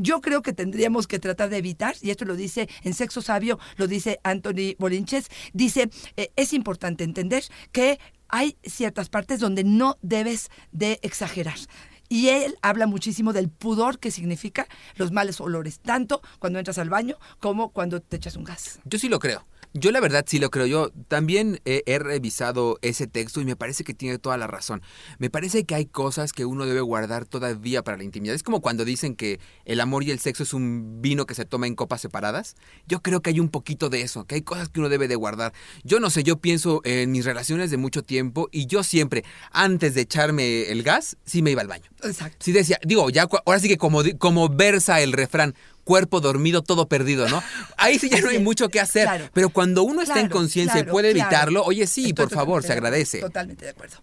Yo 0.02 0.22
creo 0.22 0.42
que 0.42 0.54
tendríamos 0.54 1.08
que 1.08 1.20
tratar 1.20 1.50
de 1.50 1.58
evitar, 1.58 1.94
y 2.02 2.10
esto 2.10 2.24
lo 2.24 2.38
dice 2.38 2.70
en 2.84 2.94
Sexo 2.94 3.22
Sabio, 3.22 3.60
lo 3.76 3.86
dice 3.86 4.22
Anthony 4.24 4.76
Bolinches, 4.80 5.28
dice, 5.52 5.90
eh, 6.16 6.32
es 6.38 6.54
importante 6.54 7.04
entender 7.04 7.44
que 7.74 8.00
hay 8.30 8.58
ciertas 8.64 9.10
partes 9.10 9.42
donde 9.42 9.66
no 9.66 9.98
debes 10.02 10.52
de 10.72 11.00
exagerar. 11.02 11.58
Y 12.08 12.30
él 12.30 12.58
habla 12.62 12.88
muchísimo 12.88 13.34
del 13.34 13.50
pudor 13.50 14.00
que 14.00 14.10
significa 14.10 14.68
los 14.96 15.12
males 15.12 15.42
olores, 15.42 15.82
tanto 15.82 16.22
cuando 16.40 16.60
entras 16.60 16.78
al 16.78 16.90
baño 16.90 17.18
como 17.40 17.72
cuando 17.74 18.02
te 18.02 18.16
echas 18.16 18.38
un 18.38 18.46
gas. 18.46 18.80
Yo 18.86 19.00
sí 19.00 19.10
lo 19.10 19.20
creo. 19.20 19.46
Yo 19.74 19.92
la 19.92 20.00
verdad 20.00 20.26
sí 20.28 20.40
lo 20.40 20.50
creo. 20.50 20.66
Yo 20.66 20.92
también 21.08 21.62
he, 21.66 21.84
he 21.86 22.00
revisado 22.00 22.80
ese 22.82 23.08
texto 23.08 23.40
y 23.40 23.46
me 23.46 23.56
parece 23.56 23.84
que 23.84 23.94
tiene 23.94 24.18
toda 24.18 24.38
la 24.38 24.48
razón. 24.48 24.82
Me 25.20 25.30
parece 25.30 25.64
que 25.66 25.76
hay 25.76 25.86
cosas 25.86 26.34
que 26.34 26.46
uno 26.46 26.66
debe 26.66 26.82
guardar 26.82 27.26
todavía 27.26 27.84
para 27.84 27.98
la 27.98 28.04
intimidad. 28.04 28.34
Es 28.36 28.44
como 28.44 28.62
cuando 28.62 28.84
dicen 28.84 29.16
que 29.16 29.40
el 29.66 29.80
amor 29.80 30.04
y 30.04 30.12
el 30.12 30.20
sexo 30.20 30.44
es 30.44 30.54
un 30.54 31.02
vino 31.02 31.26
que 31.26 31.36
se 31.36 31.46
toma 31.46 31.68
en 31.68 31.76
copas 31.76 32.02
separadas. 32.02 32.56
Yo 32.88 33.02
creo 33.02 33.22
que 33.22 33.30
hay 33.30 33.40
un 33.40 33.50
poquito 33.50 33.90
de 33.90 34.02
eso, 34.02 34.26
que 34.26 34.36
hay 34.36 34.42
cosas 34.42 34.70
que 34.70 34.80
uno 34.80 34.90
debe 34.90 35.08
de 35.08 35.16
guardar. 35.16 35.54
Yo 35.84 36.00
no 36.00 36.10
sé, 36.10 36.24
yo 36.24 36.38
pienso 36.38 36.82
en 36.84 37.12
mis 37.12 37.26
relaciones 37.26 37.70
de 37.70 37.78
mucho 37.78 38.04
tiempo 38.04 38.50
y 38.52 38.66
yo 38.66 38.84
siempre, 38.84 39.24
antes 39.52 39.94
de 39.94 40.02
echarme 40.02 40.72
el 40.72 40.84
gas, 40.84 41.18
sí 41.26 41.42
me 41.42 41.52
iba 41.52 41.62
al 41.62 41.68
baño. 41.68 41.90
Exacto. 42.04 42.38
Sí 42.40 42.52
decía, 42.52 42.80
digo, 42.84 43.10
ya 43.10 43.28
ahora 43.46 43.60
sí 43.60 43.68
que 43.68 43.78
como, 43.78 44.02
como 44.18 44.50
versa 44.50 45.02
el 45.02 45.14
refrán, 45.14 45.54
cuerpo 45.84 46.22
dormido, 46.22 46.62
todo 46.62 46.88
perdido, 46.88 47.28
¿no? 47.30 47.44
Ahí 47.78 48.00
sí 48.00 48.10
ya 48.10 48.22
no 48.22 48.30
hay 48.30 48.40
mucho 48.40 48.70
que 48.70 48.80
hacer. 48.80 49.04
Claro. 49.04 49.30
Pero 49.34 49.50
cuando 49.50 49.84
uno 49.84 50.02
está 50.02 50.20
en 50.20 50.30
conciencia 50.30 50.80
y 50.80 50.84
puede 50.84 51.12
evitarlo, 51.12 51.64
oye, 51.64 51.88
sí, 51.88 52.10
Estoy 52.10 52.14
por 52.26 52.34
favor, 52.34 52.64
se 52.64 52.74
agradece. 52.74 53.20
Totalmente 53.20 53.66
de 53.66 53.72
acuerdo. 53.72 53.98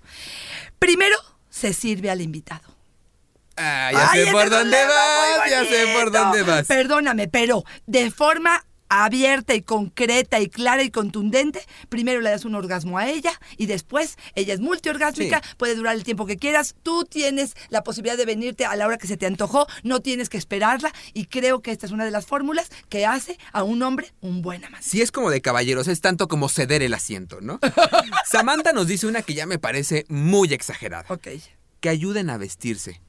Primero, 0.78 1.16
se 1.48 1.72
sirve 1.72 2.10
al 2.10 2.20
invitado. 2.20 2.76
Ah, 3.56 3.90
ya 3.92 4.10
Ay, 4.10 4.24
sé 4.26 4.32
por 4.32 4.50
dónde 4.50 4.76
vas, 4.84 5.50
ya 5.50 5.64
sé 5.64 5.86
por 5.94 6.12
dónde 6.12 6.42
vas. 6.42 6.66
Perdóname, 6.66 7.28
pero 7.28 7.64
de 7.86 8.10
forma 8.10 8.65
abierta 8.88 9.54
y 9.54 9.62
concreta 9.62 10.40
y 10.40 10.48
clara 10.48 10.82
y 10.82 10.90
contundente, 10.90 11.60
primero 11.88 12.20
le 12.20 12.30
das 12.30 12.44
un 12.44 12.54
orgasmo 12.54 12.98
a 12.98 13.08
ella 13.08 13.32
y 13.56 13.66
después 13.66 14.16
ella 14.34 14.54
es 14.54 14.60
multiorgásmica, 14.60 15.40
Sí. 15.42 15.54
puede 15.56 15.74
durar 15.74 15.94
el 15.96 16.04
tiempo 16.04 16.26
que 16.26 16.36
quieras, 16.36 16.74
tú 16.82 17.04
tienes 17.04 17.54
la 17.68 17.82
posibilidad 17.82 18.16
de 18.16 18.24
venirte 18.26 18.64
a 18.64 18.76
la 18.76 18.86
hora 18.86 18.98
que 18.98 19.06
se 19.06 19.16
te 19.16 19.26
antojó, 19.26 19.66
no 19.82 20.00
tienes 20.00 20.28
que 20.28 20.38
esperarla 20.38 20.92
y 21.14 21.26
creo 21.26 21.60
que 21.62 21.70
esta 21.72 21.86
es 21.86 21.92
una 21.92 22.04
de 22.04 22.10
las 22.10 22.26
fórmulas 22.26 22.70
que 22.88 23.06
hace 23.06 23.38
a 23.52 23.62
un 23.62 23.82
hombre 23.82 24.12
un 24.20 24.42
buen 24.42 24.64
amante. 24.64 24.86
Sí 24.86 25.02
es 25.02 25.10
como 25.12 25.30
de 25.30 25.40
caballeros, 25.40 25.88
es 25.88 26.00
tanto 26.00 26.28
como 26.28 26.48
ceder 26.48 26.82
el 26.82 26.94
asiento, 26.94 27.40
¿no? 27.40 27.58
Samantha 28.26 28.72
nos 28.72 28.86
dice 28.86 29.06
una 29.06 29.22
que 29.22 29.34
ya 29.34 29.46
me 29.46 29.58
parece 29.58 30.04
muy 30.08 30.52
exagerada. 30.52 31.04
Ok. 31.08 31.28
Que 31.80 31.88
ayuden 31.88 32.30
a 32.30 32.38
vestirse. 32.38 33.00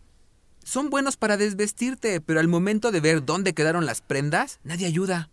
Son 0.64 0.90
buenos 0.90 1.16
para 1.18 1.38
desvestirte, 1.38 2.20
pero 2.20 2.40
al 2.40 2.48
momento 2.48 2.92
de 2.92 3.00
ver 3.00 3.24
dónde 3.24 3.54
quedaron 3.54 3.86
las 3.86 4.02
prendas, 4.02 4.60
nadie 4.64 4.86
ayuda. 4.86 5.30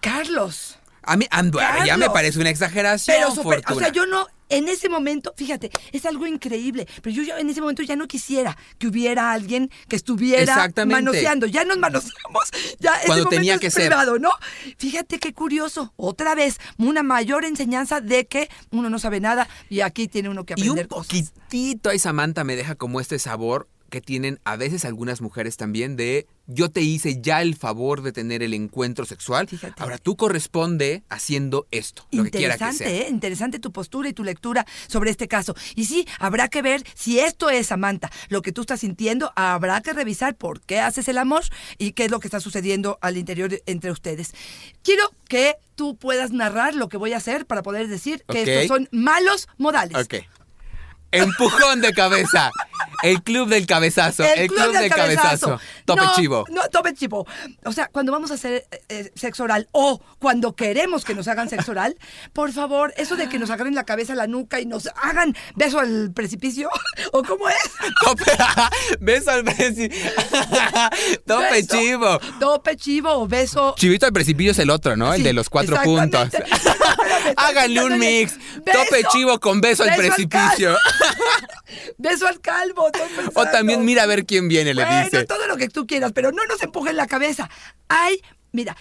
Carlos. 0.00 0.78
A 1.06 1.16
mí, 1.18 1.26
ando, 1.30 1.58
ya 1.60 1.72
me 1.82 1.88
Carlos. 1.88 2.08
parece 2.14 2.38
una 2.40 2.48
exageración, 2.50 3.16
Pero 3.18 3.34
super- 3.34 3.62
o 3.70 3.78
sea, 3.78 3.90
yo 3.92 4.06
no, 4.06 4.26
en 4.48 4.68
ese 4.68 4.88
momento, 4.88 5.34
fíjate, 5.36 5.70
es 5.92 6.06
algo 6.06 6.26
increíble, 6.26 6.86
pero 7.02 7.14
yo 7.14 7.22
ya 7.22 7.38
en 7.38 7.50
ese 7.50 7.60
momento 7.60 7.82
ya 7.82 7.94
no 7.94 8.06
quisiera 8.08 8.56
que 8.78 8.86
hubiera 8.86 9.32
alguien 9.32 9.70
que 9.88 9.96
estuviera 9.96 10.42
Exactamente. 10.54 11.02
manoseando. 11.02 11.44
Ya 11.46 11.66
nos 11.66 11.76
manoseamos, 11.76 12.44
ya 12.78 12.94
ese 12.94 13.06
Cuando 13.06 13.24
momento 13.26 13.30
tenía 13.30 13.54
es 13.56 13.74
ser. 13.74 13.88
privado, 13.88 14.18
¿no? 14.18 14.30
Fíjate 14.78 15.18
qué 15.18 15.34
curioso, 15.34 15.92
otra 15.96 16.34
vez, 16.34 16.56
una 16.78 17.02
mayor 17.02 17.44
enseñanza 17.44 18.00
de 18.00 18.26
que 18.26 18.48
uno 18.70 18.88
no 18.88 18.98
sabe 18.98 19.20
nada 19.20 19.46
y 19.68 19.80
aquí 19.82 20.08
tiene 20.08 20.30
uno 20.30 20.44
que 20.46 20.54
Y 20.56 20.62
un 20.62 20.78
aprender 20.78 20.88
cosas. 20.88 21.06
poquitito 21.08 21.90
ahí 21.90 21.98
Samantha 21.98 22.44
me 22.44 22.56
deja 22.56 22.76
como 22.76 22.98
este 22.98 23.18
sabor 23.18 23.68
que 23.94 24.00
tienen 24.00 24.40
a 24.42 24.56
veces 24.56 24.84
algunas 24.84 25.20
mujeres 25.20 25.56
también 25.56 25.94
de 25.94 26.26
yo 26.48 26.68
te 26.68 26.80
hice 26.80 27.20
ya 27.22 27.42
el 27.42 27.54
favor 27.54 28.02
de 28.02 28.10
tener 28.10 28.42
el 28.42 28.52
encuentro 28.52 29.04
sexual, 29.04 29.46
Fíjate. 29.46 29.80
ahora 29.80 29.98
tú 29.98 30.16
corresponde 30.16 31.04
haciendo 31.08 31.68
esto, 31.70 32.04
lo 32.10 32.24
que 32.24 32.32
quiera 32.32 32.58
que 32.58 32.64
Interesante, 32.64 32.84
sea. 32.92 33.06
¿eh? 33.06 33.08
Interesante 33.08 33.60
tu 33.60 33.70
postura 33.70 34.08
y 34.08 34.12
tu 34.12 34.24
lectura 34.24 34.66
sobre 34.88 35.12
este 35.12 35.28
caso. 35.28 35.54
Y 35.76 35.84
sí, 35.84 36.08
habrá 36.18 36.48
que 36.48 36.60
ver 36.60 36.82
si 36.96 37.20
esto 37.20 37.50
es, 37.50 37.68
Samantha, 37.68 38.10
lo 38.30 38.42
que 38.42 38.50
tú 38.50 38.62
estás 38.62 38.80
sintiendo. 38.80 39.32
Habrá 39.36 39.80
que 39.80 39.92
revisar 39.92 40.34
por 40.34 40.60
qué 40.60 40.80
haces 40.80 41.06
el 41.06 41.18
amor 41.18 41.44
y 41.78 41.92
qué 41.92 42.06
es 42.06 42.10
lo 42.10 42.18
que 42.18 42.26
está 42.26 42.40
sucediendo 42.40 42.98
al 43.00 43.16
interior 43.16 43.62
entre 43.66 43.92
ustedes. 43.92 44.34
Quiero 44.82 45.04
que 45.28 45.54
tú 45.76 45.94
puedas 45.94 46.32
narrar 46.32 46.74
lo 46.74 46.88
que 46.88 46.96
voy 46.96 47.12
a 47.12 47.18
hacer 47.18 47.46
para 47.46 47.62
poder 47.62 47.86
decir 47.86 48.24
que 48.28 48.42
estos 48.42 48.66
son 48.76 48.88
malos 48.90 49.46
modales. 49.56 49.96
Ok. 50.04 50.14
Empujón 51.14 51.80
de 51.80 51.92
cabeza. 51.92 52.50
El 53.02 53.22
club 53.22 53.48
del 53.48 53.66
cabezazo. 53.66 54.24
El, 54.24 54.48
club, 54.48 54.72
del 54.72 54.90
cabezazo. 54.90 55.60
Tope 55.84 56.02
no, 56.02 56.14
chivo. 56.14 56.44
No, 56.50 56.62
tope 56.70 56.94
chivo. 56.94 57.26
O 57.64 57.72
sea, 57.72 57.88
cuando 57.88 58.12
vamos 58.12 58.30
a 58.30 58.34
hacer 58.34 58.66
eh, 58.70 58.82
eh, 58.88 59.12
sexo 59.14 59.44
oral 59.44 59.68
o 59.72 60.00
cuando 60.18 60.56
queremos 60.56 61.04
que 61.04 61.14
nos 61.14 61.28
hagan 61.28 61.50
sexo 61.50 61.72
oral, 61.72 61.96
por 62.32 62.52
favor, 62.52 62.94
eso 62.96 63.16
de 63.16 63.28
que 63.28 63.38
nos 63.38 63.50
agarren 63.50 63.74
la 63.74 63.84
cabeza, 63.84 64.14
la 64.14 64.26
nuca 64.26 64.58
y 64.58 64.66
nos 64.66 64.88
hagan 64.96 65.36
beso 65.54 65.80
al 65.80 66.12
precipicio, 66.14 66.70
¿o 67.12 67.22
cómo 67.22 67.48
es? 67.48 67.56
Tope. 68.02 68.24
Beso 69.00 69.30
al 69.30 69.44
precipicio. 69.44 70.10
Tope 71.26 71.50
Beso, 71.50 71.76
chivo. 71.76 72.18
Tope 72.40 72.76
chivo 72.76 73.10
o 73.10 73.28
beso. 73.28 73.74
Chivito 73.76 74.06
al 74.06 74.12
precipicio 74.12 74.52
es 74.52 74.58
el 74.58 74.70
otro, 74.70 74.96
¿no? 74.96 75.12
el 75.12 75.22
de 75.22 75.32
los 75.32 75.50
cuatro 75.50 75.76
puntos. 75.82 76.30
Háganle 77.36 77.84
un 77.84 77.98
mix. 77.98 78.38
beso, 78.64 78.78
Tope 78.78 79.04
chivo 79.10 79.40
con 79.40 79.60
beso 79.60 79.82
al 79.82 79.94
precipicio. 79.94 80.76
Beso 81.98 82.26
al 82.26 82.40
calvo. 82.40 82.90
o 83.34 83.44
también 83.46 83.84
mira 83.84 84.02
a 84.04 84.06
ver 84.06 84.24
quién 84.26 84.48
viene, 84.48 84.74
le 84.74 84.84
Bueno, 84.84 85.04
dice. 85.04 85.24
todo 85.24 85.46
lo 85.46 85.56
que 85.56 85.68
tú 85.68 85.86
quieras, 85.86 86.12
pero 86.12 86.32
no 86.32 86.44
nos 86.46 86.62
empujen 86.62 86.96
la 86.96 87.06
cabeza. 87.06 87.48
Hay, 87.88 88.20
mira, 88.52 88.76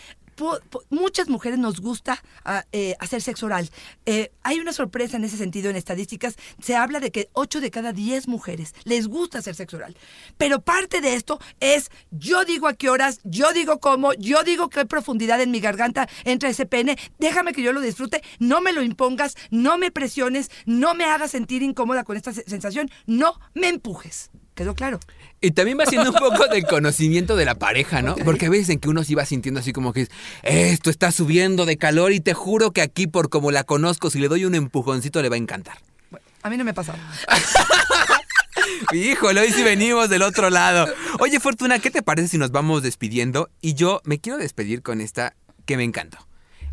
muchas 0.90 1.30
mujeres 1.30 1.60
nos 1.60 1.80
gusta 1.82 2.22
ah, 2.46 2.64
eh, 2.72 2.96
hacer 3.00 3.22
sexo 3.22 3.46
oral. 3.46 3.70
Eh, 4.06 4.32
hay 4.44 4.60
una 4.60 4.74
sorpresa 4.74 5.18
en 5.18 5.24
ese 5.24 5.38
sentido 5.38 5.70
en 5.70 5.76
estadísticas. 5.76 6.36
Se 6.62 6.76
habla 6.76 7.00
de 7.00 7.12
que 7.12 7.30
8 7.34 7.62
de 7.62 7.72
cada 7.72 7.94
10 7.94 8.28
mujeres 8.28 8.74
les 8.84 9.08
gusta 9.08 9.40
hacer 9.40 9.56
sexo 9.56 9.78
oral. 9.78 9.96
Pero 10.38 10.62
parte 10.62 11.02
de 11.02 11.16
esto 11.16 11.40
es, 11.60 11.90
yo 12.12 12.46
digo 12.46 12.68
a 12.68 12.74
qué 12.74 12.90
horas, 12.90 13.20
yo 13.24 13.54
digo 13.54 13.80
cómo, 13.80 14.14
yo 14.14 14.44
digo 14.44 14.70
qué 14.70 14.86
profundidad 14.86 15.42
en 15.42 15.52
mi 15.52 15.60
garganta 15.60 16.08
entra 16.24 16.50
ese 16.50 16.66
pene. 16.66 16.98
Déjame 17.20 17.54
que 17.54 17.64
yo 17.64 17.74
lo 17.74 17.82
disfrute, 17.82 18.22
no 18.40 18.62
me 18.62 18.74
lo 18.74 18.82
impongas, 18.84 19.36
no 19.50 19.78
me 19.78 19.92
presiones, 19.92 20.50
no 20.66 20.94
me 20.96 21.06
hagas 21.06 21.32
sentir 21.32 21.62
incómoda 21.64 22.04
con 22.04 22.18
esta 22.18 22.34
se- 22.34 22.44
sensación, 22.50 22.90
no 23.06 23.40
me 23.54 23.70
empujes. 23.70 24.32
¿Quedó 24.56 24.76
claro? 24.76 25.00
Y 25.42 25.52
también 25.52 25.80
va 25.80 25.86
siendo 25.86 26.12
un 26.12 26.16
poco 26.20 26.48
del 26.48 26.66
conocimiento 26.66 27.36
de 27.36 27.46
la 27.46 27.56
pareja, 27.56 28.02
¿no? 28.02 28.16
Porque 28.16 28.46
a 28.46 28.50
veces 28.50 28.70
en 28.70 28.80
que 28.80 28.90
uno 28.90 29.04
se 29.04 29.16
va 29.16 29.26
sintiendo 29.26 29.60
así 29.60 29.74
como 29.74 29.94
que 29.94 30.08
esto 30.44 30.90
está 30.90 31.12
subiendo 31.12 31.66
de 31.66 31.78
calor 31.78 32.12
y 32.12 32.20
te 32.20 32.34
juro 32.34 32.72
que 32.72 32.82
aquí 32.82 33.08
por 33.08 33.30
como 33.30 33.52
la 33.52 33.64
conozco, 33.64 34.10
si 34.10 34.20
le 34.20 34.28
doy 34.28 34.46
un 34.46 34.56
empujoncito 34.56 35.22
le 35.22 35.30
va 35.30 35.36
a 35.36 35.40
encantar. 35.40 35.78
Bueno, 36.12 36.26
a 36.44 36.50
mí 36.50 36.58
no 36.58 36.64
me 36.64 36.72
ha 36.72 36.76
pasado. 36.76 37.00
Híjole, 38.94 39.42
hoy 39.42 39.52
sí 39.52 39.64
venimos 39.64 40.10
del 40.10 40.22
otro 40.22 40.50
lado. 40.50 40.88
Oye, 41.20 41.40
Fortuna, 41.40 41.80
¿qué 41.80 41.90
te 41.90 42.04
parece 42.04 42.28
si 42.30 42.38
nos 42.38 42.52
vamos 42.52 42.84
despidiendo? 42.84 43.50
Y 43.62 43.74
yo 43.74 44.02
me 44.06 44.20
quiero 44.20 44.38
despedir 44.38 44.82
con 44.82 45.02
esta 45.02 45.36
que 45.66 45.78
me 45.78 45.84
encantó. 45.84 46.18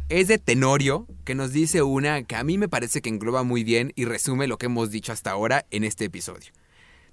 Es 0.08 0.28
de 0.28 0.38
Tenorio, 0.38 1.06
que 1.24 1.34
nos 1.34 1.52
dice 1.52 1.82
una 1.82 2.24
que 2.24 2.36
a 2.36 2.44
mí 2.44 2.58
me 2.58 2.68
parece 2.68 3.00
que 3.00 3.08
engloba 3.08 3.42
muy 3.42 3.64
bien 3.64 3.92
y 3.94 4.04
resume 4.04 4.48
lo 4.48 4.58
que 4.58 4.66
hemos 4.66 4.90
dicho 4.90 5.12
hasta 5.12 5.30
ahora 5.30 5.66
en 5.70 5.84
este 5.84 6.06
episodio. 6.06 6.50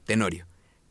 Tenorio, 0.05 0.47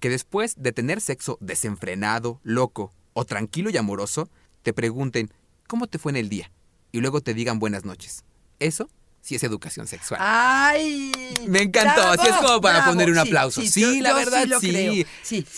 que 0.06 0.10
después 0.10 0.54
de 0.56 0.70
tener 0.70 1.00
sexo 1.00 1.36
desenfrenado, 1.40 2.38
loco 2.44 2.92
o 3.12 3.24
tranquilo 3.24 3.70
y 3.70 3.76
amoroso, 3.76 4.30
te 4.62 4.72
pregunten 4.72 5.32
cómo 5.66 5.88
te 5.88 5.98
fue 5.98 6.12
en 6.12 6.16
el 6.16 6.28
día 6.28 6.52
y 6.92 7.00
luego 7.00 7.22
te 7.22 7.34
digan 7.34 7.58
buenas 7.58 7.84
noches. 7.84 8.24
Eso 8.60 8.88
sí 9.26 9.34
es 9.34 9.42
educación 9.42 9.88
sexual. 9.88 10.20
¡Ay! 10.22 11.10
Me 11.48 11.62
encantó, 11.62 12.00
Bravo, 12.02 12.12
así 12.22 12.28
es 12.28 12.36
como 12.36 12.60
para 12.60 12.78
bravo. 12.78 12.92
poner 12.92 13.08
un 13.10 13.14
Sí, 13.16 13.20
aplauso. 13.20 13.60
Sí, 13.62 13.80
yo- 13.80 13.90
la 14.00 14.14
verdad, 14.14 14.46
lo 14.46 14.60
sí. 14.60 14.68
creo. 14.70 14.94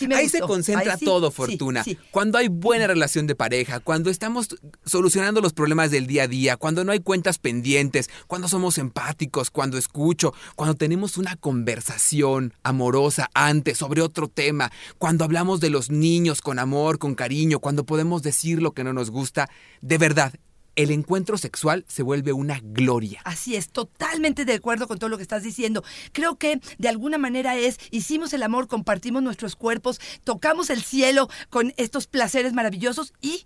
Me 0.09 0.14
Ahí 0.14 0.28
se 0.31 0.40
concentra 0.40 0.94
Ahí 0.94 1.04
todo, 1.04 1.31
Fortuna. 1.31 1.85
sí. 1.85 1.98
Cuando 2.11 2.38
hay 2.38 2.48
buena 2.48 2.87
relación 2.87 3.26
de 3.26 3.35
pareja, 3.35 3.81
cuando 3.81 4.09
estamos 4.09 4.48
solucionando 4.87 5.42
los 5.42 5.52
problemas 5.52 5.90
del 5.90 6.07
día 6.07 6.22
a 6.22 6.28
día, 6.28 6.57
cuando 6.57 6.83
no 6.83 6.92
hay 6.92 7.00
cuentas 7.00 7.38
pendientes, 7.38 8.09
cuando 8.26 8.48
somos 8.48 8.78
empáticos, 8.78 9.50
cuando 9.50 9.76
escucho, 9.76 10.33
cuando 10.57 10.74
tenemos 10.74 11.18
una 11.18 11.37
conversación 11.37 12.54
amorosa 12.62 13.28
antes 13.35 13.76
sobre 13.78 14.00
otro 14.00 14.28
tema, 14.28 14.72
cuando 14.98 15.24
hablamos 15.24 15.61
de 15.61 15.68
los 15.70 15.90
niños 15.90 16.40
con 16.40 16.59
amor, 16.59 16.98
con 16.98 17.14
cariño, 17.14 17.61
cuando 17.61 17.85
podemos 17.85 18.22
decir 18.22 18.62
lo 18.62 18.72
que 18.72 18.83
no 18.85 18.92
nos 18.94 19.11
gusta, 19.11 19.50
de 19.83 19.98
verdad, 19.98 20.33
el 20.78 20.92
encuentro 20.92 21.36
sexual 21.36 21.84
se 21.88 22.04
vuelve 22.04 22.32
una 22.32 22.60
gloria. 22.62 23.20
Así 23.24 23.56
es, 23.56 23.70
totalmente 23.70 24.44
de 24.44 24.54
acuerdo 24.54 24.86
con 24.86 25.00
todo 25.00 25.10
lo 25.10 25.16
que 25.16 25.24
estás 25.24 25.42
diciendo. 25.42 25.82
Creo 26.12 26.36
que 26.36 26.60
de 26.78 26.88
alguna 26.88 27.18
manera 27.18 27.56
es, 27.56 27.80
hicimos 27.90 28.32
el 28.32 28.44
amor, 28.44 28.68
compartimos 28.68 29.20
nuestros 29.20 29.56
cuerpos, 29.56 30.00
tocamos 30.22 30.70
el 30.70 30.80
cielo 30.80 31.28
con 31.50 31.74
estos 31.78 32.06
placeres 32.06 32.52
maravillosos 32.52 33.12
y 33.20 33.44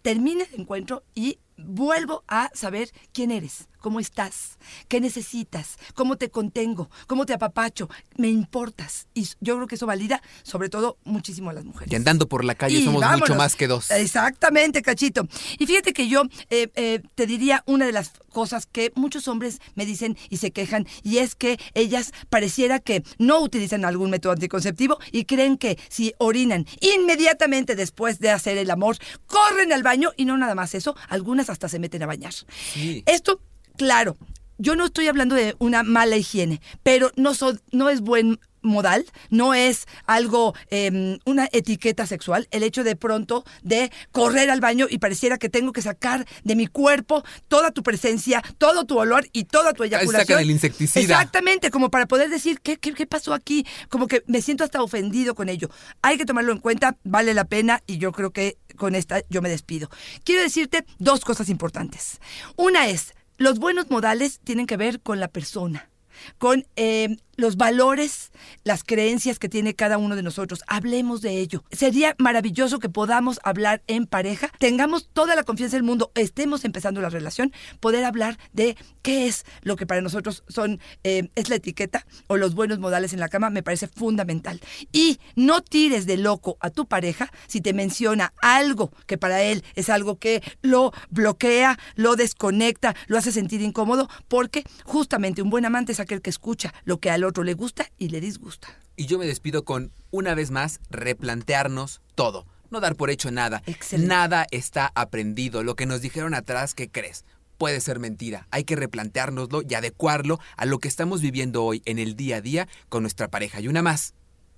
termina 0.00 0.44
el 0.44 0.58
encuentro 0.58 1.04
y 1.14 1.38
vuelvo 1.58 2.24
a 2.28 2.50
saber 2.54 2.88
quién 3.12 3.30
eres, 3.30 3.68
¿Cómo 3.84 4.00
estás? 4.00 4.56
¿Qué 4.88 4.98
necesitas? 4.98 5.76
¿Cómo 5.92 6.16
te 6.16 6.30
contengo? 6.30 6.88
¿Cómo 7.06 7.26
te 7.26 7.34
apapacho? 7.34 7.90
Me 8.16 8.30
importas. 8.30 9.08
Y 9.12 9.28
yo 9.42 9.56
creo 9.56 9.66
que 9.66 9.74
eso 9.74 9.84
valida, 9.84 10.22
sobre 10.42 10.70
todo, 10.70 10.96
muchísimo 11.04 11.50
a 11.50 11.52
las 11.52 11.66
mujeres. 11.66 11.92
Y 11.92 11.94
andando 11.94 12.26
por 12.26 12.46
la 12.46 12.54
calle 12.54 12.78
Y 12.78 12.84
somos 12.86 13.04
mucho 13.18 13.34
más 13.34 13.56
que 13.56 13.68
dos. 13.68 13.90
Exactamente, 13.90 14.80
cachito. 14.80 15.28
Y 15.58 15.66
fíjate 15.66 15.92
que 15.92 16.08
yo 16.08 16.22
eh, 16.48 16.70
eh, 16.76 17.02
te 17.14 17.26
diría 17.26 17.62
una 17.66 17.84
de 17.84 17.92
las 17.92 18.12
cosas 18.32 18.64
que 18.64 18.90
muchos 18.94 19.28
hombres 19.28 19.60
me 19.74 19.84
dicen 19.84 20.16
y 20.30 20.38
se 20.38 20.50
quejan, 20.50 20.86
y 21.02 21.18
es 21.18 21.34
que 21.34 21.58
ellas 21.74 22.12
pareciera 22.30 22.80
que 22.80 23.04
no 23.18 23.40
utilizan 23.40 23.84
algún 23.84 24.08
método 24.08 24.32
anticonceptivo 24.32 24.96
y 25.12 25.26
creen 25.26 25.58
que 25.58 25.78
si 25.90 26.14
orinan 26.16 26.64
inmediatamente 26.80 27.76
después 27.76 28.18
de 28.18 28.30
hacer 28.30 28.56
el 28.56 28.70
amor, 28.70 28.96
corren 29.26 29.74
al 29.74 29.82
baño 29.82 30.12
y 30.16 30.24
no 30.24 30.38
nada 30.38 30.54
más 30.54 30.74
eso, 30.74 30.96
algunas 31.10 31.50
hasta 31.50 31.68
se 31.68 31.78
meten 31.78 32.02
a 32.02 32.06
bañar. 32.06 32.32
Sí. 32.72 33.02
Esto, 33.04 33.40
claro, 33.76 34.16
yo 34.58 34.76
no 34.76 34.86
estoy 34.86 35.08
hablando 35.08 35.34
de 35.34 35.56
una 35.58 35.82
mala 35.82 36.16
higiene, 36.16 36.60
pero 36.82 37.10
no, 37.16 37.34
so- 37.34 37.58
no 37.72 37.90
es 37.90 38.00
buen 38.00 38.38
modal, 38.62 39.04
no 39.28 39.52
es 39.52 39.84
algo, 40.06 40.54
eh, 40.70 41.18
una 41.26 41.48
etiqueta 41.52 42.06
sexual, 42.06 42.48
el 42.50 42.62
hecho 42.62 42.82
de 42.82 42.96
pronto 42.96 43.44
de 43.62 43.92
correr 44.10 44.48
al 44.50 44.60
baño 44.60 44.86
y 44.88 44.96
pareciera 44.98 45.36
que 45.36 45.50
tengo 45.50 45.72
que 45.72 45.82
sacar 45.82 46.24
de 46.44 46.56
mi 46.56 46.66
cuerpo 46.66 47.24
toda 47.48 47.72
tu 47.72 47.82
presencia, 47.82 48.42
todo 48.56 48.86
tu 48.86 48.96
olor 48.98 49.26
y 49.32 49.44
toda 49.44 49.74
tu 49.74 49.82
eyaculación. 49.84 50.26
sacan 50.26 50.42
el 50.42 50.50
insecticida. 50.50 51.02
Exactamente, 51.02 51.70
como 51.70 51.90
para 51.90 52.06
poder 52.06 52.30
decir, 52.30 52.60
¿qué, 52.62 52.78
qué, 52.78 52.94
qué 52.94 53.06
pasó 53.06 53.34
aquí? 53.34 53.66
Como 53.90 54.06
que 54.06 54.22
me 54.28 54.40
siento 54.40 54.64
hasta 54.64 54.82
ofendido 54.82 55.34
con 55.34 55.50
ello. 55.50 55.68
Hay 56.00 56.16
que 56.16 56.24
tomarlo 56.24 56.52
en 56.52 56.58
cuenta, 56.58 56.96
vale 57.04 57.34
la 57.34 57.44
pena 57.44 57.82
y 57.86 57.98
yo 57.98 58.12
creo 58.12 58.30
que 58.30 58.56
con 58.76 58.94
esta 58.94 59.20
yo 59.28 59.42
me 59.42 59.50
despido. 59.50 59.90
Quiero 60.24 60.40
decirte 60.40 60.86
dos 60.98 61.20
cosas 61.20 61.50
importantes. 61.50 62.18
Una 62.56 62.88
es, 62.88 63.12
los 63.36 63.58
buenos 63.58 63.90
modales 63.90 64.40
tienen 64.44 64.66
que 64.66 64.76
ver 64.76 65.00
con 65.00 65.20
la 65.20 65.28
persona 65.28 65.90
con 66.38 66.66
eh, 66.76 67.18
los 67.36 67.56
valores, 67.56 68.32
las 68.64 68.84
creencias 68.84 69.38
que 69.38 69.48
tiene 69.48 69.74
cada 69.74 69.98
uno 69.98 70.16
de 70.16 70.22
nosotros. 70.22 70.62
Hablemos 70.66 71.20
de 71.20 71.38
ello. 71.38 71.64
Sería 71.70 72.14
maravilloso 72.18 72.78
que 72.78 72.88
podamos 72.88 73.40
hablar 73.42 73.82
en 73.86 74.06
pareja, 74.06 74.50
tengamos 74.58 75.08
toda 75.12 75.34
la 75.34 75.44
confianza 75.44 75.76
del 75.76 75.84
mundo, 75.84 76.10
estemos 76.14 76.64
empezando 76.64 77.00
la 77.00 77.10
relación, 77.10 77.52
poder 77.80 78.04
hablar 78.04 78.38
de 78.52 78.76
qué 79.02 79.26
es 79.26 79.44
lo 79.62 79.76
que 79.76 79.86
para 79.86 80.00
nosotros 80.00 80.44
son 80.48 80.80
eh, 81.02 81.28
es 81.34 81.48
la 81.48 81.56
etiqueta 81.56 82.06
o 82.26 82.36
los 82.36 82.54
buenos 82.54 82.78
modales 82.78 83.12
en 83.12 83.20
la 83.20 83.28
cama, 83.28 83.50
me 83.50 83.62
parece 83.62 83.88
fundamental. 83.88 84.60
Y 84.92 85.18
no 85.36 85.62
tires 85.62 86.06
de 86.06 86.16
loco 86.16 86.56
a 86.60 86.70
tu 86.70 86.86
pareja 86.86 87.30
si 87.46 87.60
te 87.60 87.72
menciona 87.72 88.32
algo 88.40 88.92
que 89.06 89.18
para 89.18 89.42
él 89.42 89.64
es 89.74 89.88
algo 89.88 90.18
que 90.18 90.42
lo 90.62 90.92
bloquea, 91.10 91.78
lo 91.94 92.16
desconecta, 92.16 92.94
lo 93.06 93.18
hace 93.18 93.32
sentir 93.32 93.60
incómodo, 93.60 94.08
porque 94.28 94.64
justamente 94.84 95.42
un 95.42 95.50
buen 95.50 95.64
amante 95.64 95.92
es 95.92 96.00
aquel 96.00 96.22
que 96.22 96.30
escucha 96.30 96.74
lo 96.84 96.98
que 96.98 97.10
al 97.24 97.30
otro 97.30 97.42
le 97.42 97.54
gusta 97.54 97.90
y 97.98 98.08
le 98.08 98.20
disgusta. 98.20 98.68
Y 98.96 99.06
yo 99.06 99.18
me 99.18 99.26
despido 99.26 99.64
con, 99.64 99.92
una 100.10 100.34
vez 100.34 100.50
más, 100.50 100.80
replantearnos 100.90 102.00
todo. 102.14 102.46
No 102.70 102.80
dar 102.80 102.96
por 102.96 103.10
hecho 103.10 103.30
nada. 103.30 103.62
Excelente. 103.66 104.08
Nada 104.08 104.46
está 104.50 104.92
aprendido. 104.94 105.62
Lo 105.62 105.74
que 105.74 105.86
nos 105.86 106.02
dijeron 106.02 106.34
atrás, 106.34 106.74
¿qué 106.74 106.90
crees? 106.90 107.24
Puede 107.56 107.80
ser 107.80 107.98
mentira. 107.98 108.46
Hay 108.50 108.64
que 108.64 108.76
replanteárnoslo 108.76 109.62
y 109.68 109.74
adecuarlo 109.74 110.38
a 110.56 110.66
lo 110.66 110.78
que 110.78 110.88
estamos 110.88 111.20
viviendo 111.20 111.64
hoy 111.64 111.82
en 111.86 111.98
el 111.98 112.14
día 112.14 112.36
a 112.36 112.40
día 112.40 112.68
con 112.88 113.02
nuestra 113.02 113.28
pareja. 113.28 113.60
Y 113.60 113.68
una 113.68 113.82
más. 113.82 114.14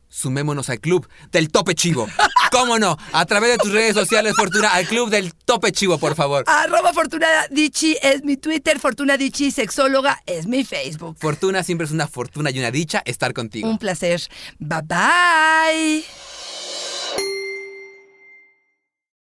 Sumémonos 0.09 0.71
al 0.71 0.81
club 0.81 1.09
del 1.33 1.51
tope 1.51 1.75
chivo. 1.75 2.09
¿Cómo 2.51 2.79
no? 2.79 2.97
A 3.12 3.27
través 3.27 3.51
de 3.51 3.59
tus 3.59 3.73
redes 3.73 3.95
sociales, 3.95 4.35
Fortuna, 4.37 4.69
al 4.69 4.87
club 4.87 5.11
del 5.11 5.35
tope 5.35 5.73
chivo, 5.73 5.99
por 5.99 6.14
favor. 6.14 6.45
Arroba 6.47 6.92
Fortuna 6.92 7.27
Dichi 7.51 7.97
es 8.01 8.25
mi 8.25 8.37
Twitter, 8.37 8.79
Fortuna 8.79 9.16
Dichi 9.16 9.51
Sexóloga 9.51 10.23
es 10.27 10.47
mi 10.47 10.64
Facebook. 10.64 11.16
Fortuna 11.19 11.62
siempre 11.62 11.87
es 11.87 11.90
una 11.90 12.07
fortuna 12.07 12.51
y 12.51 12.59
una 12.59 12.71
dicha 12.71 13.03
estar 13.05 13.35
contigo. 13.35 13.69
Un 13.69 13.79
placer. 13.79 14.23
Bye 14.59 14.83
bye. 14.83 16.05